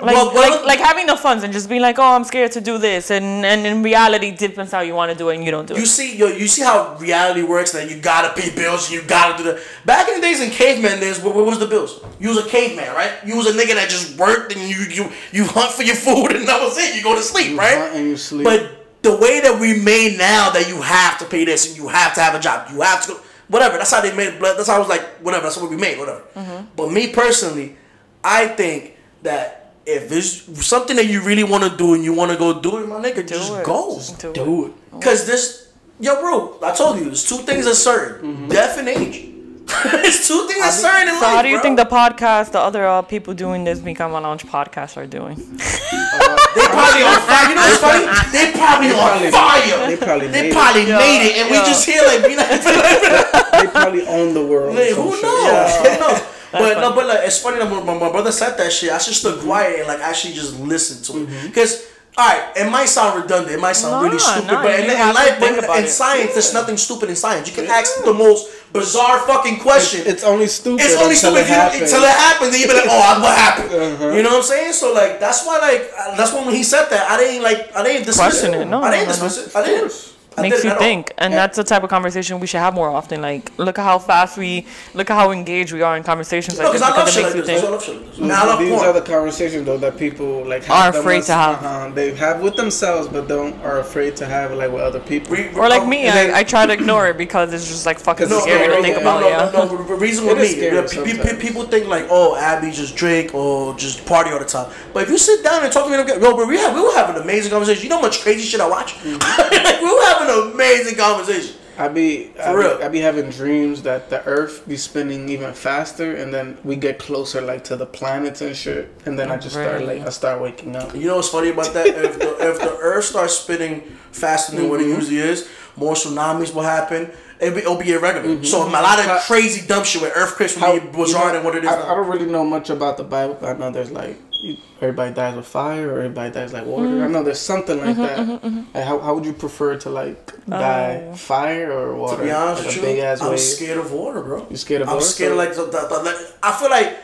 Like, 0.00 0.14
well, 0.14 0.32
well, 0.32 0.64
like, 0.64 0.78
like 0.78 0.78
having 0.78 1.06
the 1.06 1.16
funds 1.16 1.42
and 1.42 1.52
just 1.52 1.68
being 1.68 1.82
like, 1.82 1.98
oh, 1.98 2.14
I'm 2.14 2.22
scared 2.22 2.52
to 2.52 2.60
do 2.60 2.78
this, 2.78 3.10
and 3.10 3.44
and 3.44 3.66
in 3.66 3.82
reality, 3.82 4.30
depends 4.30 4.70
how 4.70 4.78
you 4.78 4.94
want 4.94 5.10
to 5.10 5.18
do 5.18 5.28
it, 5.30 5.34
and 5.34 5.44
you 5.44 5.50
don't 5.50 5.66
do 5.66 5.74
you 5.74 5.82
it. 5.82 5.86
see, 5.86 6.16
yo, 6.16 6.28
you 6.28 6.46
see 6.46 6.62
how 6.62 6.96
reality 7.00 7.42
works. 7.42 7.72
That 7.72 7.90
you 7.90 7.98
gotta 8.00 8.32
pay 8.40 8.54
bills. 8.54 8.92
You 8.92 9.02
gotta 9.02 9.36
do 9.36 9.42
that. 9.50 9.60
Back 9.86 10.08
in 10.08 10.14
the 10.14 10.20
days 10.20 10.40
in 10.40 10.50
caveman 10.50 11.00
days, 11.00 11.18
what, 11.20 11.34
what 11.34 11.44
was 11.46 11.58
the 11.58 11.66
bills? 11.66 12.00
You 12.20 12.28
was 12.28 12.38
a 12.46 12.48
caveman, 12.48 12.94
right? 12.94 13.10
You 13.26 13.36
was 13.36 13.48
a 13.48 13.52
nigga 13.58 13.74
that 13.74 13.90
just 13.90 14.16
worked 14.16 14.54
and 14.54 14.62
you 14.70 14.76
you 14.84 15.10
you 15.32 15.44
hunt 15.46 15.72
for 15.72 15.82
your 15.82 15.96
food 15.96 16.30
and 16.30 16.46
that 16.46 16.62
was 16.62 16.78
it. 16.78 16.94
You 16.94 17.02
go 17.02 17.16
to 17.16 17.22
sleep, 17.22 17.48
You 17.50 17.58
right? 17.58 17.76
hunt 17.78 17.96
and 17.96 18.06
you 18.06 18.16
sleep. 18.16 18.44
But 18.44 18.86
the 19.02 19.16
way 19.16 19.40
that 19.40 19.58
we 19.60 19.80
made 19.82 20.16
now 20.16 20.50
that 20.50 20.68
you 20.68 20.80
have 20.80 21.18
to 21.18 21.24
pay 21.24 21.44
this 21.44 21.66
and 21.66 21.76
you 21.76 21.88
have 21.88 22.14
to 22.14 22.20
have 22.20 22.36
a 22.36 22.38
job, 22.40 22.68
you 22.72 22.82
have 22.82 23.02
to 23.06 23.14
go, 23.14 23.20
whatever. 23.48 23.76
That's 23.78 23.90
how 23.90 24.00
they 24.00 24.14
made. 24.14 24.38
Blood. 24.38 24.56
That's 24.56 24.68
how 24.68 24.76
I 24.76 24.78
was 24.78 24.88
like, 24.88 25.02
whatever. 25.20 25.44
That's 25.44 25.56
what 25.56 25.70
we 25.70 25.76
made, 25.76 25.98
whatever. 25.98 26.22
Mm-hmm. 26.34 26.66
But 26.76 26.90
me 26.92 27.12
personally, 27.12 27.76
I 28.22 28.48
think 28.48 28.96
that 29.22 29.74
if 29.86 30.12
it's 30.12 30.66
something 30.66 30.96
that 30.96 31.06
you 31.06 31.22
really 31.22 31.44
want 31.44 31.64
to 31.64 31.76
do 31.76 31.94
and 31.94 32.04
you 32.04 32.12
want 32.12 32.30
to 32.30 32.36
go 32.36 32.60
do 32.60 32.78
it, 32.78 32.86
my 32.88 32.96
nigga, 32.96 33.26
just 33.26 33.52
it. 33.52 33.64
go. 33.64 33.94
Just 33.96 34.18
do 34.20 34.30
it. 34.30 34.34
do 34.34 34.66
it. 34.66 34.72
Cause 35.02 35.26
this, 35.26 35.72
yo, 36.00 36.20
bro, 36.20 36.58
I 36.62 36.74
told 36.74 36.98
you, 36.98 37.04
there's 37.06 37.26
two 37.28 37.38
things 37.38 37.64
that's 37.64 37.78
certain: 37.78 38.48
death 38.48 38.78
and 38.78 38.88
age. 38.88 39.24
it's 39.70 40.26
two 40.26 40.46
things 40.48 40.60
that's 40.60 40.80
certain 40.80 41.08
in 41.12 41.14
So 41.20 41.26
life. 41.26 41.34
how 41.36 41.42
do 41.42 41.48
you 41.48 41.56
bro. 41.56 41.62
think 41.62 41.76
the 41.78 41.84
podcast, 41.84 42.52
the 42.52 42.58
other 42.60 42.86
uh, 42.86 43.02
people 43.02 43.34
doing 43.34 43.64
this 43.64 43.78
Become 43.78 44.12
a 44.12 44.20
Lounge 44.20 44.44
podcast 44.44 44.96
are 44.96 45.06
doing? 45.06 45.36
They 45.36 46.66
probably 46.72 47.02
on 47.08 47.20
fire. 47.28 47.48
You 47.48 47.54
know 47.54 47.62
what's 47.68 47.78
funny? 47.84 48.06
They 48.32 48.52
probably 48.52 48.90
on 48.92 49.30
fire. 49.32 49.57
They 49.98 50.06
probably 50.06 50.26
They 50.28 50.42
made 50.42 50.48
it. 50.48 50.52
probably 50.54 50.86
Yeah, 50.88 50.98
made 50.98 51.22
it, 51.28 51.36
and 51.38 51.50
we 51.50 51.56
just 51.58 51.84
here 51.86 52.02
like 52.06 52.22
be 52.26 52.36
like. 52.36 52.48
They 53.58 53.66
probably 53.66 54.06
own 54.06 54.34
the 54.34 54.44
world. 54.46 54.76
Like, 54.76 54.90
who 54.90 55.10
knows? 55.10 55.22
Yeah. 55.22 55.82
Who 55.82 56.00
knows? 56.00 56.22
But 56.50 56.80
no, 56.80 56.94
but 56.94 57.06
like 57.06 57.20
it's 57.26 57.40
funny 57.42 57.58
that 57.58 57.70
when 57.70 57.84
my, 57.84 57.92
my 57.98 58.10
brother 58.10 58.32
said 58.32 58.56
that 58.56 58.72
shit, 58.72 58.90
I 58.90 58.96
just 58.96 59.20
stood 59.20 59.40
quiet 59.40 59.80
and 59.80 59.88
like 59.88 60.00
actually 60.00 60.32
just 60.32 60.58
listened 60.58 61.04
to 61.04 61.12
Mm-hmm. 61.12 61.34
it. 61.46 61.48
Because 61.48 61.84
all 62.18 62.26
right, 62.26 62.50
it 62.56 62.68
might 62.68 62.86
sound 62.86 63.22
redundant, 63.22 63.54
it 63.54 63.60
might 63.60 63.74
sound 63.78 64.02
really 64.02 64.18
stupid, 64.18 64.50
nah, 64.50 64.62
but 64.62 64.74
in, 64.74 64.90
in 64.90 65.14
life, 65.14 65.38
think 65.38 65.54
but 65.54 65.64
about 65.64 65.78
in, 65.78 65.84
it. 65.84 65.88
science, 65.88 66.32
there's 66.32 66.52
nothing 66.52 66.76
stupid 66.76 67.08
in 67.08 67.14
science. 67.14 67.46
You 67.46 67.54
can 67.54 67.70
ask 67.70 68.02
the 68.02 68.12
most 68.12 68.50
bizarre 68.72 69.20
fucking 69.20 69.60
question. 69.60 70.02
It's 70.04 70.24
only 70.24 70.48
stupid. 70.48 70.82
It's 70.82 70.96
only 70.98 71.14
until 71.14 71.30
stupid 71.30 71.38
it 71.38 71.42
if 71.42 71.48
you, 71.48 71.54
happens. 71.54 71.82
until 71.82 72.02
it 72.02 72.10
happens. 72.10 72.50
Then 72.50 72.60
you 72.60 72.66
be 72.66 72.74
like, 72.74 72.90
"Oh, 72.90 73.22
what 73.22 73.38
happened?" 73.38 73.70
Uh-huh. 73.70 74.10
You 74.10 74.22
know 74.24 74.30
what 74.30 74.38
I'm 74.38 74.50
saying? 74.50 74.72
So 74.72 74.92
like, 74.92 75.20
that's 75.20 75.46
why 75.46 75.58
like, 75.58 75.94
that's 76.18 76.34
when 76.34 76.52
he 76.52 76.64
said 76.64 76.90
that, 76.90 77.08
I 77.08 77.16
didn't 77.18 77.44
like, 77.44 77.70
I 77.76 77.84
didn't 77.84 78.04
dismiss 78.04 78.18
Question 78.18 78.54
it. 78.54 78.62
it. 78.62 78.64
No, 78.66 78.82
I 78.82 78.90
didn't 78.90 79.14
no, 79.14 79.14
no, 79.14 79.28
dismiss 79.28 79.46
it. 79.46 79.56
I 79.56 79.64
didn't. 79.64 80.07
I 80.38 80.42
Makes 80.42 80.64
you 80.64 80.70
at 80.70 80.76
all. 80.76 80.82
think, 80.82 81.12
and 81.18 81.32
that's 81.32 81.56
the 81.56 81.64
type 81.64 81.82
of 81.82 81.90
conversation 81.90 82.38
we 82.40 82.46
should 82.46 82.60
have 82.60 82.74
more 82.74 82.88
often. 82.90 83.20
Like, 83.20 83.50
look 83.58 83.78
at 83.78 83.84
how 83.84 83.98
fast 83.98 84.36
we, 84.38 84.66
look 84.94 85.10
at 85.10 85.14
how 85.14 85.30
engaged 85.30 85.72
we 85.72 85.82
are 85.82 85.96
in 85.96 86.02
conversations 86.02 86.58
No, 86.58 86.64
like 86.64 86.72
because 86.80 86.88
this 86.88 86.96
I 86.96 87.04
because 87.04 87.16
it 87.16 87.22
makes 87.22 87.34
you 87.36 87.42
think. 87.44 87.62
why 87.62 87.68
I 87.68 87.70
love 87.72 87.84
shit 87.84 88.18
like 88.20 88.30
I 88.30 88.46
love 88.46 88.58
These 88.58 88.70
porn. 88.72 88.86
are 88.88 88.92
the 88.92 89.00
conversations 89.02 89.66
though 89.66 89.78
that 89.78 89.96
people 89.98 90.44
like 90.46 90.62
Are 90.70 90.74
have 90.84 90.94
them 90.94 91.00
afraid 91.02 91.22
to 91.24 91.32
have. 91.32 91.54
Uh-huh, 91.62 91.90
they 91.94 92.14
have 92.14 92.40
with 92.40 92.56
themselves, 92.56 93.08
but 93.08 93.28
don't 93.28 93.54
are 93.62 93.80
afraid 93.80 94.16
to 94.16 94.26
have 94.26 94.52
like 94.52 94.70
with 94.70 94.80
other 94.82 95.00
people. 95.00 95.34
Re- 95.36 95.52
Or 95.54 95.68
like 95.68 95.82
oh, 95.82 95.86
me, 95.86 96.08
I, 96.08 96.38
I 96.40 96.44
try 96.44 96.66
to 96.66 96.72
ignore 96.72 97.08
it 97.08 97.16
because 97.18 97.52
it's 97.52 97.66
just 97.68 97.84
like 97.86 97.98
fucking 97.98 98.28
No, 98.28 98.40
scary 98.40 98.68
no, 98.68 98.74
to 98.74 98.80
no, 98.80 98.82
think 98.82 98.94
no, 98.96 99.00
about. 99.02 99.20
no, 99.20 99.28
yeah. 99.28 99.50
no, 99.52 99.64
no, 99.76 99.84
The 99.84 99.94
reason 99.94 100.26
with 100.26 100.38
me, 100.38 100.46
scary 100.48 100.76
yeah, 100.76 100.86
pe- 101.04 101.18
pe- 101.34 101.40
people 101.40 101.64
think 101.64 101.86
like, 101.86 102.06
oh, 102.10 102.36
Abby 102.36 102.70
just 102.70 102.96
drink 102.96 103.34
or 103.34 103.74
just 103.76 104.04
party 104.06 104.30
all 104.30 104.38
the 104.38 104.44
time. 104.44 104.70
But 104.92 105.02
if 105.04 105.10
you 105.10 105.18
sit 105.18 105.42
down 105.42 105.64
and 105.64 105.72
talk 105.72 105.84
to 105.84 105.90
me, 105.90 105.96
like, 105.96 106.08
yo, 106.08 106.34
bro, 106.36 106.46
we 106.46 106.56
have 106.58 106.74
we 106.74 106.80
were 106.82 106.94
having 106.94 107.16
an 107.16 107.22
amazing 107.22 107.50
conversation. 107.50 107.82
You 107.82 107.88
know 107.90 107.96
how 107.96 108.02
much 108.02 108.20
crazy 108.22 108.42
shit 108.46 108.60
I 108.60 108.68
watch? 108.68 108.94
like, 109.04 109.80
we 109.80 109.90
were 109.92 110.04
having 110.06 110.27
an 110.28 110.52
amazing 110.52 110.96
conversation. 110.96 111.56
I 111.78 111.86
be, 111.86 112.32
I 112.40 112.52
real. 112.52 112.78
be 112.78 112.84
I 112.84 112.88
be 112.88 112.98
having 112.98 113.30
dreams 113.30 113.82
that 113.82 114.10
the 114.10 114.24
Earth 114.24 114.66
be 114.66 114.76
spinning 114.76 115.28
even 115.28 115.54
faster, 115.54 116.16
and 116.16 116.34
then 116.34 116.58
we 116.64 116.74
get 116.74 116.98
closer 116.98 117.40
like 117.40 117.62
to 117.64 117.76
the 117.76 117.86
planets 117.86 118.40
and 118.40 118.56
shit, 118.56 118.92
and 119.06 119.16
then 119.16 119.30
I 119.30 119.36
just 119.36 119.54
start 119.54 119.84
like 119.84 120.02
I 120.02 120.08
start 120.08 120.42
waking 120.42 120.74
up. 120.74 120.92
You 120.94 121.06
know 121.06 121.16
what's 121.16 121.28
funny 121.28 121.50
about 121.50 121.72
that? 121.74 121.86
if 121.86 122.18
the 122.18 122.50
if 122.50 122.58
the 122.58 122.76
Earth 122.82 123.04
starts 123.04 123.34
spinning 123.34 123.82
faster 124.10 124.56
than 124.56 124.68
what 124.68 124.80
it 124.80 124.86
mm-hmm. 124.86 124.96
usually 124.96 125.18
is, 125.18 125.48
more 125.76 125.94
tsunamis 125.94 126.52
will 126.52 126.62
happen. 126.62 127.12
It'll 127.40 127.54
be, 127.54 127.60
it'll 127.60 127.76
be 127.76 127.92
irregular. 127.92 128.34
Mm-hmm. 128.34 128.44
So 128.44 128.66
a 128.66 128.70
lot 128.70 128.98
of 128.98 129.20
crazy 129.22 129.64
dumb 129.64 129.84
shit 129.84 130.02
with 130.02 130.12
earthquakes 130.16 130.56
will 130.56 130.62
How- 130.62 130.80
be 130.80 130.86
you 130.86 131.12
know, 131.14 131.32
than 131.32 131.44
what 131.44 131.54
it 131.54 131.62
is. 131.62 131.70
I, 131.70 131.76
now. 131.76 131.92
I 131.92 131.94
don't 131.94 132.08
really 132.08 132.26
know 132.26 132.44
much 132.44 132.70
about 132.70 132.96
the 132.96 133.04
Bible, 133.04 133.38
but 133.40 133.54
I 133.54 133.58
know 133.58 133.70
there's 133.70 133.92
like 133.92 134.18
you, 134.42 134.56
everybody 134.80 135.12
dies 135.14 135.34
with 135.36 135.46
fire, 135.46 135.88
or 135.92 135.98
everybody 135.98 136.30
dies 136.32 136.52
like 136.52 136.64
water. 136.66 136.86
Mm-hmm. 136.88 137.02
I 137.04 137.06
know 137.08 137.22
there's 137.22 137.40
something 137.40 137.78
like 137.78 137.96
that. 137.96 138.28
Like, 138.74 138.84
how 138.84 138.98
how 139.00 139.14
would 139.14 139.24
you 139.26 139.32
prefer 139.32 139.76
to 139.78 139.90
like 139.90 140.32
die, 140.46 141.08
Oh. 141.10 141.14
fire 141.14 141.72
or 141.72 141.96
water? 141.96 142.16
To 142.18 142.22
be 142.22 142.30
honest 142.30 142.64
like 142.66 142.76
with 142.82 142.96
you, 142.96 143.02
I'm 143.02 143.30
wave. 143.30 143.40
scared 143.40 143.78
of 143.78 143.92
water, 143.92 144.20
bro. 144.22 144.46
You 144.50 144.56
scared 144.56 144.82
of 144.82 144.88
I'm 144.88 144.94
water? 144.94 145.06
scared 145.06 145.32
of 145.32 145.38
So- 145.54 145.64
like 145.64 145.72
the, 145.72 145.78
the, 145.78 145.88
the, 145.88 146.02
like- 146.04 146.26
I 146.42 146.52
feel 146.58 146.70
like 146.70 146.96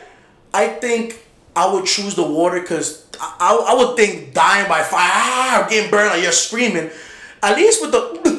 I 0.53 0.67
think 0.67 1.19
I 1.55 1.71
would 1.73 1.85
choose 1.85 2.15
the 2.15 2.23
water 2.27 2.59
because 2.61 3.05
I, 3.19 3.35
I, 3.39 3.71
I 3.71 3.73
would 3.85 3.95
think 3.97 4.33
dying 4.33 4.67
by 4.67 4.81
fire, 4.83 5.09
ah, 5.13 5.67
getting 5.69 5.89
burned, 5.91 6.11
like 6.11 6.23
you're 6.23 6.31
screaming. 6.31 6.89
At 7.43 7.55
least 7.57 7.81
with 7.81 7.91
the, 7.91 8.34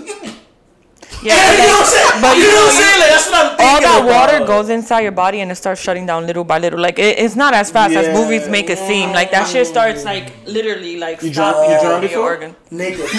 Yeah, 1.26 1.34
yeah, 1.34 1.52
you 1.52 1.58
know 1.58 1.74
what 1.74 1.86
I'm 1.86 1.92
saying. 1.96 2.22
but 2.22 2.32
you 2.36 2.42
you 2.42 2.48
know 2.48 2.54
know, 2.54 2.66
what 2.66 2.74
I'm 2.74 2.82
saying. 2.82 2.98
Like, 3.02 3.10
that's 3.10 3.26
what 3.30 3.36
I'm 3.36 3.56
thinking. 3.56 3.66
all 3.66 3.80
that 3.80 4.02
about. 4.02 4.14
water 4.16 4.38
goes 4.46 4.68
inside 4.70 5.00
your 5.02 5.12
body 5.12 5.40
and 5.40 5.50
it 5.50 5.56
starts 5.56 5.80
shutting 5.80 6.06
down 6.06 6.26
little 6.26 6.44
by 6.44 6.58
little. 6.58 6.78
Like 6.80 6.98
it, 6.98 7.18
it's 7.18 7.34
not 7.36 7.52
as 7.54 7.70
fast 7.70 7.94
as 7.94 8.06
movies 8.14 8.48
make 8.48 8.70
it 8.70 8.78
seem. 8.78 9.10
Like 9.12 9.30
that 9.32 9.46
shit 9.48 9.66
starts 9.66 10.04
like 10.04 10.32
literally 10.46 10.96
like 10.98 11.22
You 11.22 11.30
drown- 11.32 11.54
stopping 11.54 11.70
you 11.72 11.80
drowned 11.80 12.02
your 12.02 12.10
before? 12.10 12.30
organ. 12.30 12.56
nigga. 12.70 13.04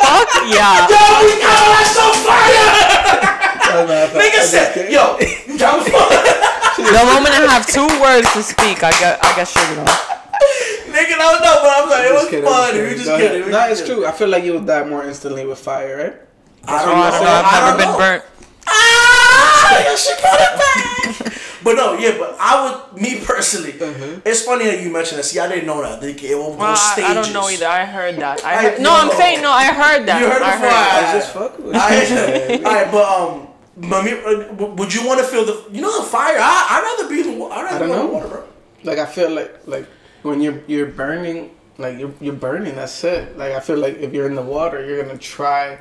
Fuck 0.00 0.28
yeah. 0.50 0.88
Yo, 0.90 1.00
we 1.24 1.32
got 1.40 1.56
that 1.72 1.86
so 1.94 2.06
fire. 2.24 2.68
I 2.68 4.06
thought- 4.06 4.16
I 4.16 4.18
Nigga 4.18 4.40
just 4.42 4.50
said, 4.50 4.90
yo, 4.90 5.16
you 5.46 5.58
got 5.58 5.84
The 5.84 7.04
moment 7.06 7.34
I 7.34 7.46
have 7.52 7.66
two 7.66 7.86
words 8.00 8.26
to 8.34 8.42
speak, 8.42 8.82
I 8.82 8.90
get 8.98 9.18
I 9.24 9.36
get 9.36 9.46
sugar 9.48 9.80
on. 9.80 9.86
Nigga, 10.90 11.14
I 11.14 11.18
don't 11.18 11.42
know, 11.42 11.56
but 11.62 11.70
I'm 11.70 11.88
like, 11.88 12.04
it 12.06 12.12
was 12.12 12.22
Just 12.22 12.30
kidding, 12.30 12.44
funny. 12.50 12.78
just 12.78 12.82
We 12.82 12.88
kidding. 12.88 12.96
just 12.98 13.10
kidding. 13.16 13.40
ahead. 13.42 13.52
No, 13.52 13.68
just 13.68 13.80
it's 13.82 13.88
true. 13.90 14.06
I 14.06 14.12
feel 14.12 14.28
like 14.28 14.44
you 14.44 14.52
would 14.54 14.66
die 14.66 14.84
more 14.84 15.04
instantly 15.04 15.46
with 15.46 15.58
fire, 15.58 15.96
right? 15.98 16.14
I 16.66 16.84
don't 16.84 16.96
Oh, 16.98 17.02
I 17.02 17.10
don't 17.10 17.24
know. 17.24 17.30
I've 17.30 17.44
I 17.44 17.60
never 17.66 17.78
been 17.78 17.88
know. 17.92 17.98
burnt. 17.98 18.24
Ah, 18.66 19.94
she 19.96 20.12
brought 20.20 20.40
it 20.40 20.54
back. 21.24 21.42
but 21.64 21.74
no, 21.74 21.94
yeah, 21.98 22.16
but 22.18 22.36
I 22.40 22.52
would, 22.92 23.00
me 23.02 23.20
personally, 23.24 23.72
it's 24.24 24.42
funny 24.42 24.64
that 24.66 24.82
you 24.82 24.90
mentioned 24.92 25.18
that. 25.18 25.24
See, 25.24 25.38
I 25.38 25.48
didn't 25.48 25.66
know 25.66 25.82
that. 25.82 26.00
They, 26.00 26.12
it 26.12 26.36
will 26.36 26.52
go 26.52 26.58
Well, 26.58 26.72
I, 26.72 26.92
stages. 26.92 27.10
I 27.10 27.14
don't 27.14 27.32
know 27.32 27.48
either. 27.48 27.66
I 27.66 27.84
heard 27.84 28.16
that. 28.16 28.44
I 28.44 28.52
I 28.54 28.62
heard, 28.62 28.80
no, 28.80 28.90
I'm 28.94 29.10
saying 29.12 29.42
no. 29.42 29.50
I 29.50 29.66
heard 29.72 30.06
that. 30.06 30.20
You 30.20 30.28
heard 30.28 30.42
I 30.42 30.52
before 30.52 30.68
heard 30.68 30.76
I- 30.76 31.10
I 31.10 31.18
just 31.18 31.32
fuck 31.32 31.58
with 31.58 31.74
I, 31.74 32.54
you. 32.54 32.64
all 32.66 32.72
right, 32.72 32.90
but 32.92 33.06
um, 33.08 33.46
but 33.90 34.04
me, 34.04 34.12
uh, 34.12 34.66
would 34.74 34.92
you 34.94 35.06
want 35.06 35.20
to 35.20 35.26
feel 35.26 35.44
the? 35.44 35.64
You 35.72 35.80
know, 35.80 36.02
the 36.02 36.06
fire. 36.08 36.36
I 36.38 36.66
I'd 36.70 36.82
rather 36.82 37.08
be 37.08 37.20
in. 37.28 37.38
the 37.38 37.44
I'd 37.46 37.62
rather 37.64 37.76
I 37.76 37.78
don't 37.78 37.88
be 37.88 37.92
in 37.94 37.98
the 37.98 38.04
know. 38.04 38.12
water, 38.12 38.28
bro. 38.28 38.44
Like 38.84 38.98
I 38.98 39.06
feel 39.06 39.30
like 39.30 39.66
like 39.66 39.86
when 40.22 40.40
you're 40.40 40.62
you're 40.66 40.86
burning 40.86 41.50
like 41.78 41.98
you're 41.98 42.12
you're 42.20 42.34
burning. 42.34 42.74
That's 42.76 43.02
it. 43.04 43.36
Like 43.38 43.52
I 43.52 43.60
feel 43.60 43.78
like 43.78 43.96
if 43.98 44.12
you're 44.12 44.26
in 44.26 44.34
the 44.34 44.42
water, 44.42 44.84
you're 44.84 45.02
gonna 45.02 45.18
try 45.18 45.78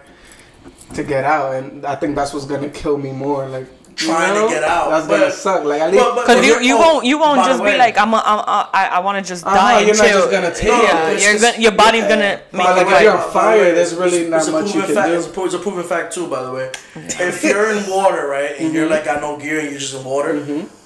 to 0.94 1.04
get 1.04 1.24
out, 1.24 1.56
and 1.56 1.86
I 1.86 1.96
think 1.96 2.16
that's 2.16 2.34
what's 2.34 2.46
gonna 2.46 2.70
kill 2.70 2.98
me 2.98 3.12
more. 3.12 3.48
Like 3.48 3.68
you 3.68 4.08
Trying 4.08 4.34
to 4.48 4.54
get 4.54 4.64
out, 4.64 4.90
That's 4.92 5.08
but- 5.08 5.20
gonna 5.20 5.32
suck. 5.32 5.66
Like 5.66 5.82
at 5.82 5.92
least. 5.92 6.02
but- 6.04 6.16
but- 6.16 6.26
Because 6.28 6.46
you, 6.48 6.60
you 6.62 6.78
won't 6.78 7.06
you 7.06 7.18
won't 7.20 7.38
by 7.42 7.44
the 7.44 7.50
just 7.50 7.60
be 7.64 7.70
way. 7.72 7.78
like 7.78 7.98
I'm 7.98 8.14
a, 8.14 8.24
I'm 8.26 8.40
a, 8.40 8.70
I 8.74 8.86
I 8.94 9.00
want 9.00 9.22
to 9.24 9.28
just 9.28 9.46
Uh-huh, 9.46 9.54
die 9.56 9.80
and 9.80 9.88
you're 9.88 9.98
not 9.98 10.06
chill. 10.08 10.20
just 10.20 10.32
gonna 10.32 10.56
take 10.56 10.68
yeah, 10.70 11.10
you're 11.12 11.34
It's 11.34 11.44
gonna, 11.44 11.58
your 11.62 11.72
body's 11.74 12.04
yeah. 12.04 12.10
gonna 12.10 12.42
But 12.52 12.58
make 12.58 12.68
like 12.68 12.78
it 12.78 12.82
if 12.88 12.94
right. 12.94 13.04
you're 13.04 13.18
on 13.18 13.32
fire, 13.32 13.76
there's 13.76 13.94
really 13.96 14.22
It's- 14.24 14.30
not 14.32 14.38
it's 14.40 14.48
a 14.48 14.52
much 14.54 14.66
you 14.68 14.72
proven 14.72 14.88
can 14.88 14.96
fact. 14.96 15.08
do. 15.10 15.14
It's 15.16 15.38
a, 15.38 15.44
it's 15.46 15.54
a 15.54 15.60
proven 15.60 15.84
fact 15.84 16.14
too, 16.14 16.28
by 16.28 16.44
the 16.44 16.52
way. 16.52 16.72
If 16.96 17.44
you're 17.44 17.72
in 17.72 17.90
water, 17.90 18.26
right, 18.28 18.52
and 18.58 18.68
Mm-hmm. 18.68 18.76
you're 18.76 18.90
like 18.90 19.04
got 19.04 19.20
no 19.22 19.36
gear 19.38 19.60
and 19.60 19.70
you're 19.70 19.80
just 19.80 19.94
in 19.96 20.04
water, 20.06 20.32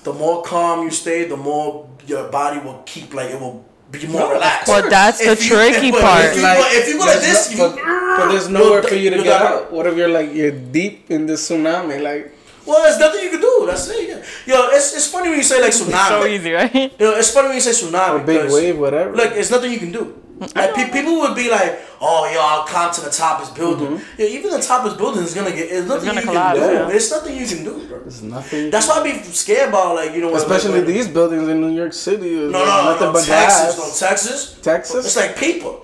the 0.04 0.14
more 0.14 0.42
calm 0.42 0.84
you 0.84 0.90
stay, 0.90 1.26
the 1.26 1.38
more 1.38 1.88
your 2.08 2.28
body 2.30 2.60
will 2.66 2.82
keep 2.88 3.14
like 3.14 3.30
it 3.30 3.40
will 3.40 3.64
be 3.94 4.08
more 4.08 4.22
No, 4.22 4.32
relaxed. 4.34 4.68
But 4.68 4.90
that's 4.90 5.20
the 5.20 5.36
you- 5.38 5.50
tricky 5.50 5.92
but 5.92 6.02
part. 6.02 6.26
If 6.26 6.36
you, 6.36 6.42
go, 6.42 6.66
if 6.80 6.88
you 6.90 6.98
go 6.98 7.06
like 7.06 7.20
there's 7.22 7.48
this, 7.50 7.58
no- 7.58 7.70
you, 7.70 7.76
but, 7.76 8.18
but 8.18 8.28
there's 8.32 8.50
nowhere 8.50 8.80
you'll- 8.82 8.90
for 8.90 8.96
you 8.96 9.10
to 9.12 9.16
you'll 9.18 9.24
get 9.26 9.40
die. 9.40 9.48
out. 9.54 9.72
What 9.72 9.86
if 9.88 9.96
you're 9.98 10.10
like 10.10 10.34
you're 10.34 10.52
deep 10.52 11.10
in 11.12 11.26
the 11.28 11.34
tsunami? 11.34 12.02
Like 12.02 12.34
Well, 12.66 12.82
there's 12.84 12.98
nothing 13.00 13.22
you 13.24 13.30
can 13.30 13.42
do. 13.42 13.54
That's 13.68 13.88
it. 13.90 14.08
Yeah. 14.10 14.56
Yo, 14.56 14.68
it's, 14.72 14.96
it's 14.96 15.08
funny 15.08 15.30
when 15.30 15.38
you 15.38 15.44
say 15.44 15.62
like 15.62 15.72
tsunami. 15.80 16.10
so 16.10 16.26
easy, 16.26 16.52
right? 16.52 16.74
Yo, 17.00 17.12
it's 17.20 17.32
funny 17.32 17.48
when 17.50 17.58
you 17.60 17.62
say 17.62 17.72
tsunami. 17.76 18.22
a 18.22 18.26
big 18.26 18.52
wave, 18.52 18.78
whatever. 18.80 19.16
Look, 19.16 19.32
it's 19.36 19.52
nothing 19.52 19.72
you 19.72 19.80
can 19.80 19.92
do. 19.92 20.04
Like 20.56 20.74
pe- 20.76 20.92
people 20.92 21.20
would 21.22 21.36
be 21.36 21.50
like, 21.50 21.80
"Oh, 22.02 22.30
yo, 22.34 22.40
I'll 22.42 22.66
climb 22.66 22.94
to 22.94 23.02
the 23.02 23.10
top 23.10 23.40
of 23.42 23.48
this 23.48 23.58
building." 23.58 23.88
Mm-hmm. 23.98 24.22
Yeah, 24.22 24.28
even 24.28 24.52
the 24.52 24.62
top 24.62 24.84
of 24.86 24.92
this 24.92 24.98
building 25.00 25.24
is 25.24 25.34
gonna 25.34 25.52
get. 25.52 25.72
It's 25.72 25.88
nothing 25.88 26.06
gonna 26.08 26.22
you 26.22 26.28
collapse, 26.28 26.60
can 26.60 26.70
do. 26.70 26.74
yeah. 26.76 26.90
It's 26.90 27.12
nothing 27.12 27.36
you 27.38 27.48
can 27.48 27.64
do, 27.64 27.88
bro. 27.88 28.00
there's 28.00 28.22
nothing. 28.24 28.70
That's 28.70 28.88
why 28.88 29.00
I 29.00 29.04
be 29.04 29.22
scared 29.24 29.70
about 29.70 29.96
like 29.96 30.14
you 30.14 30.22
know. 30.22 30.36
Especially 30.36 30.72
when- 30.72 30.86
these 30.86 31.08
buildings 31.08 31.48
in 31.48 31.62
New 31.62 31.74
York 31.74 31.94
City. 31.94 32.34
is 32.36 32.52
No, 32.52 32.66
no, 32.66 32.84
nothing 32.92 33.08
no, 33.08 33.14
but 33.14 33.24
Texas, 33.26 33.76
glass. 33.76 34.02
no 34.02 34.08
Texas. 34.08 34.58
Texas. 34.62 35.06
It's 35.06 35.16
like 35.16 35.38
people. 35.38 35.83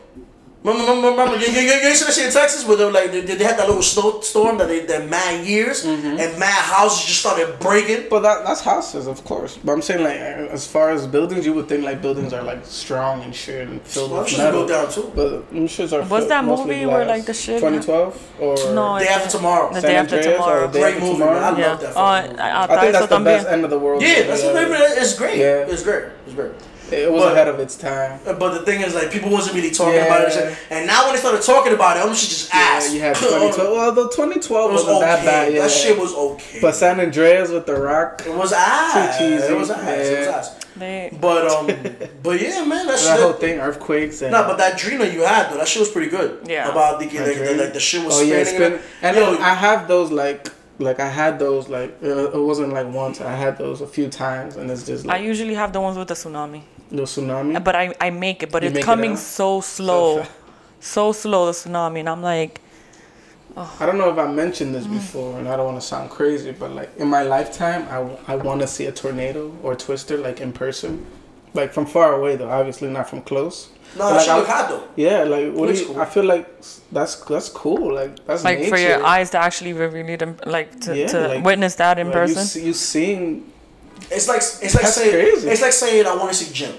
Remember, 0.61 0.91
remember, 0.91 1.09
remember 1.11 1.37
you, 1.37 1.47
you, 1.53 1.61
you, 1.61 1.71
you 1.83 1.87
used 1.87 2.05
to 2.05 2.11
see 2.11 2.25
in 2.25 2.33
Texas 2.33 2.65
where 2.67 2.75
they 2.75 2.83
were 2.83 2.91
like 2.91 3.11
they, 3.13 3.21
they 3.21 3.45
had 3.45 3.57
that 3.57 3.67
little 3.69 3.81
snow 3.81 4.19
storm 4.19 4.57
that 4.57 4.67
they 4.67 4.81
that 4.87 5.07
mad 5.09 5.45
years 5.47 5.85
Mm-hmm. 5.85 6.19
and 6.19 6.37
mad 6.37 6.51
houses 6.75 7.05
just 7.05 7.21
started 7.21 7.57
breaking. 7.61 8.07
But 8.09 8.19
that, 8.23 8.43
that's 8.45 8.59
houses, 8.59 9.07
of 9.07 9.23
course. 9.23 9.57
But 9.63 9.71
I'm 9.71 9.81
saying, 9.81 10.03
like, 10.03 10.17
as 10.51 10.67
far 10.67 10.89
as 10.91 11.07
buildings, 11.07 11.45
you 11.45 11.53
would 11.53 11.69
think 11.69 11.85
like 11.85 12.01
buildings 12.01 12.33
are 12.33 12.43
like 12.43 12.65
strong 12.65 13.23
and 13.23 13.33
shit 13.33 13.69
and 13.69 13.81
filled 13.83 14.11
Well, 14.11 14.19
I'm 14.19 14.25
with 14.25 14.37
metal. 14.37 14.65
built 14.67 14.69
down 14.69 14.91
too. 14.91 15.11
But 15.15 15.49
them 15.49 15.65
shits 15.69 15.93
are. 15.97 16.03
What's 16.05 16.27
that 16.27 16.43
mostly 16.43 16.75
movie 16.75 16.85
where, 16.87 17.05
like, 17.05 17.25
the 17.25 17.33
shit- 17.33 17.59
2012 17.61 18.31
or 18.41 18.55
No, 18.75 18.99
Day 18.99 19.05
it's- 19.05 19.17
after 19.17 19.37
tomorrow. 19.37 19.73
The 19.73 19.79
San 19.79 19.89
day 19.91 19.95
after 19.95 20.15
Andreas 20.17 20.35
tomorrow. 20.39 20.67
or 20.67 20.71
Day 20.73 20.79
Great 20.81 20.93
After 20.95 21.05
movie, 21.05 21.19
Tomorrow? 21.19 21.39
man. 21.39 21.43
I 21.43 21.67
love 21.67 21.79
that 21.81 21.89
Oh, 21.91 21.93
fucking 21.93 22.39
I, 22.39 22.49
I, 22.49 22.63
I 22.63 22.67
think 22.67 22.91
that's 22.91 23.05
eso 23.05 23.17
the 23.17 23.23
best 23.23 23.47
end 23.47 23.63
of 23.63 23.69
the 23.69 23.79
world. 23.79 24.01
Yeah, 24.01 24.07
movie 24.09 24.27
that's 24.27 24.43
ever. 24.43 24.69
what 24.71 24.97
It's 24.97 25.17
great. 25.17 25.37
Yeah. 25.37 25.71
It's 25.71 25.83
great. 25.83 26.03
It's 26.25 26.35
great. 26.35 26.51
It 26.91 27.11
was 27.11 27.23
But- 27.23 27.33
ahead 27.33 27.47
of 27.47 27.59
its 27.59 27.75
time. 27.75 28.19
But 28.25 28.53
the 28.53 28.59
thing 28.65 28.81
is, 28.81 28.93
like, 28.95 29.11
people 29.11 29.29
wasn't 29.29 29.55
really 29.55 29.71
talking 29.71 29.95
Yeah. 29.95 30.05
about 30.05 30.27
it. 30.29 30.55
and 30.69 30.87
now 30.87 31.05
when 31.05 31.13
they 31.15 31.19
started 31.19 31.41
talking 31.41 31.73
about 31.73 31.97
it, 31.97 32.03
all 32.03 32.13
shit 32.13 32.29
just 32.29 32.53
ass. 32.53 32.87
Yeah, 32.89 32.93
you 32.95 33.01
had 33.01 33.15
2012. 33.17 33.71
Well, 33.73 33.91
the 33.91 34.09
2012 34.09 34.69
It 34.69 34.73
was 34.73 34.83
wasn't 34.83 34.97
okay. 35.03 35.05
that 35.15 35.25
bad. 35.25 35.53
Yeah. 35.53 35.61
That 35.61 35.71
shit 35.71 35.97
was 35.99 36.13
okay. 36.15 36.59
But 36.61 36.75
San 36.75 36.99
Andreas 36.99 37.49
with 37.49 37.65
the 37.65 37.75
Rock. 37.75 38.23
it 38.25 38.33
was 38.33 38.51
ass. 38.53 39.17
Too 39.17 39.23
cheesy. 39.29 39.47
It 39.53 39.57
was 39.57 39.69
ass. 39.71 39.87
It 39.87 40.19
was 40.19 40.27
ass. 40.27 40.55
They, 40.77 41.09
But 41.19 41.47
um, 41.47 41.67
but 42.23 42.41
yeah, 42.41 42.63
man, 42.63 42.87
that 42.87 42.99
That 42.99 43.19
whole 43.19 43.33
thing, 43.33 43.59
earthquakes 43.59 44.21
and. 44.21 44.31
No, 44.31 44.43
but 44.43 44.57
that 44.59 44.77
dream 44.77 44.99
that 44.99 45.11
you 45.13 45.21
had 45.23 45.51
though, 45.51 45.57
that 45.57 45.67
shit 45.67 45.81
was 45.81 45.89
pretty 45.91 46.09
good. 46.09 46.39
Yeah. 46.47 46.69
About 46.69 46.99
the 46.99 47.05
like, 47.05 47.35
the, 47.37 47.55
like 47.55 47.73
the 47.73 47.79
shit 47.79 48.05
was 48.05 48.17
Oh 48.19 48.21
yeah, 48.21 48.43
spinning. 48.45 48.79
spin. 48.79 48.81
And 49.01 49.17
Yo, 49.17 49.37
I 49.39 49.53
have 49.55 49.87
those 49.89 50.09
like 50.11 50.47
like 50.77 51.01
I 51.01 51.09
had 51.09 51.37
those 51.39 51.67
like 51.67 51.97
uh, 52.01 52.31
it 52.31 52.41
wasn't 52.41 52.71
like 52.71 52.87
once. 52.93 53.19
I 53.19 53.33
had 53.33 53.57
those 53.57 53.81
a 53.81 53.87
few 53.87 54.07
times, 54.07 54.55
and 54.55 54.71
it's 54.71 54.85
just 54.85 55.09
I 55.09 55.17
usually 55.17 55.55
have 55.55 55.73
the 55.73 55.81
ones 55.81 55.97
with 55.97 56.07
the 56.07 56.13
tsunami, 56.13 56.61
the 56.89 57.03
tsunami. 57.03 57.63
but 57.63 57.75
I, 57.75 57.93
I 58.01 58.09
make 58.09 58.43
it, 58.43 58.51
but 58.51 58.63
You 58.63 58.67
it's 58.69 58.75
make 58.75 58.83
it 58.83 58.85
coming 58.85 59.15
so 59.15 59.61
slow, 59.61 60.23
fa- 60.23 60.29
so 60.79 61.11
slow 61.11 61.45
the 61.47 61.51
tsunami, 61.51 61.99
and 61.99 62.09
I'm 62.09 62.21
like, 62.21 62.61
I 63.57 63.85
don't 63.85 63.97
know 63.97 64.09
if 64.09 64.17
I 64.17 64.31
mentioned 64.31 64.73
this 64.73 64.87
before, 64.87 65.37
and 65.37 65.47
I 65.47 65.57
don't 65.57 65.65
want 65.65 65.81
to 65.81 65.85
sound 65.85 66.09
crazy, 66.11 66.51
but 66.51 66.71
like 66.71 66.89
in 66.97 67.07
my 67.07 67.23
lifetime, 67.23 67.87
I, 67.89 68.33
I 68.33 68.35
want 68.37 68.61
to 68.61 68.67
see 68.67 68.85
a 68.85 68.91
tornado 68.91 69.53
or 69.63 69.75
twister 69.75 70.17
like 70.17 70.39
in 70.39 70.53
person, 70.53 71.05
like 71.53 71.73
from 71.73 71.85
far 71.85 72.13
away 72.13 72.35
though. 72.37 72.49
Obviously 72.49 72.89
not 72.89 73.09
from 73.09 73.21
close. 73.23 73.69
no, 73.97 74.05
But, 74.05 74.09
that 74.09 74.13
like, 74.15 74.21
shit 74.21 74.29
I- 74.29 74.37
look 74.37 74.47
hot 74.47 74.69
though. 74.69 74.87
Yeah, 74.95 75.23
like 75.23 75.51
what 75.53 75.67
do 75.73 75.79
you? 75.79 75.87
cool. 75.87 75.99
I 75.99 76.05
feel 76.05 76.23
like 76.25 76.47
that's 76.91 77.15
that's 77.31 77.49
cool. 77.49 77.93
Like 77.95 78.25
that's 78.25 78.43
like 78.45 78.59
nature. 78.59 78.69
for 78.69 78.77
your 78.77 79.03
eyes 79.05 79.31
to 79.31 79.39
actually 79.39 79.73
really 79.73 80.15
them 80.15 80.37
like 80.45 80.79
to, 80.81 80.95
Yeah, 80.97 81.07
to 81.07 81.27
like- 81.27 81.43
witness 81.43 81.75
that 81.75 81.99
in 81.99 82.07
Like, 82.07 82.13
person. 82.13 82.37
You, 82.41 82.45
see, 82.45 82.65
you 82.67 82.73
seeing 82.73 83.51
It's 84.11 84.27
like 84.27 84.37
it's 84.37 84.61
like 84.75 84.83
That's 84.83 84.95
saying 84.95 85.11
crazy. 85.31 85.49
it's 85.49 85.61
like 85.61 85.73
saying 85.73 86.05
I 86.05 86.15
want 86.15 86.29
to 86.29 86.35
see 86.35 86.53
Jim. 86.53 86.73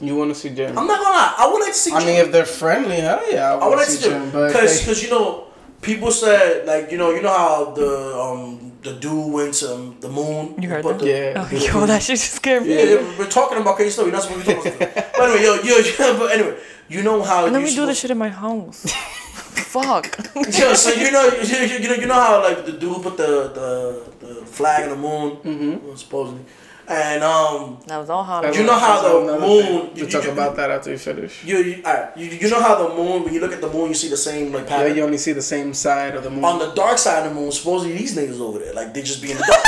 you 0.00 0.16
want 0.16 0.30
to 0.32 0.34
see 0.34 0.50
Jim. 0.50 0.76
I'm 0.78 0.86
not 0.86 0.98
gonna 1.00 1.14
lie, 1.16 1.34
I 1.38 1.46
would 1.50 1.60
like 1.60 1.72
to 1.72 1.78
see. 1.78 1.92
I 1.92 1.98
Jim. 2.00 2.06
mean, 2.08 2.16
if 2.24 2.32
they're 2.32 2.44
friendly, 2.46 2.96
hell 2.96 3.22
yeah, 3.30 3.50
I 3.50 3.52
I 3.52 3.54
would 3.54 3.60
want 3.60 3.76
like 3.78 3.86
to 3.88 3.96
to 3.96 4.02
see 4.02 4.08
Jim. 4.08 4.30
But 4.30 4.48
because 4.48 4.80
because 4.80 5.02
you 5.04 5.10
know 5.10 5.46
people 5.82 6.10
said 6.10 6.66
like 6.66 6.90
you 6.92 6.98
know 6.98 7.10
you 7.10 7.22
know 7.22 7.36
how 7.36 7.70
the 7.72 7.90
um 8.18 8.72
the 8.82 8.92
dude 8.94 9.32
went 9.32 9.54
to 9.54 9.74
um, 9.74 9.96
the 10.00 10.08
moon. 10.10 10.60
You 10.60 10.68
heard 10.68 10.82
but 10.82 10.98
that? 10.98 11.04
the- 11.04 11.10
yeah, 11.10 11.48
oh, 11.72 11.80
yo, 11.80 11.86
that 11.86 12.02
shit 12.02 12.18
just 12.18 12.34
scared 12.34 12.64
me. 12.64 12.74
Yeah, 12.76 13.00
yeah, 13.00 13.18
we're 13.18 13.30
talking 13.30 13.58
about 13.58 13.76
crazy 13.76 13.90
stuff. 13.92 14.04
We're 14.06 14.12
not 14.12 14.22
supposed 14.22 14.44
to 14.44 14.54
be 14.54 14.54
talking 14.54 14.74
about. 14.76 14.94
But 15.16 15.30
anyway, 15.30 15.44
yo, 15.44 15.54
yo, 15.62 15.76
yo, 15.78 16.18
but 16.18 16.32
anyway, 16.32 16.56
you 16.88 17.02
know 17.02 17.22
how. 17.22 17.44
Let 17.44 17.52
me 17.54 17.60
you 17.60 17.64
we 17.66 17.74
do 17.76 17.86
this 17.86 18.00
shit 18.00 18.10
in 18.10 18.18
my 18.18 18.28
house. 18.28 18.84
Fuck. 19.74 20.18
Yo, 20.34 20.74
so 20.74 20.90
you 20.92 21.10
know, 21.10 21.28
you, 21.42 21.56
you, 21.56 21.78
you 21.78 21.88
know, 21.88 21.94
you 21.94 22.06
know 22.06 22.14
how 22.14 22.42
like 22.42 22.64
the 22.66 22.72
dude 22.72 23.02
put 23.02 23.16
the 23.16 23.48
the, 23.58 24.02
the 24.28 24.46
flag 24.46 24.84
in 24.84 24.90
the 24.90 24.96
moon, 24.96 25.36
mm-hmm. 25.36 25.94
supposedly, 25.96 26.44
and 26.88 27.22
um, 27.24 27.78
That 27.86 27.98
was 27.98 28.10
all 28.10 28.24
hollow. 28.24 28.42
That's 28.42 28.58
you 28.58 28.64
know 28.64 28.78
how 28.78 29.00
the 29.02 29.38
moon- 29.40 29.62
thing. 29.64 29.96
you- 29.96 30.04
We 30.04 30.10
talk 30.10 30.24
you- 30.24 30.30
about 30.32 30.56
that 30.56 30.70
after 30.70 30.90
you 30.90 30.98
finish. 30.98 31.42
you 31.44 31.56
you, 31.58 31.82
alright, 31.84 32.16
you 32.16 32.26
you 32.26 32.48
know 32.50 32.60
how 32.60 32.74
the 32.86 32.94
moon 32.94 33.24
when 33.24 33.32
you 33.34 33.40
look 33.40 33.52
at 33.52 33.60
the 33.60 33.70
moon 33.70 33.88
you 33.88 33.94
see 33.94 34.08
the 34.08 34.16
same 34.28 34.52
like 34.52 34.68
Yeah, 34.68 34.86
you 34.86 35.02
only 35.04 35.18
see 35.18 35.32
the 35.32 35.42
same 35.54 35.72
side 35.74 36.14
of 36.14 36.22
the 36.24 36.30
moon. 36.30 36.44
On 36.44 36.58
the 36.58 36.70
dark 36.74 36.98
side 36.98 37.24
of 37.26 37.32
the 37.32 37.40
moon, 37.40 37.50
supposedly 37.52 37.96
these 37.96 38.16
niggas 38.16 38.40
over 38.40 38.58
there, 38.58 38.74
like 38.74 38.92
they 38.94 39.02
just 39.02 39.22
be 39.22 39.30
in 39.32 39.38
the 39.38 39.44
dark. 39.46 39.64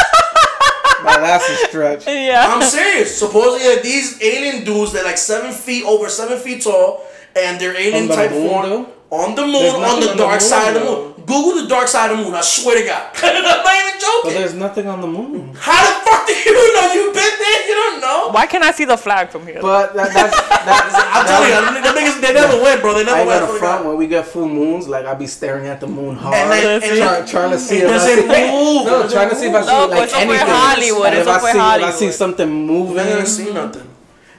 now 1.05 1.21
that's 1.27 1.49
a 1.49 1.57
stretch. 1.69 2.07
Yeah. 2.31 2.45
I'm 2.53 2.63
serious. 2.63 3.17
Supposedly 3.19 3.67
like, 3.75 3.83
these 3.83 4.21
alien 4.23 4.65
dudes, 4.65 4.93
they're 4.93 5.05
like 5.05 5.19
seven 5.19 5.53
feet 5.53 5.85
over 5.85 6.09
seven 6.09 6.39
feet 6.39 6.63
tall, 6.63 7.03
and 7.35 7.61
they're 7.61 7.77
alien 7.77 8.03
On 8.03 8.09
the 8.09 8.15
type 8.15 8.31
moon, 8.33 8.49
form. 8.49 8.69
though? 8.71 8.87
On 9.11 9.35
the 9.37 9.47
moon, 9.47 9.67
on 9.77 9.81
nothing 9.83 10.01
the 10.01 10.11
on 10.11 10.17
the 10.17 10.23
dark 10.23 10.41
moon, 10.41 10.51
side 10.53 10.77
of 10.77 10.83
the 10.83 10.91
moon. 10.91 11.16
Google 11.27 11.63
the 11.63 11.69
dark 11.69 11.89
side 11.89 12.11
of 12.13 12.19
the 12.19 12.25
moon. 12.25 12.35
I 12.35 12.41
swear 12.41 12.79
to 12.81 12.87
God. 12.87 13.11
I'm 13.23 13.43
not 13.43 13.77
even 13.77 14.01
joking. 14.01 14.21
But 14.25 14.31
there's 14.39 14.55
nothing 14.55 14.87
on 14.87 15.01
the 15.01 15.07
moon. 15.09 15.53
How 15.59 15.75
the 15.83 16.05
fuck 16.07 16.27
do 16.27 16.33
you 16.33 16.55
know? 16.75 16.93
You've 16.95 17.15
been 17.15 17.35
there. 17.39 17.67
You 17.69 17.75
don't 17.75 18.01
know. 18.01 18.29
Why 18.31 18.47
can't 18.47 18.63
I 18.63 18.71
see 18.71 18.85
the 18.85 18.97
flag 18.97 19.31
from 19.31 19.45
here? 19.47 19.59
But 19.61 19.95
that, 19.95 20.15
that's 20.15 20.37
that's. 20.39 20.95
I'm 21.15 21.27
telling 21.27 21.51
you, 21.51 21.83
the 21.83 21.99
niggas 21.99 22.21
they 22.21 22.33
never 22.33 22.63
win, 22.63 22.81
bro. 22.81 22.95
They 22.95 23.05
never 23.05 23.19
ain't 23.19 23.27
win. 23.29 23.41
gonna 23.41 23.45
I 23.45 23.49
swear 23.49 23.53
to 23.55 23.59
front 23.59 23.87
when 23.87 23.97
we 23.97 24.07
get 24.07 24.25
full 24.27 24.49
moons. 24.49 24.87
Like 24.87 25.05
I 25.07 25.15
be 25.15 25.27
staring 25.27 25.67
at 25.67 25.81
the 25.81 25.89
moon 25.89 26.15
hard, 26.17 26.35
And 26.35 26.51
then, 26.53 26.83
and 26.83 26.99
trying, 26.99 27.27
trying 27.27 27.51
to 27.51 27.59
see 27.59 27.79
it 27.79 27.85
if 27.85 27.91
I 27.91 27.93
doesn't 27.93 28.31
see. 28.31 28.51
move. 28.53 28.87
No, 28.87 29.09
trying 29.09 29.31
to 29.31 29.37
see 29.37 29.47
if 29.49 29.55
I 29.55 29.61
see 29.63 29.67
No, 29.67 29.87
like 29.89 30.03
it's 30.05 30.15
over 30.15 30.23
anything. 30.23 30.47
Hollywood, 30.47 31.13
it's 31.13 31.23
if 31.23 31.29
I 31.29 31.37
over 31.39 31.47
see 31.51 31.59
if 31.59 31.85
I 31.85 31.91
see 31.91 32.11
something 32.13 32.49
moving. 32.67 32.99
I 33.01 33.19
ain't 33.19 33.27
seen 33.29 33.55
nothing. 33.55 33.89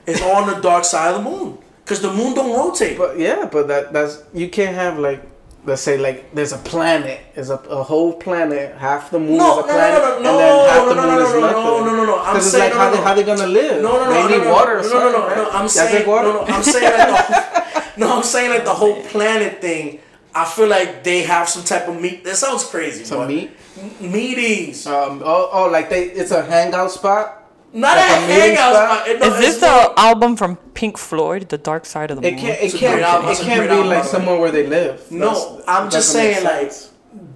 It's 0.06 0.21
on 0.21 0.47
the 0.47 0.62
dark 0.62 0.86
side 0.86 1.13
of 1.15 1.23
the 1.23 1.30
moon. 1.30 1.58
Cause 1.86 2.02
the 2.02 2.12
moon 2.13 2.34
don't 2.34 2.54
rotate. 2.54 2.97
But 2.97 3.17
yeah, 3.19 3.47
but 3.52 3.67
that 3.67 3.91
that's 3.93 4.23
you 4.34 4.50
can't 4.50 4.76
have 4.76 5.00
like 5.00 5.21
let's 5.67 5.82
say 5.84 5.97
like 5.97 6.34
there's 6.34 6.53
a 6.53 6.58
planet, 6.58 7.19
there's 7.36 7.49
a, 7.51 7.56
a 7.69 7.84
whole 7.84 8.13
planet, 8.13 8.75
half 8.77 9.12
the 9.12 9.19
moon 9.19 9.38
No, 9.38 9.60
is 9.60 9.65
a 9.65 9.67
no, 9.67 9.73
planet, 9.73 10.01
no, 10.01 10.10
no, 10.10 10.30
and 10.32 10.39
then 10.39 10.69
half 10.69 10.77
no, 10.77 10.89
the 10.89 10.95
no, 10.95 11.01
moon 11.01 11.12
no, 11.12 11.25
is 11.27 11.34
no, 11.34 11.39
no, 11.39 11.47
nothing. 11.47 11.63
no, 11.63 11.86
no, 11.86 11.95
no, 11.97 12.06
no. 12.06 12.23
I'm 12.23 12.38
it's 12.38 12.45
saying- 12.47 12.63
like 12.63 12.73
no, 12.73 12.80
how, 12.80 12.89
no, 12.89 12.95
they, 12.95 13.03
how 13.03 13.13
they 13.13 13.23
gonna 13.23 13.47
live? 13.47 13.84
No, 13.84 13.91
no, 13.91 14.06
no, 14.06 14.10
they 14.13 14.21
no, 14.23 14.27
need 14.30 14.43
no, 14.45 14.53
water. 14.53 14.82
no, 14.82 14.89
no, 14.89 15.12
no, 15.12 15.27
no, 15.30 15.36
no. 15.36 15.49
I'm 15.51 15.67
saying, 15.67 16.08
water? 16.08 16.27
no, 16.30 16.34
no, 16.45 16.53
I'm 16.56 16.63
saying 16.63 16.97
like 16.97 17.27
the, 17.27 17.99
no, 17.99 18.17
I'm 18.17 18.23
saying 18.23 18.49
like 18.49 18.63
the 18.65 18.73
whole 18.73 19.01
planet 19.03 19.62
thing. 19.62 19.99
I 20.34 20.45
feel 20.45 20.67
like 20.67 21.03
they 21.03 21.23
have 21.23 21.49
some 21.49 21.63
type 21.63 21.88
of 21.88 21.99
meet. 21.99 22.23
That 22.23 22.36
sounds 22.38 22.63
crazy. 22.63 23.03
Some 23.06 23.27
meat? 23.27 23.51
meetings. 23.99 24.86
Um, 24.86 25.21
oh, 25.25 25.49
oh, 25.51 25.69
like 25.69 25.89
they, 25.89 26.06
it's 26.06 26.30
a 26.32 26.43
hangout 26.45 26.91
spot. 26.91 27.37
Not 27.73 27.97
like 27.97 28.10
a 28.10 28.13
a 28.13 28.19
hangout 28.19 28.73
spot? 28.75 28.97
spot. 28.99 29.08
It- 29.08 29.19
no, 29.19 29.25
Is 29.27 29.38
this 29.39 29.58
the 29.60 29.93
album 29.97 30.36
from 30.36 30.56
Pink 30.73 30.97
Floyd, 30.97 31.49
The 31.49 31.58
Dark 31.58 31.86
Side 31.86 32.12
of 32.12 32.17
the 32.17 32.21
Moon? 32.21 32.34
It 32.34 32.36
Moon? 32.38 32.45
can't, 32.45 32.62
it 32.63 32.73
can't, 32.73 33.01
album. 33.01 33.30
it 33.32 33.38
can't 33.38 33.62
be 33.63 33.67
album, 33.69 33.88
like 33.89 33.97
by 33.99 34.01
the 34.03 34.08
way. 34.08 34.08
somewhere 34.12 34.39
where 34.39 34.51
they 34.51 34.65
live. 34.65 35.12
No, 35.12 35.34
That's- 35.34 35.63
I'm 35.67 35.89
just 35.89 36.12
saying 36.12 36.43
like 36.43 36.71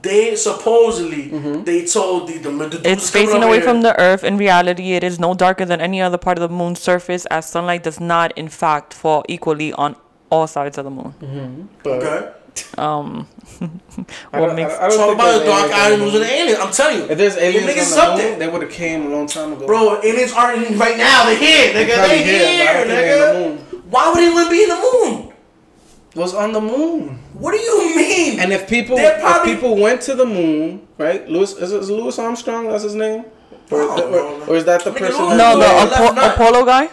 they 0.01 0.35
supposedly 0.35 1.29
mm-hmm. 1.29 1.63
they 1.63 1.85
told 1.85 2.27
the 2.27 2.37
the, 2.37 2.49
the 2.51 2.81
It's 2.89 3.09
facing 3.09 3.43
away 3.43 3.57
here- 3.57 3.63
from 3.67 3.81
the 3.81 3.99
Earth. 3.99 4.23
In 4.23 4.37
reality, 4.37 4.93
it 4.93 5.03
is 5.03 5.19
no 5.19 5.33
darker 5.33 5.65
than 5.65 5.81
any 5.81 6.01
other 6.01 6.17
part 6.17 6.37
of 6.37 6.47
the 6.49 6.55
moon's 6.55 6.79
surface, 6.79 7.25
as 7.27 7.45
sunlight 7.45 7.83
does 7.83 7.99
not, 7.99 8.35
in 8.37 8.47
fact, 8.47 8.93
fall 8.93 9.23
equally 9.27 9.73
on 9.73 9.95
all 10.29 10.47
sides 10.47 10.77
of 10.77 10.85
the 10.85 10.91
moon. 10.91 11.13
Mm-hmm. 11.21 11.61
But 11.83 11.91
Okay. 12.03 12.31
Um, 12.77 13.27
what 14.31 14.55
makes 14.55 14.73
I, 14.73 14.85
I 14.85 14.89
don't 14.89 14.97
Talk 14.97 15.07
think 15.07 15.13
about 15.15 15.31
the 15.33 15.39
there's 15.39 15.45
dark 15.45 15.71
aliens 15.71 15.71
on 15.71 15.71
the 15.71 15.75
animals 15.75 16.13
and 16.13 16.13
moon. 16.13 16.21
the 16.21 16.33
aliens. 16.33 16.59
I'm 16.59 16.71
telling 16.71 16.97
you. 16.97 17.03
If 17.09 17.17
there's 17.17 17.37
aliens 17.37 17.65
niggas 17.65 17.69
on 17.69 17.75
the 17.75 17.83
something. 17.83 18.29
moon, 18.31 18.39
they 18.39 18.47
would 18.47 18.61
have 18.61 18.71
came 18.71 19.05
a 19.07 19.09
long 19.09 19.27
time 19.27 19.53
ago. 19.53 19.65
Bro, 19.67 20.01
aliens 20.03 20.33
aren't 20.33 20.67
in 20.67 20.77
right 20.79 20.97
now. 20.97 21.25
They're 21.25 21.37
here, 21.37 21.73
nigga. 21.73 21.95
probably 21.95 22.23
They're, 22.23 22.47
here, 22.47 22.65
but 22.65 22.69
I 22.69 22.73
don't 22.73 22.87
they're 22.87 23.51
in 23.51 23.57
the 23.57 23.77
nigga. 23.77 23.83
Why 23.91 24.09
would 24.11 24.19
anyone 24.23 24.49
be 24.49 24.63
in 24.63 24.69
the 24.69 24.75
moon? 24.75 25.27
was 26.13 26.33
on 26.35 26.51
the 26.51 26.59
moon. 26.59 27.19
What 27.33 27.51
do 27.53 27.57
you 27.59 27.95
mean? 27.95 28.39
And 28.41 28.51
if 28.51 28.67
people 28.67 28.97
probably- 28.97 29.51
if 29.51 29.55
people 29.57 29.77
went 29.77 30.01
to 30.01 30.13
the 30.15 30.25
moon, 30.25 30.85
right? 30.97 31.27
Louis 31.29 31.53
is 31.53 31.71
it 31.71 31.83
Louis 31.83 32.17
Armstrong? 32.19 32.67
That's 32.67 32.83
his 32.83 32.95
name. 32.95 33.23
Or, 33.69 33.81
I 33.89 33.95
don't 33.95 34.07
or, 34.07 34.11
know, 34.11 34.45
or 34.47 34.55
is 34.57 34.65
that 34.65 34.83
the 34.83 34.91
Nigga, 34.91 34.97
person? 34.97 35.23
Louis- 35.25 35.37
no, 35.37 35.57
the 35.57 35.65
Apo- 35.65 36.33
Apollo 36.33 36.65
guy. 36.65 36.89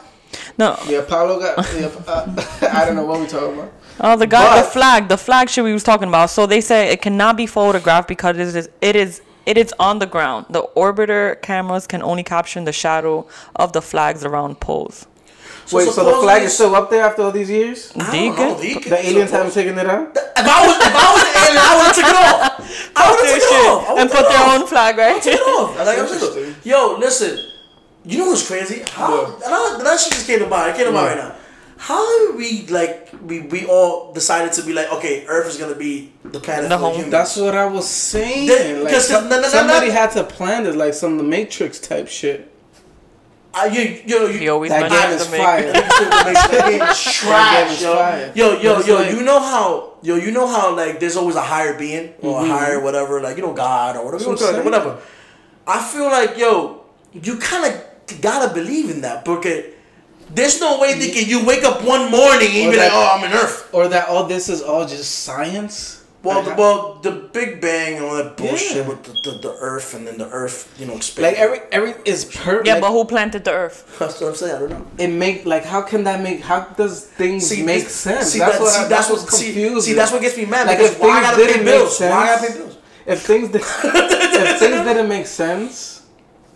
No, 0.57 0.77
The 0.87 1.01
Apollo 1.01 1.41
got. 1.41 1.57
The, 1.57 1.91
uh, 2.07 2.69
I 2.73 2.85
don't 2.85 2.95
know 2.95 3.05
what 3.07 3.19
we're 3.19 3.27
talking 3.27 3.55
about. 3.59 3.73
Oh, 4.01 4.17
the 4.17 4.27
guy, 4.27 4.61
the 4.63 4.69
flag, 4.69 5.09
the 5.09 5.17
flag 5.19 5.49
shit 5.49 5.65
we 5.65 5.73
was 5.73 5.85
talking 5.85 6.09
about. 6.09 6.31
So 6.31 6.47
they 6.47 6.61
say 6.61 6.93
it 6.93 7.03
cannot 7.03 7.37
be 7.37 7.47
photographed 7.47 8.09
because 8.09 8.37
it 8.39 8.55
is, 8.55 8.69
it 8.81 8.97
is, 8.97 9.23
it 9.47 9.57
is 9.59 9.75
on 9.79 9.99
the 9.99 10.07
ground. 10.07 10.47
The 10.51 10.63
orbiter 10.77 11.41
cameras 11.43 11.87
can 11.87 12.03
only 12.03 12.23
capture 12.23 12.63
the 12.65 12.73
shadow 12.73 13.27
of 13.57 13.73
the 13.73 13.83
flags 13.83 14.25
around 14.25 14.61
poles. 14.61 15.07
Wait, 15.71 15.89
so 15.91 16.03
the 16.03 16.23
flag 16.23 16.43
is 16.43 16.55
still 16.55 16.75
up 16.75 16.89
there 16.89 17.05
after 17.05 17.23
all 17.23 17.31
these 17.31 17.51
years? 17.51 17.93
I 17.95 18.11
don't 18.11 18.37
know, 18.37 18.55
The 18.59 18.99
aliens 19.07 19.31
haven't 19.31 19.53
taken 19.53 19.77
it 19.79 19.87
out. 19.87 20.17
If 20.17 20.47
I 20.47 20.67
was, 20.67 20.77
if 20.81 20.95
I 20.97 21.13
was 21.13 21.23
the 21.29 21.33
alien, 21.45 21.61
I 21.61 21.77
would 21.77 21.87
have 21.87 21.95
took 21.95 22.09
it 22.09 22.17
off. 22.17 22.93
I 22.97 23.11
would 23.11 23.19
have 23.19 23.27
Their 23.29 23.41
took 23.41 23.53
it 23.53 23.69
off. 23.69 23.89
I 23.89 23.93
would've 23.93 23.99
and 23.99 24.11
put 24.11 24.21
it 24.21 24.29
their 24.31 24.61
own 24.61 24.67
flag, 24.67 24.97
right? 24.97 25.23
Take 25.23 25.35
it 25.35 25.41
off. 25.41 25.79
I 25.79 25.85
like, 25.85 25.99
I'm 25.99 26.07
Interesting. 26.07 26.55
Yo, 26.65 26.97
listen. 26.99 27.51
You 28.05 28.19
know 28.19 28.27
what's 28.29 28.47
crazy? 28.47 28.83
How 28.93 29.11
What? 29.11 29.35
and 29.45 29.55
I, 29.55 29.81
that 29.85 30.01
shit 30.01 30.13
just 30.15 30.27
came 30.27 30.43
about. 30.43 30.71
It 30.71 30.77
came 30.77 30.89
about 30.89 31.05
What? 31.05 31.19
right 31.19 31.29
now. 31.29 31.35
How 31.79 32.27
did 32.27 32.37
we 32.37 32.67
like 32.67 33.09
we 33.25 33.41
we 33.41 33.65
all 33.67 34.13
decided 34.13 34.53
to 34.55 34.63
be 34.63 34.73
like 34.73 34.93
okay, 34.95 35.25
Earth 35.29 35.47
is 35.47 35.57
gonna 35.57 35.77
be 35.77 36.13
the 36.25 36.41
planet 36.41 36.69
The 36.69 36.77
for 36.79 36.91
humans. 36.93 37.11
That's 37.13 37.37
what 37.37 37.55
I 37.55 37.67
was 37.67 37.89
saying. 37.89 38.49
Then- 38.49 38.77
like, 38.83 38.89
because 38.93 39.07
some- 39.09 39.29
no, 39.29 39.37
no, 39.37 39.43
no, 39.43 39.49
somebody 39.49 39.87
no. 39.89 39.93
had 39.93 40.11
to 40.13 40.25
plan 40.25 40.67
it, 40.67 40.75
like 40.75 40.93
some 40.95 41.13
of 41.13 41.19
the 41.19 41.25
Matrix 41.25 41.79
type 41.79 42.09
shit. 42.09 42.53
I, 43.55 43.67
you, 43.67 44.03
yo, 44.07 44.27
you, 44.27 44.39
He 44.39 44.49
always 44.49 44.71
That 44.71 44.91
game 44.97 45.11
is 45.19 45.27
fire. 45.27 45.73
that 45.73 46.67
game 46.69 46.83
is 46.83 47.03
trash, 47.03 47.81
yo. 47.83 48.33
Yo, 48.35 48.61
yo, 48.61 48.81
yo, 48.83 48.95
like- 48.97 49.11
you 49.13 49.23
know 49.23 49.41
how, 49.41 49.95
yo, 50.03 50.17
you 50.17 50.31
know 50.33 50.47
how 50.47 50.75
like 50.77 51.01
there's 51.01 51.17
always 51.17 51.37
a 51.37 51.43
higher 51.43 51.79
being 51.79 52.13
or 52.21 52.41
Mm-hmm. 52.43 52.51
a 52.51 52.55
higher 52.59 52.81
whatever, 52.81 53.21
like 53.21 53.37
you 53.37 53.43
know 53.43 53.55
God 53.55 53.97
or 53.97 54.05
whatever, 54.05 54.25
you 54.25 54.31
That's 54.31 54.43
what 54.43 54.53
wanna 54.53 54.59
I'm 54.59 54.65
call 54.65 54.93
it, 54.93 54.95
whatever. 54.97 55.03
I 55.67 55.83
feel 55.83 56.05
like 56.07 56.37
yo, 56.39 56.83
you 57.13 57.37
kind 57.39 57.73
of 57.73 58.21
gotta 58.21 58.53
believe 58.53 58.91
in 58.91 59.01
that 59.03 59.25
because 59.25 59.65
there's 60.35 60.61
no 60.61 60.79
way 60.81 60.95
that 60.99 61.27
you 61.27 61.45
wake 61.45 61.65
up 61.65 61.83
one 61.85 62.11
morning 62.11 62.49
and 62.49 62.55
you 62.57 62.69
Or 62.69 62.73
be 62.73 62.77
like, 62.79 62.91
oh, 62.93 63.17
I'm 63.19 63.25
in 63.25 63.33
Earth. 63.33 63.69
Or 63.73 63.89
that 63.89 64.09
all 64.09 64.25
this 64.27 64.49
is 64.49 64.63
all 64.63 64.87
just 64.87 65.21
science. 65.25 65.97
Well, 66.25 66.43
the, 66.43 66.55
well, 66.57 66.95
the 67.01 67.13
Big 67.13 67.61
Bang 67.61 67.95
and 67.97 68.05
all 68.05 68.17
that 68.17 68.37
bullshit 68.37 68.79
Yeah. 68.79 68.89
with 68.89 69.05
the, 69.05 69.13
the, 69.31 69.39
the 69.39 69.57
Earth 69.61 69.95
and 69.95 70.05
then 70.05 70.19
the 70.19 70.29
Earth, 70.29 70.75
you 70.79 70.85
know, 70.85 70.97
expanding. 70.97 71.33
like 71.33 71.41
every 71.41 71.61
every 71.71 71.95
is 72.05 72.25
perfect. 72.25 72.67
Yeah, 72.67 72.75
like, 72.75 72.83
but 72.83 72.91
who 72.93 73.05
planted 73.05 73.45
the 73.45 73.53
earth? 73.53 73.97
That's 74.01 74.21
what 74.21 74.31
I'm 74.31 74.35
saying. 74.35 74.57
I 74.57 74.59
don't 74.59 74.71
know. 74.71 74.87
it 74.99 75.09
make 75.09 75.47
like 75.47 75.65
how 75.65 75.81
can 75.81 76.03
that 76.05 76.21
make 76.21 76.41
how 76.41 76.61
does 76.77 77.05
things 77.05 77.49
make 77.57 77.85
this- 77.85 77.95
sense? 77.95 78.33
See, 78.33 78.41
that's 78.41 78.59
that, 78.59 78.61
what 78.63 78.73
see, 78.73 78.85
I, 78.85 78.89
that's 78.89 79.09
what's 79.09 79.23
what 79.23 79.33
see, 79.33 79.45
confusing. 79.47 79.81
see, 79.81 79.93
that's 79.95 80.11
what 80.13 80.21
gets 80.21 80.37
me 80.37 80.45
mad 80.45 80.67
Like, 80.67 80.79
because 80.79 80.93
if 80.93 81.01
why 81.01 81.09
I 81.09 81.13
things 81.13 81.23
gotta 81.31 81.37
pay 81.37 81.47
didn't 81.47 81.65
make 81.65 81.75
bills? 81.75 82.01
Why 82.01 82.07
I 82.09 82.27
gotta 82.27 82.47
pay 82.49 82.59
bills? 82.59 82.79
if 83.07 83.23
things 83.23 83.49
did, 83.51 83.63
if 83.63 84.59
things 84.59 84.85
didn't 84.85 85.09
make 85.09 85.27
sense, 85.29 85.98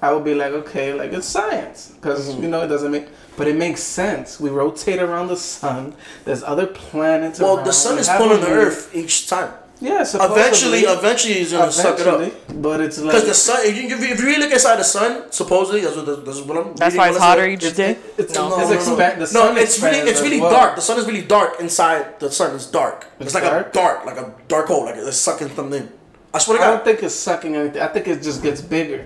I 0.02 0.12
would 0.12 0.24
be 0.24 0.34
like, 0.34 0.52
okay, 0.52 0.92
like 0.92 1.12
it's 1.12 1.28
science 1.28 1.92
because 1.96 2.28
Mm-hmm. 2.28 2.42
you 2.42 2.48
know 2.48 2.62
it 2.62 2.68
doesn't 2.68 2.90
make, 2.90 3.06
but 3.36 3.46
it 3.48 3.56
makes 3.56 3.80
sense. 3.82 4.40
We 4.40 4.50
rotate 4.50 4.98
around 5.00 5.28
the 5.28 5.36
sun. 5.36 5.94
There's 6.24 6.42
other 6.42 6.66
planets. 6.66 7.38
Well, 7.40 7.56
around. 7.56 7.66
the 7.66 7.72
sun 7.72 7.98
is 7.98 8.08
pulling 8.08 8.40
the. 8.40 8.48
Earth 8.48 8.94
each 8.94 9.28
time. 9.28 9.52
Yeah, 9.80 10.04
supposedly, 10.04 10.40
Eventually, 10.42 10.80
eventually, 10.98 11.34
he's 11.34 11.52
gonna 11.52 11.72
suck 11.72 11.98
it 11.98 12.06
up. 12.06 12.20
But 12.62 12.80
it's 12.80 12.98
like 13.00 13.12
Because 13.14 13.26
the 13.26 13.34
sun, 13.34 13.60
if 13.66 13.74
you, 13.76 13.88
if 13.96 14.20
you 14.20 14.26
really 14.26 14.38
look 14.42 14.52
inside 14.52 14.76
the 14.78 14.84
sun, 14.84 15.32
supposedly 15.32 15.80
that's 15.80 15.96
what 15.96 16.06
the, 16.06 16.16
that's 16.16 16.40
what 16.40 16.56
I'm. 16.58 16.74
That's 16.76 16.96
why 16.96 17.08
it's 17.08 17.18
hotter 17.18 17.46
each 17.46 17.64
it's, 17.64 17.76
day. 17.76 17.98
it's, 18.16 18.32
No. 18.34 18.46
it's 18.46 18.58
No, 18.58 18.62
no, 18.62 18.68
no. 18.68 18.74
expand. 18.74 19.14
The 19.22 19.24
no, 19.24 19.26
sun 19.46 19.56
it's 19.58 19.82
really 19.82 19.98
it's 20.10 20.20
really 20.20 20.40
well. 20.40 20.50
dark. 20.52 20.76
The 20.76 20.82
sun 20.82 20.98
is 21.00 21.06
really 21.06 21.22
dark 21.22 21.58
inside 21.58 22.20
the 22.20 22.30
sun. 22.30 22.54
It's 22.54 22.66
dark. 22.66 23.06
It's, 23.18 23.26
It's 23.26 23.34
like 23.34 23.42
dark? 23.44 23.70
a 23.70 23.72
dark, 23.72 24.04
like 24.06 24.18
a 24.18 24.32
dark 24.46 24.66
hole, 24.68 24.84
like 24.84 24.94
it's 24.96 25.16
sucking 25.16 25.48
something 25.56 25.80
in. 25.82 25.88
I 26.34 26.38
swear 26.38 26.58
to 26.58 26.64
I 26.64 26.70
don't 26.70 26.84
think 26.84 27.02
it's 27.02 27.14
sucking 27.16 27.56
anything. 27.56 27.82
I 27.82 27.88
think 27.88 28.06
it 28.06 28.22
just 28.22 28.40
gets 28.40 28.60
bigger, 28.62 29.04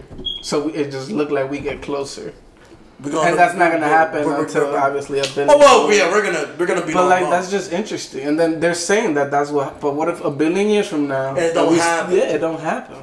so 0.49 0.55
we, 0.65 0.71
it 0.81 0.89
just 0.97 1.09
looked 1.19 1.33
like 1.37 1.47
we 1.55 1.59
get 1.71 1.77
closer. 1.89 2.27
We're 3.03 3.13
gonna, 3.13 3.29
And 3.29 3.39
that's 3.41 3.57
not 3.63 3.69
gonna 3.73 3.87
we're- 3.91 3.99
happen 4.01 4.21
we're- 4.25 4.37
we're- 4.39 4.47
until 4.49 4.67
we're- 4.73 4.85
obviously 4.87 5.19
a 5.19 5.29
billion. 5.37 5.51
Oh 5.51 5.59
well, 5.65 5.79
yeah, 5.99 6.07
we're 6.13 6.25
gonna 6.29 6.45
we're 6.59 6.71
gonna 6.73 6.87
be. 6.91 6.95
But 6.99 7.09
like 7.15 7.23
gone. 7.25 7.31
that's 7.35 7.51
just 7.57 7.69
interesting, 7.81 8.23
and 8.29 8.35
then 8.41 8.51
they're 8.61 8.81
saying 8.91 9.11
that 9.19 9.29
that's 9.35 9.51
what. 9.57 9.69
But 9.83 9.93
what 9.99 10.09
if 10.13 10.19
a 10.25 10.31
billion 10.43 10.67
years 10.75 10.89
from 10.93 11.03
now 11.17 11.29
And 11.37 11.45
it 11.47 11.53
don't 11.59 11.73
we- 11.73 11.79
happen. 11.79 12.15
Yeah, 12.17 12.35
it 12.37 12.41
don't 12.47 12.61
happen. 12.75 13.01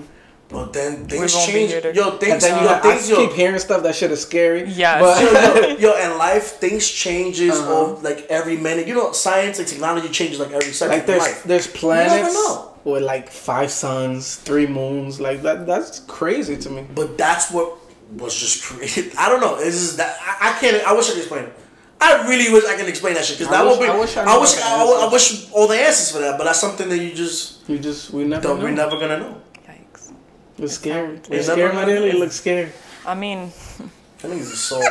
But 0.49 0.71
then 0.73 1.05
things 1.07 1.33
change. 1.47 1.71
here 1.71 1.81
to- 1.81 1.93
Yo, 1.95 2.09
And 2.11 2.19
things. 2.19 2.43
then 2.43 2.53
you, 2.57 2.63
yo, 2.63 2.73
have, 2.73 2.85
I 2.85 2.89
things. 2.95 3.09
Yo, 3.09 3.15
keep 3.21 3.33
hearing 3.41 3.57
stuff 3.67 3.81
that 3.83 3.95
shit 3.95 4.11
is 4.11 4.21
scary. 4.21 4.61
Yeah. 4.83 4.99
but 4.99 5.15
yo, 5.21 5.29
yo, 5.31 5.77
yo, 5.85 5.91
in 6.05 6.11
life, 6.17 6.45
things 6.63 6.85
changes 6.89 7.53
Uh-huh. 7.59 7.81
of 7.93 8.03
like 8.03 8.19
every 8.29 8.57
minute. 8.57 8.85
You 8.87 8.95
know, 8.95 9.11
science 9.13 9.57
and 9.59 9.67
technology 9.67 10.09
changes 10.09 10.37
like 10.43 10.51
every 10.59 10.73
second 10.73 10.95
like 10.97 11.05
there's 11.07 11.21
life. 11.27 11.43
there's 11.43 11.67
planets 11.67 12.33
know. 12.33 12.72
With 12.83 13.03
like 13.03 13.29
five 13.29 13.71
suns, 13.71 14.35
three 14.35 14.67
moons. 14.67 15.19
Like 15.21 15.41
that 15.43 15.65
that's 15.65 15.99
crazy 16.01 16.57
to 16.57 16.69
me. 16.69 16.85
But 16.93 17.17
that's 17.17 17.51
what 17.51 17.77
was 18.17 18.35
just 18.39 18.63
created. 18.63 19.15
I 19.17 19.29
don't 19.29 19.41
know. 19.41 19.55
It's 19.57 19.77
just 19.79 19.97
that 19.97 20.17
I, 20.21 20.49
I 20.55 20.59
can't. 20.59 20.85
I 20.87 20.93
wish 20.93 21.07
I 21.09 21.13
could 21.13 21.19
explain 21.19 21.43
it. 21.45 21.53
I 22.01 22.27
really 22.27 22.51
wish 22.51 22.65
I 22.65 22.75
can 22.75 22.87
explain 22.87 23.13
that 23.13 23.23
shit 23.23 23.37
because 23.39 23.53
I 23.53 23.63
that 23.63 23.69
wish- 23.69 23.79
would 23.79 23.85
be. 23.85 23.89
I 23.91 23.97
wish 23.99 24.17
I 24.17 24.23
I 24.23 24.37
wish. 24.37 24.55
all 24.61 24.87
the 24.87 24.95
I, 24.95 24.99
I, 24.99 25.01
I 25.01 25.13
answers. 25.13 25.41
wish 25.41 25.51
all 25.53 25.67
the 25.67 25.75
answers 25.79 26.11
for 26.11 26.19
that. 26.19 26.37
But 26.37 26.43
that's 26.45 26.59
something 26.59 26.89
that 26.89 26.97
you 26.97 27.13
just 27.13 27.67
You 27.69 27.79
just 27.79 28.11
we 28.11 28.25
never 28.25 28.43
don't. 28.43 28.59
know. 28.59 28.65
We're 28.65 28.71
never 28.71 28.99
gonna 28.99 29.19
know. 29.19 29.41
Yikes. 29.67 30.11
It's 30.57 30.73
scary. 30.73 31.07
We're 31.07 31.15
It's 31.15 31.29
never 31.47 31.61
scary, 31.61 31.71
gonna 31.71 31.87
Mariela. 31.87 32.11
You 32.13 32.19
look 32.19 32.31
scary. 32.33 32.71
I 33.05 33.15
mean, 33.15 33.51
I 34.23 34.27
think 34.27 34.41
it's 34.41 34.57
so. 34.57 34.81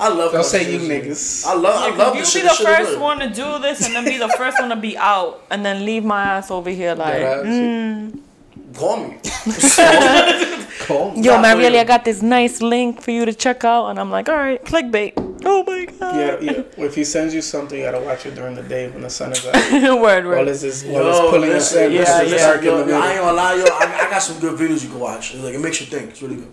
I 0.00 0.08
love. 0.08 0.32
Don't 0.32 0.44
say 0.44 0.72
you 0.72 0.78
niggas. 0.78 1.44
I 1.44 1.54
love. 1.54 1.74
I 1.76 1.88
love 1.88 1.92
you 1.92 1.98
love 1.98 2.12
be 2.14 2.20
this 2.20 2.32
shit. 2.32 2.42
the 2.44 2.54
shit 2.54 2.66
first 2.66 2.98
one 2.98 3.18
to 3.18 3.28
do 3.28 3.58
this 3.58 3.84
and 3.84 3.94
then 3.94 4.04
be 4.04 4.16
the 4.16 4.28
first 4.38 4.58
one 4.58 4.70
to 4.70 4.76
be 4.76 4.96
out 4.96 5.42
and 5.50 5.64
then 5.64 5.84
leave 5.84 6.04
my 6.04 6.22
ass 6.22 6.50
over 6.50 6.70
here 6.70 6.94
like, 6.94 7.20
That 7.20 7.38
ass. 7.40 7.46
mm. 7.46 8.20
Call 8.74 8.96
me. 8.96 9.18
Yo, 11.22 11.40
Not 11.40 11.56
for 11.56 11.62
Marielle. 11.62 11.78
I 11.78 11.84
got 11.84 12.04
this 12.04 12.22
nice 12.22 12.62
link 12.62 13.02
for 13.02 13.10
you 13.10 13.24
to 13.26 13.34
check 13.34 13.64
out. 13.64 13.88
And 13.90 13.98
I'm 13.98 14.10
like, 14.10 14.28
all 14.28 14.36
right, 14.36 14.62
clickbait. 14.64 15.12
Oh 15.44 15.64
my 15.64 15.86
God. 15.86 16.14
Yeah, 16.16 16.38
yeah. 16.52 16.62
If 16.84 16.94
he 16.94 17.04
sends 17.04 17.32
you 17.34 17.40
something, 17.42 17.78
you 17.78 17.84
gotta 17.84 18.00
watch 18.00 18.26
it 18.26 18.34
during 18.34 18.54
the 18.54 18.62
day 18.62 18.90
when 18.90 19.02
the 19.02 19.10
sun 19.10 19.32
is 19.32 19.46
out. 19.46 19.54
word, 19.54 20.24
While 20.24 20.24
word. 20.24 20.48
it's, 20.48 20.62
is, 20.62 20.84
while 20.84 21.08
it's 21.08 21.18
pulling 21.20 21.50
us 21.52 21.72
listen, 21.74 21.84
in, 21.84 21.92
yeah, 21.92 21.98
yeah, 22.00 22.22
listen, 22.28 22.38
dark 22.48 22.62
yo, 22.62 22.80
in 22.82 22.86
the 22.88 22.92
yo, 22.94 23.00
I 23.00 23.10
ain't 23.12 23.20
gonna 23.20 23.32
lie, 23.36 23.54
yo. 23.54 23.64
I, 23.64 24.06
I 24.06 24.10
got 24.10 24.18
some 24.18 24.38
good 24.38 24.58
videos 24.58 24.82
you 24.84 24.90
can 24.90 24.98
watch. 25.00 25.34
It's 25.34 25.42
like 25.42 25.54
it 25.54 25.60
makes 25.60 25.80
you 25.80 25.86
think. 25.86 26.10
It's 26.10 26.20
really 26.22 26.36
good. 26.36 26.52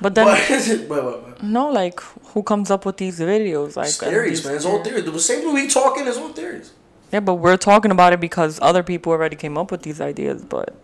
But 0.00 0.14
then, 0.14 0.26
But, 0.26 0.88
but, 0.88 1.02
but, 1.04 1.24
but 1.36 1.42
no, 1.42 1.70
like, 1.70 2.00
who 2.00 2.42
comes 2.42 2.70
up 2.70 2.84
with 2.84 2.96
these 2.98 3.20
videos? 3.20 3.76
Like, 3.76 3.86
and 3.86 3.94
theories, 4.12 4.38
these- 4.40 4.46
man. 4.46 4.56
It's 4.56 4.64
all 4.66 4.82
theories. 4.82 5.04
The 5.04 5.18
same 5.18 5.46
way 5.46 5.62
we 5.62 5.68
talking, 5.68 6.06
it's 6.06 6.18
all 6.18 6.30
theories. 6.30 6.72
Yeah, 7.12 7.20
but 7.20 7.34
we're 7.36 7.56
talking 7.56 7.90
about 7.92 8.12
it 8.12 8.20
because 8.20 8.58
other 8.60 8.82
people 8.82 9.12
already 9.12 9.36
came 9.36 9.56
up 9.56 9.70
with 9.70 9.82
these 9.82 10.00
ideas. 10.00 10.42
But 10.44 10.74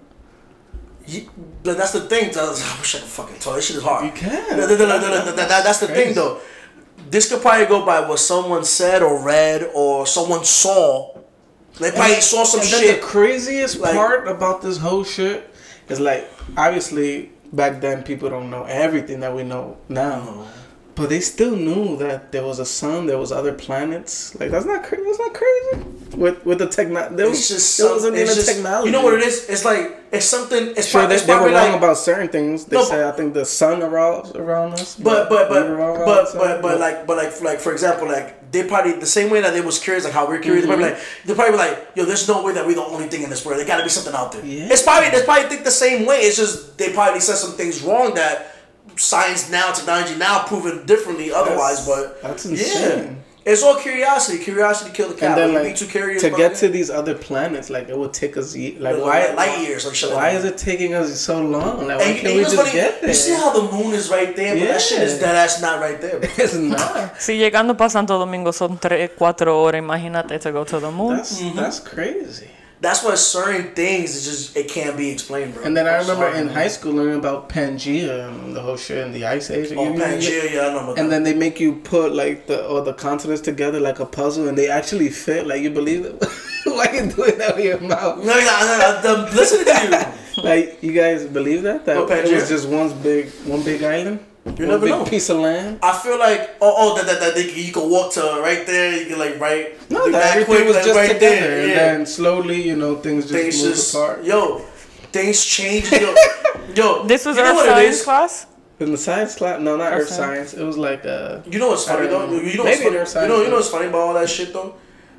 You, 1.06 1.28
but 1.64 1.76
that's 1.76 1.92
the 1.92 2.00
thing. 2.02 2.30
I 2.36 2.48
wish 2.78 2.94
I 2.94 2.98
could 3.00 3.08
fucking 3.08 3.38
talk. 3.40 3.56
This 3.56 3.66
shit 3.66 3.76
is 3.76 3.82
hard. 3.82 4.04
You 4.06 4.12
can. 4.12 4.56
No, 4.56 4.66
no, 4.68 4.76
no, 4.76 4.86
no, 4.86 4.98
no, 5.00 5.24
no, 5.26 5.32
that- 5.32 5.48
that's 5.48 5.80
the 5.80 5.86
Crazy. 5.86 6.04
thing, 6.04 6.14
though. 6.14 6.38
This 7.10 7.28
could 7.30 7.42
probably 7.42 7.66
go 7.66 7.84
by 7.84 8.00
what 8.08 8.18
someone 8.18 8.64
said 8.64 9.02
or 9.02 9.22
read 9.22 9.70
or 9.74 10.06
someone 10.06 10.44
saw. 10.44 11.14
They 11.78 11.90
probably 11.90 12.20
saw 12.20 12.44
some 12.44 12.60
and 12.60 12.68
shit. 12.68 13.00
the 13.00 13.06
craziest 13.06 13.78
Like- 13.80 13.94
part 13.94 14.28
about 14.28 14.62
this 14.62 14.78
whole 14.78 15.04
shit 15.04 15.48
is 15.88 16.00
like 16.00 16.30
obviously 16.56 17.30
back 17.52 17.80
then 17.80 18.02
people 18.02 18.30
don't 18.30 18.50
know 18.50 18.64
everything 18.64 19.20
that 19.20 19.34
we 19.34 19.42
know 19.42 19.76
now. 19.88 20.46
But 20.94 21.08
they 21.08 21.20
still 21.20 21.56
knew 21.56 21.96
that 21.98 22.32
there 22.32 22.44
was 22.44 22.58
a 22.58 22.66
sun, 22.66 23.06
there 23.06 23.16
was 23.18 23.32
other 23.32 23.52
planets. 23.52 24.34
Like 24.38 24.50
that's 24.50 24.66
not 24.66 24.84
crazy. 24.84 25.04
That's 25.04 25.18
not 25.18 25.32
crazy. 25.34 25.84
With 26.14 26.44
with 26.44 26.58
the 26.58 26.68
technology, 26.68 27.16
there 27.16 27.28
was 27.28 27.48
just 27.48 27.78
there 27.78 27.90
wasn't 27.90 28.16
even 28.16 28.26
just, 28.26 28.46
technology. 28.46 28.86
You 28.86 28.92
know 28.92 29.02
what 29.02 29.14
it 29.14 29.22
is? 29.22 29.48
It's 29.48 29.64
like 29.64 29.98
it's 30.12 30.26
something. 30.26 30.74
It's, 30.76 30.86
Sure, 30.88 31.00
prob- 31.00 31.08
they, 31.10 31.16
it's 31.16 31.24
they 31.24 31.32
were 31.32 31.38
probably 31.40 31.54
wrong 31.54 31.72
like. 31.72 31.78
about 31.78 31.96
certain 31.96 32.28
things. 32.28 32.66
They 32.66 32.76
No, 32.76 32.84
say 32.84 33.06
I 33.08 33.12
think 33.12 33.32
the 33.34 33.44
sun 33.46 33.80
revolves 33.80 34.32
around 34.32 34.74
us. 34.74 34.96
But 34.96 35.28
but 35.30 35.48
we 35.50 35.56
but 35.56 36.04
but 36.04 36.34
but 36.34 36.62
but 36.62 36.80
like 36.80 37.06
but 37.06 37.16
like 37.16 37.40
like 37.40 37.60
for 37.60 37.72
example 37.72 38.06
like 38.08 38.52
they 38.52 38.64
probably 38.68 38.92
the 38.92 39.06
same 39.06 39.30
way 39.30 39.40
that 39.40 39.54
they 39.54 39.62
was 39.62 39.78
curious 39.78 40.04
like 40.04 40.12
how 40.12 40.28
we're 40.28 40.38
curious 40.38 40.64
they 40.64 40.68
probably 40.68 40.90
mm-hmm. 40.90 40.94
like 40.96 41.24
they 41.26 41.34
probably 41.34 41.56
like 41.56 41.88
yo 41.96 42.04
there's 42.04 42.28
no 42.28 42.42
way 42.44 42.52
that 42.52 42.66
we're 42.66 42.74
the 42.74 42.84
only 42.84 43.08
thing 43.08 43.22
in 43.22 43.30
this 43.30 43.46
world 43.46 43.58
there 43.58 43.66
got 43.66 43.78
to 43.78 43.82
be 43.82 43.88
something 43.88 44.14
out 44.14 44.32
there 44.32 44.44
Yeah. 44.44 44.68
it's 44.70 44.82
probably 44.82 45.08
they 45.08 45.24
probably 45.24 45.48
think 45.48 45.64
the 45.64 45.70
same 45.70 46.04
way 46.04 46.18
it's 46.18 46.36
just 46.36 46.76
they 46.76 46.92
probably 46.92 47.20
said 47.20 47.36
some 47.36 47.52
things 47.52 47.80
wrong 47.82 48.12
that 48.14 48.54
science 48.96 49.50
now 49.50 49.72
technology 49.72 50.14
now 50.16 50.44
proven 50.44 50.84
differently 50.84 51.32
otherwise 51.32 51.86
That's- 51.86 52.20
but 52.20 52.22
that's 52.22 52.44
yeah 52.44 52.52
insane. 52.52 53.22
It's 53.44 53.62
all 53.62 53.76
curiosity 53.76 54.38
curiosity 54.38 54.90
killed 54.92 55.12
the 55.12 55.18
cat 55.18 55.30
and 55.30 55.38
then 55.38 55.54
When 55.54 55.64
like 55.64 55.74
be 55.74 55.78
too 55.78 55.86
curious 55.86 56.22
to 56.22 56.30
get 56.30 56.52
it, 56.52 56.58
to 56.58 56.68
these 56.68 56.90
other 56.90 57.14
planets, 57.14 57.70
like 57.70 57.88
it 57.88 57.98
would 57.98 58.12
take 58.12 58.36
us 58.36 58.54
like 58.56 58.78
like, 58.78 58.96
why 58.96 59.32
light 59.34 59.58
years 59.66 59.84
or 59.86 59.94
shit 59.94 60.14
why 60.14 60.30
is 60.30 60.44
it 60.44 60.56
taking 60.56 60.94
us 60.94 61.20
so 61.20 61.42
long? 61.42 61.86
Like 61.86 61.98
why 61.98 62.04
and, 62.04 62.14
can't 62.18 62.26
and 62.26 62.34
we 62.34 62.38
you 62.40 62.44
just 62.44 62.56
funny? 62.56 62.72
get 62.72 63.00
there? 63.00 63.10
You 63.10 63.14
see 63.14 63.34
how 63.34 63.50
the 63.52 63.72
moon 63.72 63.94
is 63.94 64.10
right 64.10 64.34
there, 64.36 64.54
but 64.54 64.68
that 64.68 64.80
shit 64.80 65.02
is 65.02 65.14
Yeah. 65.14 65.26
that 65.26 65.32
that's 65.32 65.60
not 65.60 65.80
right 65.80 66.00
there. 66.00 66.20
it's 66.38 66.54
not. 66.54 67.20
si 67.20 67.38
llegando 67.38 67.76
para 67.76 67.90
Santo 67.90 68.18
Domingo 68.18 68.52
son 68.52 68.78
3, 68.78 69.08
4 69.08 69.50
horas, 69.50 69.78
imagínate 69.78 70.38
to 70.38 70.52
go 70.52 70.64
to 70.64 70.78
the 70.80 70.90
moon. 70.90 71.16
That's 71.16 71.40
mm-hmm. 71.40 71.56
that's 71.56 71.80
crazy. 71.80 72.48
That's 72.82 73.04
why 73.04 73.14
certain 73.14 73.74
things 73.76 74.16
it's 74.16 74.24
just 74.24 74.56
it 74.56 74.68
can't 74.68 74.96
be 74.96 75.08
explained, 75.08 75.54
bro. 75.54 75.62
And 75.62 75.76
then 75.76 75.86
I 75.86 75.98
remember 75.98 76.26
sorry, 76.26 76.38
in 76.40 76.46
man. 76.46 76.54
high 76.54 76.66
school 76.66 76.94
learning 76.94 77.20
about 77.20 77.48
Pangea 77.48 78.28
and 78.28 78.56
the 78.56 78.60
whole 78.60 78.76
shit 78.76 78.98
in 79.06 79.12
the 79.12 79.24
Ice 79.24 79.52
Age. 79.52 79.70
Oh, 79.70 79.92
Pangea, 79.94 80.52
yeah, 80.52 80.66
I 80.66 80.72
know 80.72 80.80
about 80.80 80.98
And 80.98 81.10
then 81.12 81.22
they 81.22 81.32
make 81.32 81.60
you 81.60 81.76
put 81.76 82.12
like 82.12 82.48
the 82.48 82.66
all 82.66 82.82
the 82.82 82.92
continents 82.92 83.40
together 83.40 83.78
like 83.78 84.00
a 84.00 84.04
puzzle, 84.04 84.48
and 84.48 84.58
they 84.58 84.68
actually 84.68 85.10
fit. 85.10 85.46
Like 85.46 85.62
you 85.62 85.70
believe 85.70 86.04
it? 86.04 86.24
Why 86.64 86.90
you 86.92 87.06
doing 87.12 87.38
that 87.38 87.54
with 87.54 87.64
your 87.64 87.80
mouth? 87.80 88.18
No, 88.18 88.24
no, 88.24 88.40
no, 88.40 89.00
no, 89.04 89.26
I'm 89.26 89.36
listening 89.36 89.66
to 89.66 89.96
you. 89.96 90.18
Like 90.42 90.82
you 90.82 90.92
guys 90.92 91.26
believe 91.26 91.62
that 91.64 91.84
that 91.84 91.98
What, 91.98 92.10
it 92.10 92.32
was 92.32 92.48
just 92.48 92.66
one 92.66 92.90
big 93.02 93.30
one 93.44 93.62
big 93.62 93.82
island? 93.82 94.18
You 94.44 94.66
never 94.66 94.80
big 94.86 94.90
know. 94.90 95.04
piece 95.04 95.28
of 95.30 95.38
land. 95.38 95.78
I 95.82 95.96
feel 95.98 96.18
like 96.18 96.56
oh 96.60 96.74
oh 96.76 96.96
that 96.96 97.06
that, 97.06 97.20
that 97.20 97.34
they, 97.34 97.44
can- 97.46 97.62
you 97.64 97.72
can 97.72 97.88
walk 97.88 98.12
to 98.14 98.20
right 98.42 98.66
there. 98.66 98.98
You 99.00 99.06
can 99.06 99.18
like 99.18 99.38
right. 99.38 99.78
No, 99.90 100.04
do 100.06 100.12
that 100.12 100.36
everything 100.36 100.66
was 100.66 100.76
like, 100.76 100.84
just 100.84 100.96
right 100.96 101.12
together, 101.12 101.36
there, 101.36 101.60
and 101.62 101.70
yeah. 101.70 101.76
then 101.76 102.06
slowly, 102.06 102.60
you 102.62 102.76
know, 102.76 102.96
things 102.96 103.24
just 103.30 103.34
things 103.34 103.62
moved 103.62 103.74
just 103.76 103.94
apart. 103.94 104.24
yo, 104.24 104.58
things 105.12 105.44
change. 105.44 105.90
Yo, 105.92 106.14
yo. 106.74 107.04
This 107.06 107.24
was 107.24 107.36
you 107.36 107.42
know 107.44 107.60
Earth 107.60 107.66
Science 107.66 108.02
class. 108.04 108.46
In 108.80 108.90
the 108.90 108.98
science 108.98 109.36
class, 109.36 109.60
no, 109.60 109.76
not 109.76 109.92
Earth 109.92 110.06
Okay. 110.06 110.14
science. 110.16 110.54
It 110.54 110.64
was 110.64 110.76
like 110.76 111.06
uh, 111.06 111.38
You 111.46 111.60
know 111.60 111.68
what's 111.68 111.84
funny 111.86 112.08
though? 112.08 112.26
know. 112.26 112.32
You 112.40 112.56
know 112.58 112.64
what's 112.64 112.80
Maybe 112.80 112.96
funny? 112.96 113.04
they're 113.04 113.22
You 113.22 113.28
know, 113.28 113.42
you 113.42 113.48
know 113.48 113.56
what's 113.56 113.68
funny 113.68 113.86
about 113.86 114.00
all 114.00 114.14
that 114.14 114.28
shit 114.28 114.52
though? 114.52 114.74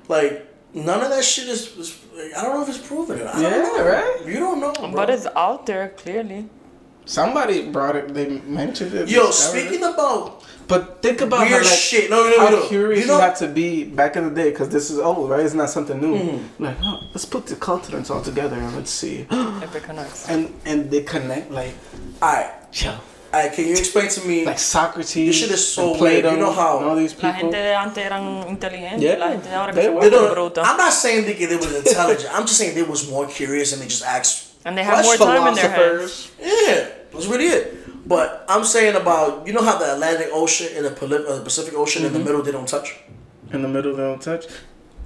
Like 0.09 0.45
none 0.73 0.99
of 1.01 1.09
that 1.11 1.23
shit 1.23 1.47
is. 1.47 1.71
is 1.77 1.97
I 2.37 2.41
don't 2.43 2.55
know 2.59 2.63
if 2.63 2.69
it's 2.75 2.85
proven. 2.85 3.21
I 3.25 3.31
don't 3.31 3.41
Yeah, 3.41 3.49
know. 3.61 3.87
right? 3.87 4.25
You 4.27 4.39
don't 4.39 4.59
know, 4.59 4.73
bro. 4.73 4.91
But 4.91 5.09
it's 5.11 5.27
out 5.33 5.65
there 5.65 5.89
clearly. 5.95 6.49
Somebody 7.05 7.69
brought 7.69 7.95
it. 7.95 8.13
They 8.13 8.39
mentioned 8.45 8.93
it. 8.93 9.07
Yo, 9.09 9.27
discovered 9.27 9.57
it. 9.57 9.61
speaking 9.67 9.83
about 9.83 10.43
But 10.67 11.01
think 11.01 11.21
about 11.21 11.41
weird 11.41 11.51
how, 11.63 11.69
like, 11.69 11.77
shit. 11.77 12.09
No, 12.09 12.23
no, 12.29 12.39
how 12.39 12.49
no. 12.49 12.67
curious 12.67 13.05
you 13.05 13.11
you, 13.11 13.11
know, 13.11 13.19
had 13.19 13.35
to 13.37 13.47
be 13.47 13.83
back 13.83 14.15
in 14.15 14.23
the 14.29 14.33
day, 14.33 14.49
because 14.51 14.69
this 14.69 14.89
is 14.89 14.97
old, 14.99 15.29
right? 15.29 15.41
It's 15.45 15.53
not 15.53 15.69
something 15.69 15.99
new. 15.99 16.15
Mm-hmm. 16.17 16.63
Like, 16.63 16.77
oh, 16.83 16.99
let's 17.11 17.25
put 17.25 17.47
the 17.47 17.55
continents 17.57 18.09
all 18.09 18.21
together 18.21 18.55
and 18.55 18.75
let's 18.75 18.91
see. 18.91 19.27
If 19.31 19.75
it 19.75 19.83
connects. 19.83 20.29
and 20.29 20.53
and 20.65 20.89
they 20.89 21.03
connect 21.03 21.51
like, 21.51 21.73
alright, 22.21 22.51
yo, 22.73 22.91
alright. 23.33 23.51
Can 23.53 23.65
you 23.67 23.73
explain 23.73 24.07
to 24.09 24.21
me? 24.27 24.45
like 24.45 24.57
Socrates. 24.59 25.27
This 25.27 25.35
shit 25.37 25.51
is 25.51 25.67
so 25.67 25.89
and 25.91 25.97
Plato, 25.97 26.29
weird. 26.29 26.33
You 26.39 26.39
know 26.45 26.51
how- 26.53 26.77
and 26.79 26.87
all 26.87 26.95
these 26.95 27.15
La 27.21 27.31
gente 27.33 27.51
de 27.51 27.75
antes 27.75 27.97
eran 27.97 28.47
inteligentes. 28.47 29.01
Yeah, 29.01 29.17
La 29.17 29.31
gente 29.31 29.49
de 29.49 29.55
ahora 29.55 29.73
que 29.73 29.81
they 29.81 29.89
were. 29.89 30.01
They 30.01 30.09
vuelve 30.09 30.53
don't- 30.53 30.65
I'm 30.65 30.77
not 30.77 30.93
saying 30.93 31.25
they, 31.25 31.33
they 31.45 31.57
was 31.57 31.75
intelligent. 31.75 32.29
I'm 32.33 32.45
just 32.47 32.57
saying 32.57 32.73
they 32.75 32.83
was 32.83 33.09
more 33.09 33.27
curious 33.27 33.73
and 33.73 33.81
they 33.81 33.87
just 33.87 34.03
asked. 34.05 34.52
And 34.65 34.77
they 34.77 34.83
have 34.83 35.03
more 35.03 35.15
time 35.17 35.47
in 35.47 35.55
their 35.55 35.69
hands. 35.69 36.25
Philosophers. 36.27 36.31
Yeah, 36.39 36.89
that's 37.11 37.27
really 37.27 37.47
it. 37.47 38.07
But 38.07 38.45
I'm 38.49 38.63
saying 38.63 38.95
about 38.95 39.45
you 39.47 39.53
know 39.53 39.63
how 39.63 39.77
the 39.77 39.93
Atlantic 39.93 40.29
Ocean 40.31 40.67
and 40.75 40.85
the 40.85 40.91
Pali- 40.91 41.25
uh, 41.27 41.41
Pacific 41.43 41.73
Ocean 41.75 42.03
Mm-hmm. 42.03 42.15
in 42.15 42.21
the 42.21 42.25
middle 42.27 42.41
they 42.41 42.51
don't 42.51 42.67
touch. 42.67 42.99
In 43.51 43.61
the 43.61 43.67
middle, 43.67 43.95
they 43.95 44.01
don't 44.03 44.21
touch. 44.21 44.45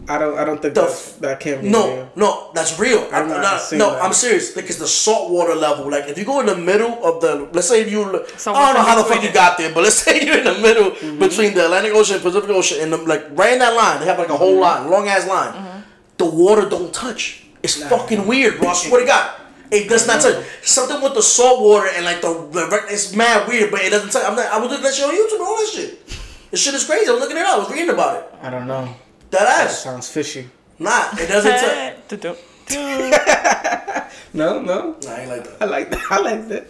I 0.07 0.17
don't. 0.19 0.37
I 0.37 0.45
don't 0.45 0.61
think 0.61 0.73
The 0.73 0.81
that's, 0.81 1.13
that 1.25 1.39
can 1.39 1.61
be. 1.63 1.69
No, 1.69 1.83
real. 1.89 2.09
no, 2.15 2.51
that's 2.53 2.79
real. 2.79 3.01
I've 3.11 3.23
I'm 3.23 3.27
not 3.29 3.41
not, 3.41 3.61
seen 3.61 3.79
no, 3.79 3.91
that. 3.91 4.03
I'm 4.03 4.13
serious. 4.13 4.55
Like 4.55 4.65
it's 4.65 4.77
the 4.79 4.87
salt 4.87 5.31
water 5.31 5.53
level. 5.53 5.89
Like 5.91 6.07
if 6.07 6.17
you 6.17 6.23
go 6.23 6.39
in 6.39 6.45
the 6.45 6.55
middle 6.55 6.93
of 7.03 7.19
the, 7.19 7.49
let's 7.51 7.67
say 7.67 7.89
you, 7.89 8.23
So 8.37 8.53
I 8.53 8.67
don't 8.71 8.75
know 8.75 8.87
how 8.87 8.95
the 8.95 9.05
in 9.07 9.13
fuck 9.13 9.23
you 9.23 9.33
got 9.33 9.57
there, 9.57 9.73
but 9.73 9.83
let's 9.83 9.95
say 10.05 10.23
you're 10.25 10.37
in 10.37 10.45
the 10.45 10.59
middle 10.59 10.91
Mm-hmm. 10.91 11.19
between 11.19 11.53
the 11.55 11.65
Atlantic 11.65 11.93
Ocean 11.93 12.15
and 12.15 12.23
Pacific 12.23 12.49
Ocean, 12.51 12.77
and 12.81 12.93
the, 12.93 12.97
like 12.97 13.25
right 13.31 13.53
in 13.53 13.59
that 13.59 13.73
line, 13.75 13.99
they 13.99 14.05
have 14.05 14.17
like 14.19 14.29
a 14.29 14.37
whole 14.37 14.53
Mm-hmm. 14.61 14.61
line, 14.85 14.89
long 14.89 15.07
ass 15.09 15.27
line. 15.27 15.83
The 16.17 16.25
water 16.25 16.69
don't 16.69 16.93
touch. 16.93 17.43
It's 17.61 17.75
fucking 17.83 18.25
weird, 18.27 18.59
bro. 18.59 18.69
I 18.69 18.73
swear 18.73 19.01
to 19.01 19.07
God. 19.07 19.41
It 19.71 19.89
does 19.89 20.07
not 20.07 20.21
touch. 20.21 20.45
Something 20.63 21.01
with 21.01 21.13
the 21.13 21.21
salt 21.21 21.61
water 21.61 21.89
and 21.93 22.05
like 22.05 22.21
the, 22.21 22.33
the 22.51 22.85
it's 22.89 23.13
mad 23.15 23.47
weird, 23.47 23.71
but 23.71 23.81
it 23.81 23.89
doesn't 23.89 24.11
touch. 24.11 24.23
I'm 24.25 24.35
not, 24.35 24.45
I 24.51 24.57
was 24.59 24.69
looking 24.69 24.85
at 24.85 24.89
that 24.89 24.95
shit 24.95 25.05
on 25.05 25.13
YouTube 25.13 25.33
and 25.39 25.41
all 25.41 25.57
that 25.57 25.69
shit. 25.73 26.07
This 26.51 26.61
shit 26.63 26.73
is 26.73 26.85
crazy. 26.85 27.09
I 27.09 27.11
was 27.13 27.21
looking 27.21 27.37
it 27.37 27.43
up. 27.43 27.55
I 27.55 27.59
was 27.59 27.69
reading 27.71 27.89
about 27.89 28.17
it. 28.23 28.29
I 28.41 28.49
don't 28.49 28.67
know. 28.67 28.85
That 29.31 29.39
That 29.41 29.67
ass. 29.67 29.83
sounds 29.83 30.09
fishy. 30.09 30.49
Nah, 30.79 31.09
it 31.13 31.27
doesn't 31.27 32.19
touch. 32.21 32.37
No, 34.33 34.61
no. 34.61 34.95
Nah, 35.03 35.09
I 35.11 35.19
ain't 35.21 35.29
like 35.29 35.43
that. 35.45 35.61
I 35.61 35.65
like 35.65 35.89
that. 35.89 36.01
I 36.11 36.19
like 36.19 36.47
that. 36.49 36.65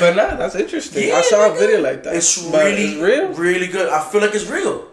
But 0.00 0.16
nah, 0.16 0.34
that's 0.36 0.54
interesting. 0.56 1.08
Yeah, 1.08 1.16
I 1.16 1.22
saw 1.22 1.52
a 1.52 1.54
video 1.56 1.80
like 1.80 2.02
that. 2.02 2.16
It's 2.16 2.38
really 2.42 2.94
it's 2.94 3.00
real. 3.00 3.28
really 3.34 3.66
good. 3.68 3.88
I 3.88 4.02
feel 4.10 4.20
like 4.20 4.34
it's 4.34 4.46
real. 4.48 4.88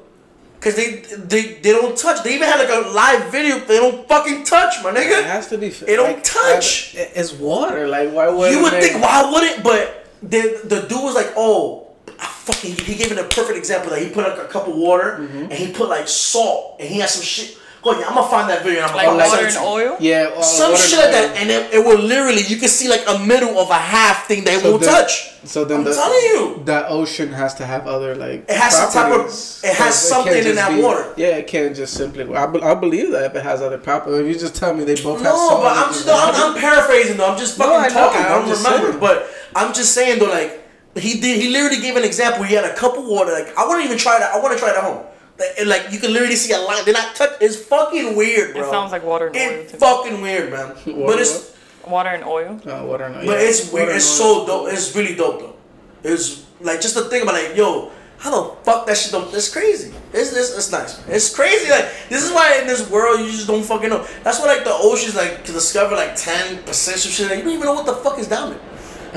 Cause 0.62 0.76
they 0.76 0.98
they 1.32 1.56
they 1.64 1.72
don't 1.72 1.98
touch. 1.98 2.24
They 2.24 2.36
even 2.36 2.48
had 2.48 2.60
like 2.60 2.70
a 2.86 2.88
live 2.90 3.32
video. 3.32 3.58
They 3.60 3.78
don't 3.78 4.08
fucking 4.08 4.44
touch, 4.44 4.76
my 4.84 4.92
nigga. 4.92 5.20
It 5.20 5.26
has 5.26 5.48
to 5.50 5.58
be. 5.58 5.68
It 5.68 5.96
don't 5.98 6.24
touch. 6.24 6.96
I- 6.96 7.10
It's 7.16 7.34
water. 7.34 7.88
Like 7.88 8.12
why 8.14 8.30
would 8.30 8.52
You 8.54 8.62
would 8.62 8.74
think 8.74 9.02
why 9.02 9.30
wouldn't? 9.32 9.64
But 9.64 10.06
the 10.22 10.62
the 10.64 10.82
dude 10.88 11.02
was 11.04 11.16
like, 11.16 11.34
oh, 11.36 11.88
I 12.20 12.26
fucking. 12.28 12.76
He 12.76 12.94
gave 12.96 13.12
it 13.12 13.18
a 13.18 13.24
perfect 13.24 13.58
example. 13.58 13.90
Like 13.92 14.04
he 14.04 14.10
put 14.12 14.24
like 14.28 14.38
a 14.38 14.46
cup 14.48 14.68
of 14.68 14.76
water 14.76 15.18
Mm-hmm. 15.22 15.44
and 15.50 15.54
he 15.54 15.74
put 15.74 15.90
like 15.90 16.08
salt 16.08 16.78
and 16.80 16.88
he 16.88 17.00
had 17.00 17.10
some 17.10 17.24
shit. 17.24 17.58
Oh 17.84 18.00
yeah, 18.00 18.08
I'm 18.08 18.14
gonna 18.14 18.28
find 18.30 18.48
that 18.50 18.64
video. 18.64 18.82
And 18.84 18.92
I'm 18.92 18.96
Like 18.96 19.06
gonna 19.08 19.18
like 19.18 19.32
water 19.32 19.48
and 19.48 19.58
oil. 19.58 19.98
Yeah, 20.00 20.32
all 20.36 20.44
Some 20.44 20.76
shit 20.78 21.00
like 21.00 21.12
that, 21.12 21.36
and 21.38 21.50
it, 21.50 21.74
it 21.74 21.80
will 21.84 21.98
literally 22.00 22.44
you 22.44 22.58
can 22.58 22.68
see 22.70 22.88
like 22.88 23.02
a 23.08 23.18
middle 23.26 23.58
of 23.58 23.72
a 23.72 23.74
half 23.74 24.28
thing 24.28 24.44
that 24.44 24.62
So 24.62 24.70
won't 24.72 24.84
then- 24.84 24.94
touch. 24.94 25.30
So 25.44 25.66
then 25.66 25.80
I'm 25.80 25.84
the, 25.86 25.94
telling 25.96 26.20
you. 26.20 26.62
that 26.66 26.86
ocean 26.92 27.30
has 27.34 27.56
to 27.56 27.66
have 27.66 27.88
other 27.88 28.14
like 28.14 28.46
It 28.48 28.56
has 28.56 28.78
some 28.78 28.92
type 28.92 29.12
of- 29.12 29.26
it 29.26 29.76
has 29.76 29.96
something 29.98 30.34
can't 30.34 30.46
in 30.46 30.56
that 30.58 30.76
be- 30.76 30.82
water. 30.84 31.12
Yeah, 31.18 31.38
it 31.42 31.48
can't 31.48 31.76
just 31.76 31.96
simply. 31.96 32.24
I, 32.36 32.46
be- 32.46 32.62
I 32.62 32.76
believe 32.76 33.12
that 33.14 33.24
if 33.26 33.36
it 33.36 33.42
has 33.44 33.60
other 33.64 33.80
properties. 33.80 34.20
If 34.20 34.28
you 34.28 34.40
just 34.40 34.56
tell 34.56 34.76
me 34.76 34.84
they 34.84 34.94
both 35.02 35.18
have 35.24 35.34
No, 35.34 35.58
but 35.64 35.76
I'm 35.76 35.92
just 35.92 36.06
no, 36.06 36.14
I'm, 36.16 36.36
I'm 36.54 36.62
paraphrasing 36.62 37.18
though. 37.18 37.32
I'm 37.32 37.40
just 37.40 37.58
No, 37.58 37.66
fucking 37.66 37.86
I 37.86 37.88
know. 37.88 37.94
talking. 38.08 38.22
I 38.22 38.26
I'm 38.36 38.40
don't 38.42 38.50
just 38.50 38.64
remember, 38.64 38.88
saying. 38.90 39.00
but 39.00 39.28
I'm 39.56 39.74
just 39.74 39.94
saying 39.96 40.20
though. 40.20 40.30
Like 40.30 40.60
he 40.98 41.20
did, 41.20 41.42
he 41.42 41.50
literally 41.50 41.82
gave 41.82 41.96
an 41.96 42.04
example. 42.04 42.44
He 42.44 42.54
had 42.54 42.66
a 42.66 42.76
cup 42.76 42.96
of 42.96 43.06
water. 43.06 43.32
Like 43.32 43.58
I 43.58 43.66
want 43.66 43.82
to 43.82 43.86
even 43.86 43.98
try 43.98 44.20
that. 44.20 44.36
I 44.36 44.40
want 44.40 44.54
to 44.54 44.60
try 44.60 44.70
it 44.70 44.76
at 44.78 44.84
home. 44.84 45.04
Like, 45.42 45.54
and, 45.60 45.68
like 45.70 45.84
you 45.92 46.00
can 46.00 46.14
literally 46.14 46.36
see 46.36 46.54
a 46.54 46.60
line. 46.60 46.86
They're 46.86 46.94
not 46.94 47.16
touch. 47.16 47.32
It's 47.42 47.56
fucking 47.56 48.16
weird, 48.16 48.54
bro. 48.54 48.62
It 48.68 48.70
sounds 48.72 48.92
like 48.92 49.04
water 49.04 49.28
and 49.28 49.36
oil. 49.36 49.42
It's 49.62 49.72
to 49.72 49.78
me. 49.78 49.80
fucking 49.80 50.22
weird, 50.22 50.52
man. 50.52 50.68
but 51.08 51.20
it's 51.20 51.52
Water 51.88 52.10
and 52.10 52.24
oil. 52.24 52.62
Uh, 52.64 52.86
water 52.86 53.06
and 53.06 53.16
oil. 53.16 53.26
but 53.26 53.40
yeah. 53.40 53.48
it's 53.50 53.72
weird. 53.74 53.88
Water 53.88 53.98
It's 53.98 54.06
so 54.06 54.46
dope. 54.46 54.72
It's 54.72 54.96
really 54.96 55.16
dope 55.16 55.40
though. 55.40 55.56
It's 56.04 56.46
like 56.62 56.80
just 56.80 56.96
to 56.96 57.04
think 57.10 57.24
about 57.24 57.34
like 57.36 57.56
yo. 57.58 57.92
How 58.22 58.30
the 58.30 58.56
fuck 58.62 58.86
that 58.86 58.96
shit 58.98 59.12
don't? 59.12 59.34
It's 59.34 59.50
crazy. 59.52 59.92
It's, 60.14 60.30
it's 60.32 60.54
it's 60.56 60.72
nice. 60.72 61.02
Man. 61.08 61.16
It's 61.16 61.34
crazy. 61.36 61.72
Like 61.72 61.90
this 62.08 62.22
is 62.24 62.32
why 62.32 62.60
in 62.62 62.68
this 62.68 62.88
world 62.88 63.20
you 63.20 63.26
just 63.32 63.48
don't 63.48 63.64
fucking 63.66 63.90
know. 63.90 64.06
That's 64.22 64.40
why 64.40 64.46
like 64.46 64.64
the 64.64 64.78
oceans 64.78 65.16
like 65.16 65.44
to 65.46 65.52
discover 65.52 65.96
like 65.96 66.16
ten 66.16 66.62
percent 66.62 67.04
of 67.04 67.10
shit. 67.12 67.26
Like, 67.32 67.40
you 67.40 67.46
don't 67.46 67.54
even 67.58 67.66
know 67.66 67.74
what 67.74 67.88
the 67.88 67.96
fuck 68.06 68.20
is 68.20 68.28
down 68.28 68.52
there. 68.52 68.62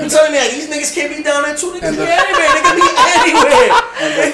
You 0.01 0.09
telling 0.09 0.33
me 0.33 0.39
that 0.39 0.49
these 0.51 0.67
niggas 0.67 0.91
can't 0.93 1.15
be 1.15 1.21
down 1.23 1.43
there 1.43 1.55
too? 1.55 1.71
Niggas 1.71 1.85
And 1.87 1.95
be 1.95 2.03
the- 2.03 2.17
anywhere. 2.17 2.49
They 2.51 2.63
can 2.65 2.75
be 2.81 2.89
anywhere. 3.29 3.69
And 3.95 4.11
the 4.19 4.24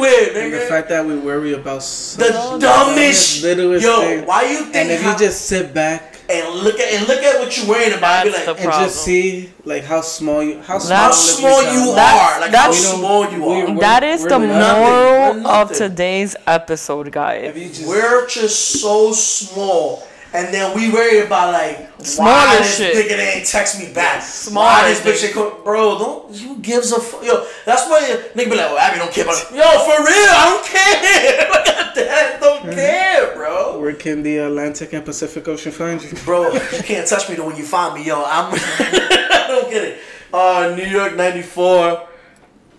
They 0.00 0.24
could 0.26 0.32
fact- 0.32 0.34
be 0.34 0.34
anywhere, 0.34 0.44
And 0.44 0.52
the 0.54 0.58
fact 0.60 0.88
that 0.88 1.06
we 1.06 1.16
worry 1.16 1.52
about 1.54 1.80
The 1.80 2.56
dumbest. 2.60 3.42
littlest 3.42 3.84
Yo, 3.84 4.00
thing. 4.00 4.26
why 4.26 4.42
you 4.44 4.58
think? 4.64 4.76
And 4.76 4.90
if 4.90 5.02
how- 5.02 5.12
you 5.12 5.18
just 5.18 5.46
sit 5.46 5.72
back 5.74 6.16
and 6.28 6.48
look 6.60 6.78
at 6.78 6.92
and 6.92 7.08
look 7.08 7.22
at 7.22 7.38
what 7.40 7.56
you're 7.56 7.66
worrying 7.66 7.92
about, 7.92 8.26
and 8.26 8.32
be 8.32 8.36
like, 8.38 8.46
the 8.46 8.54
and 8.62 8.72
just 8.72 9.04
see 9.04 9.50
like 9.64 9.84
how 9.84 10.00
small 10.00 10.42
you 10.42 10.60
how 10.66 10.78
small, 10.78 10.88
That's- 10.88 11.30
how 11.30 11.38
small 11.38 11.62
you 11.62 11.94
That's- 11.94 12.34
are, 12.36 12.40
like 12.40 12.50
how 12.54 12.70
that's- 12.70 12.80
We 12.92 12.98
small 12.98 13.30
you 13.30 13.44
are. 13.44 13.66
we're- 13.66 13.80
That 13.80 14.04
is 14.04 14.24
the 14.24 14.38
moral 14.38 15.46
of 15.46 15.72
today's 15.72 16.36
episode, 16.46 17.08
If 17.08 17.12
guys. 17.12 17.52
you 17.56 17.68
just 17.68 17.86
We're 17.88 18.26
just 18.26 18.80
so 18.80 19.12
small. 19.12 20.06
And 20.32 20.54
then 20.54 20.76
we 20.76 20.92
worry 20.92 21.20
about 21.26 21.52
like 21.52 21.90
why 22.16 22.56
this 22.58 22.76
shit. 22.78 22.94
nigga 22.94 23.16
they 23.16 23.32
ain't 23.38 23.46
text 23.46 23.78
me 23.80 23.92
back. 23.92 24.22
Smaller 24.22 24.64
why 24.66 24.88
this 24.88 25.00
bitch 25.00 25.04
things. 25.22 25.24
ain't 25.24 25.34
co- 25.34 25.60
bro? 25.64 25.98
Don't 25.98 26.32
you 26.34 26.56
gives 26.58 26.92
a 26.92 27.00
fuck? 27.00 27.24
Yo, 27.24 27.44
that's 27.66 27.88
why 27.90 28.00
nigga 28.34 28.50
be 28.50 28.56
like, 28.56 28.70
oh, 28.70 28.78
Abby 28.78 28.98
don't 28.98 29.10
care 29.12 29.24
about. 29.24 29.42
It. 29.42 29.56
Yo, 29.56 29.62
for 29.62 29.98
real, 30.04 30.30
I 30.30 30.44
don't 30.50 30.66
care. 30.66 31.48
Look 31.50 31.66
at 31.68 31.94
that, 31.96 32.38
don't 32.40 32.60
Mm-hmm. 32.60 32.72
care, 32.72 33.34
bro. 33.34 33.80
where 33.80 33.94
can 33.94 34.22
the 34.22 34.36
Atlantic 34.38 34.92
and 34.92 35.04
Pacific 35.04 35.48
Ocean 35.48 35.72
find 35.72 36.00
you? 36.02 36.10
Bro, 36.24 36.52
you 36.52 36.82
can't 36.84 37.08
touch 37.08 37.28
me 37.28 37.34
though 37.36 37.46
when 37.46 37.56
you 37.56 37.64
find 37.64 37.94
me, 37.94 38.04
yo. 38.06 38.22
I'm. 38.22 38.52
I 38.54 39.44
don't 39.48 39.70
get 39.70 39.82
it. 39.84 39.98
Uh, 40.32 40.74
New 40.76 40.84
York 40.84 41.16
'94 41.16 42.06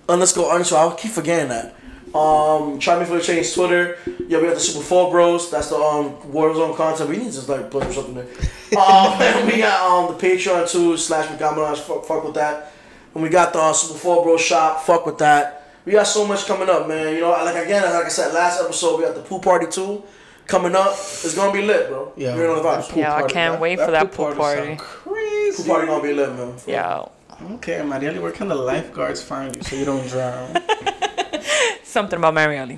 underscore 0.07 0.51
underscore. 0.53 0.79
I 0.93 0.95
keep 0.95 1.11
forgetting 1.11 1.49
that. 1.49 1.75
Um, 2.13 2.77
try 2.79 2.99
me 2.99 3.05
for 3.05 3.15
the 3.15 3.21
change 3.21 3.53
Twitter. 3.53 3.97
Yeah, 4.27 4.39
we 4.39 4.47
got 4.47 4.55
the 4.55 4.59
Super 4.59 4.83
Four 4.83 5.11
Bros. 5.11 5.49
That's 5.49 5.69
the 5.69 5.77
um 5.77 6.15
Warzone 6.31 6.75
content. 6.75 7.09
We 7.09 7.17
need 7.17 7.31
to 7.31 7.51
like 7.51 7.71
put 7.71 7.91
something 7.91 8.15
there. 8.15 8.27
Um, 8.71 9.21
and 9.21 9.47
we 9.51 9.57
got 9.57 9.81
um 9.81 10.17
the 10.17 10.27
Patreon 10.27 10.69
too 10.71 10.95
slash 10.95 11.29
McDonald's. 11.29 11.81
Fuck, 11.81 12.05
fuck 12.05 12.23
with 12.23 12.35
that. 12.35 12.71
And 13.13 13.21
we 13.21 13.27
got 13.27 13.51
the 13.51 13.59
uh, 13.59 13.73
Super 13.73 13.99
Four 13.99 14.23
Bros 14.23 14.39
shop. 14.39 14.83
Fuck 14.83 15.05
with 15.05 15.17
that. 15.17 15.67
We 15.83 15.91
got 15.91 16.07
so 16.07 16.25
much 16.25 16.45
coming 16.45 16.69
up, 16.69 16.87
man. 16.87 17.13
You 17.15 17.21
know, 17.21 17.31
like 17.31 17.65
again, 17.65 17.83
like 17.83 18.05
I 18.05 18.07
said 18.07 18.33
last 18.33 18.61
episode, 18.61 18.97
we 18.97 19.03
got 19.03 19.15
the 19.15 19.21
pool 19.21 19.39
party 19.39 19.67
too 19.67 20.03
coming 20.47 20.73
up. 20.75 20.91
It's 20.93 21.35
gonna 21.35 21.51
be 21.51 21.61
lit, 21.63 21.89
bro. 21.89 22.13
Yeah, 22.15 22.35
You're 22.35 22.49
on 22.51 22.57
the 22.57 22.63
that 22.63 22.83
vibes. 22.83 22.89
pool 22.89 22.99
Yeah, 23.01 23.15
I 23.15 23.27
can't 23.27 23.59
wait 23.59 23.77
for 23.79 23.91
that 23.91 24.11
pool 24.13 24.33
party. 24.35 24.61
sound 24.67 24.79
Crazy. 24.79 25.63
Pool 25.63 25.73
party 25.73 25.87
gonna 25.87 26.03
be 26.03 26.13
lit, 26.13 26.29
man. 26.35 26.53
Yeah. 26.67 27.05
Okay, 27.55 27.79
Marieli, 27.79 28.21
where 28.21 28.31
can 28.31 28.47
the 28.47 28.55
lifeguards 28.55 29.21
find 29.21 29.55
you 29.55 29.63
so 29.63 29.75
you 29.75 29.83
don't 29.85 30.07
drown? 30.07 30.55
Something 31.91 32.19
about 32.19 32.33
Marielli. 32.33 32.77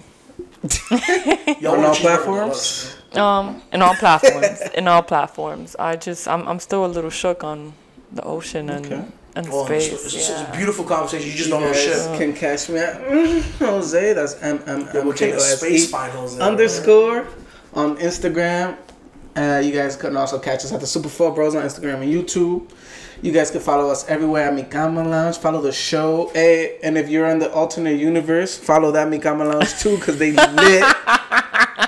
Yo, 1.61 1.71
On 1.73 1.77
what 1.77 1.87
all 1.89 1.93
you 1.95 2.01
platforms. 2.01 2.95
Um, 3.13 3.61
in 3.71 3.81
all 3.81 3.93
platforms. 3.95 4.59
in 4.73 4.87
all 4.87 5.03
platforms. 5.03 5.75
I 5.77 5.95
just 5.95 6.27
I'm 6.27 6.47
I'm 6.47 6.59
still 6.59 6.85
a 6.85 6.91
little 6.95 7.11
shook 7.11 7.43
on 7.43 7.73
the 8.11 8.23
ocean 8.23 8.69
and 8.69 8.85
Okay. 8.85 9.03
and 9.35 9.47
Oh, 9.51 9.65
space. 9.65 9.91
it's, 9.93 10.05
it's, 10.05 10.15
it's 10.15 10.29
yeah. 10.29 10.51
a 10.51 10.55
beautiful 10.57 10.85
conversation. 10.85 11.27
You 11.29 11.33
just 11.35 11.45
You 11.49 11.53
don't 11.53 11.61
know 11.61 11.71
guys 11.73 11.83
shit. 12.07 12.17
can 12.19 12.33
catch 12.33 12.69
me 12.69 12.79
at 12.79 12.95
Jose. 13.59 14.13
That's 14.13 14.35
M 14.41 14.59
M 14.65 14.81
Yeah, 14.93 15.01
M 15.01 15.07
we're 15.07 15.13
K 15.13 15.19
taking 15.31 15.35
O 15.35 15.37
S 15.37 15.59
space 15.59 15.83
E 15.87 15.91
finals. 15.91 16.39
underscore 16.39 17.27
on 17.75 17.97
Instagram. 17.97 18.77
Uh, 19.35 19.61
you 19.63 19.71
guys 19.71 19.95
can 19.95 20.15
also 20.17 20.37
catch 20.39 20.63
us 20.65 20.71
at 20.71 20.79
the 20.79 20.87
Super 20.87 21.09
Four 21.09 21.31
Bros 21.35 21.55
on 21.55 21.63
Instagram 21.63 22.01
and 22.03 22.11
YouTube. 22.13 22.69
You 23.21 23.31
guys 23.31 23.51
can 23.51 23.61
follow 23.61 23.89
us 23.89 24.07
everywhere 24.09 24.49
at 24.49 24.53
Mikama 24.53 25.05
Lounge. 25.05 25.37
Follow 25.37 25.61
the 25.61 25.71
show. 25.71 26.29
Hey, 26.33 26.77
and 26.83 26.97
if 26.97 27.09
you're 27.09 27.27
in 27.27 27.39
the 27.39 27.51
alternate 27.53 27.99
universe, 27.99 28.57
follow 28.57 28.91
that 28.91 29.07
Mikama 29.07 29.51
Lounge 29.53 29.73
too, 29.79 29.97
because 29.97 30.17
they 30.17 30.31
lit. 30.31 30.83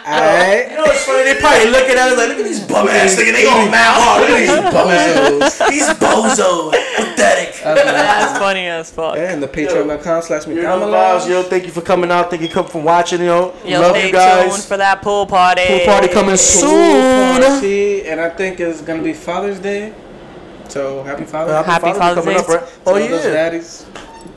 Alright? 0.06 0.70
You 0.70 0.78
know 0.78 0.84
what's 0.84 1.04
funny? 1.06 1.24
They 1.24 1.40
probably 1.40 1.70
looking 1.72 1.98
at 1.98 2.10
us 2.10 2.18
like, 2.18 2.30
look 2.30 2.38
at 2.38 2.44
these 2.46 2.60
bum 2.66 2.88
ass 2.88 3.16
niggas. 3.16 3.34
They 3.34 3.48
all 3.48 3.66
mad 3.70 3.94
hard. 3.96 4.22
Look 4.22 4.40
at 4.40 5.70
these 5.70 5.70
Bozos. 5.70 5.70
These 5.70 5.90
bozos. 6.00 6.72
Pathetic. 6.96 7.56
That's 7.64 8.38
funny 8.38 8.68
as 8.68 8.92
fuck. 8.92 9.16
Yeah, 9.16 9.34
And 9.34 9.42
the 9.42 9.48
patreon.com 9.48 10.22
slash 10.22 10.48
You 10.48 10.62
know 10.62 10.80
the 10.80 10.86
vibes, 10.86 11.28
yo. 11.28 11.42
Thank 11.44 11.66
you 11.66 11.72
for 11.72 11.82
coming 11.82 12.12
out. 12.12 12.30
Thank 12.30 12.44
you 12.44 12.50
come 12.50 12.68
for 12.68 12.82
watching, 12.82 13.22
yo. 13.22 13.56
Yo, 13.66 13.82
Love 13.82 13.98
you 13.98 14.12
guys. 14.12 14.52
tuned 14.52 14.64
for 14.64 14.78
that 14.78 15.02
pool 15.02 15.26
party. 15.26 15.64
Pool 15.66 15.86
party 15.86 16.08
coming 16.10 16.38
soon. 16.38 17.42
Party, 17.42 18.08
and 18.08 18.22
I 18.22 18.30
think 18.30 18.60
it's 18.60 18.82
gonna 18.82 19.02
be 19.02 19.14
Father's 19.14 19.60
Day. 19.60 19.94
So 20.70 21.04
happy 21.04 21.26
Father's 21.26 21.66
Day. 21.66 21.72
Happy 21.72 21.94
Father's 21.94 22.24
coming 22.24 22.36
Day. 22.36 22.42
up, 22.42 22.48
right? 22.48 22.68
to 22.68 22.74
Oh 22.86 22.94
all 22.94 23.00
those 23.10 23.26
yeah. 23.26 23.32
daddies. 23.32 23.86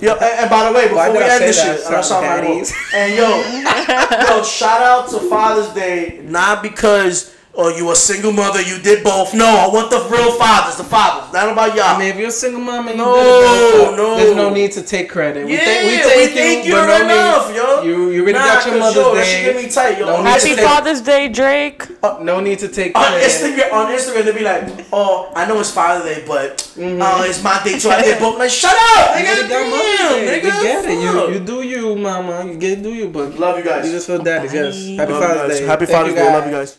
Yo, 0.01 0.13
and, 0.15 0.23
and 0.23 0.51
by 0.51 0.69
the 0.69 0.73
way, 0.77 0.93
Why 0.95 1.09
before 1.09 1.23
we 1.23 1.25
I 1.25 1.29
end 1.35 1.45
this 1.45 1.57
that? 1.57 1.79
shit, 1.79 1.87
I'm 1.87 2.03
Something 2.03 2.65
sorry, 2.65 2.93
and 2.95 3.15
yo, 3.17 4.37
yo, 4.37 4.43
shout 4.45 4.83
out 4.83 5.09
to 5.11 5.19
Father's 5.29 5.73
Day, 5.75 6.21
not 6.23 6.63
because 6.63 7.35
oh 7.61 7.69
you 7.77 7.91
a 7.91 7.97
single 7.97 8.33
mother, 8.33 8.63
you 8.63 8.79
did 8.79 9.03
both. 9.03 9.35
No, 9.35 9.45
I 9.45 9.67
want 9.69 9.91
the 9.91 9.99
real 10.11 10.33
fathers, 10.39 10.77
the 10.77 10.85
fathers, 10.85 11.33
not 11.33 11.53
about 11.53 11.75
y'all. 11.75 11.97
I 11.97 11.99
mean, 11.99 12.09
if 12.09 12.17
you're 12.17 12.29
a 12.29 12.31
single 12.31 12.61
mom 12.61 12.87
and 12.89 12.97
you 12.99 13.05
No, 13.05 13.15
did 13.17 13.79
both, 13.89 13.97
no. 13.97 14.17
there's 14.17 14.37
no 14.37 14.49
need 14.51 14.73
to 14.73 14.83
take 14.83 15.11
credit. 15.11 15.45
We 15.45 15.53
yeah, 15.55 15.59
thank, 15.65 15.87
we 15.91 15.97
we 15.97 16.03
thank, 16.03 16.33
thank, 16.33 16.67
you, 16.67 16.73
but 16.73 16.87
no 16.87 17.05
enough, 17.05 17.49
need, 17.49 17.57
yo. 17.57 17.83
You, 17.83 18.11
you 18.11 18.23
already 18.23 18.39
nah, 18.39 18.45
got 18.47 18.67
your 18.67 18.79
'cause, 18.79 18.95
Mother's 18.95 18.97
yo, 18.97 19.15
That 19.15 19.25
Day. 19.25 19.31
shit 19.33 19.45
get 19.55 19.65
me 19.65 19.71
tight, 19.71 19.99
yo. 19.99 20.07
No 20.07 20.17
need 20.23 20.29
Happy 20.29 20.41
to 20.41 20.47
Instagram- 20.49 20.57
take- 20.57 20.65
Father's 20.67 21.01
Day, 21.03 21.29
Drake. 21.29 21.83
No 22.23 22.41
need 22.41 22.59
to 22.61 22.69
take 22.69 22.97
on 22.97 23.05
credit. 23.05 23.27
Instagram, 23.29 23.73
on 23.73 23.87
Instagram, 23.93 24.25
they'll 24.25 24.35
be 24.35 24.45
like, 24.45 24.65
"Oh, 24.93 25.31
I 25.35 25.47
know 25.47 25.59
it's 25.61 25.71
Father's 25.71 26.05
Day, 26.05 26.25
but 26.27 26.59
Mm-hmm. 26.79 27.03
uh, 27.03 27.25
it's 27.27 27.43
my 27.43 27.61
day 27.65 27.79
too. 27.79 27.91
I 27.91 28.03
did 28.03 28.19
both." 28.21 28.39
Like, 28.39 28.51
shut 28.51 28.71
up, 28.73 29.19
You 29.19 29.25
nigga. 29.27 29.35
already 29.35 29.49
got 29.49 29.71
Mother's 29.71 29.99
Damn, 29.99 30.27
Day. 30.27 30.41
nigga. 30.41 30.45
We 30.45 30.63
get 30.63 30.85
it. 30.85 31.03
You, 31.03 31.33
you 31.35 31.41
do 31.41 31.63
you, 31.63 31.97
mama. 31.97 32.45
You 32.47 32.57
get 32.57 32.83
do 32.83 32.95
you, 32.95 33.09
but 33.09 33.37
Love 33.39 33.59
you 33.59 33.65
guys. 33.65 33.85
you 33.87 33.93
just 33.93 34.07
feel 34.07 34.23
daddies. 34.23 34.55
Yes. 34.55 34.75
Happy 34.97 35.13
Father's. 35.13 35.59
Day. 35.59 35.67
Happy 35.67 35.87
Thank 35.87 35.97
Father's 35.99 36.15
Day. 36.15 36.33
Love 36.33 36.47
you 36.47 36.53
guys. 36.53 36.79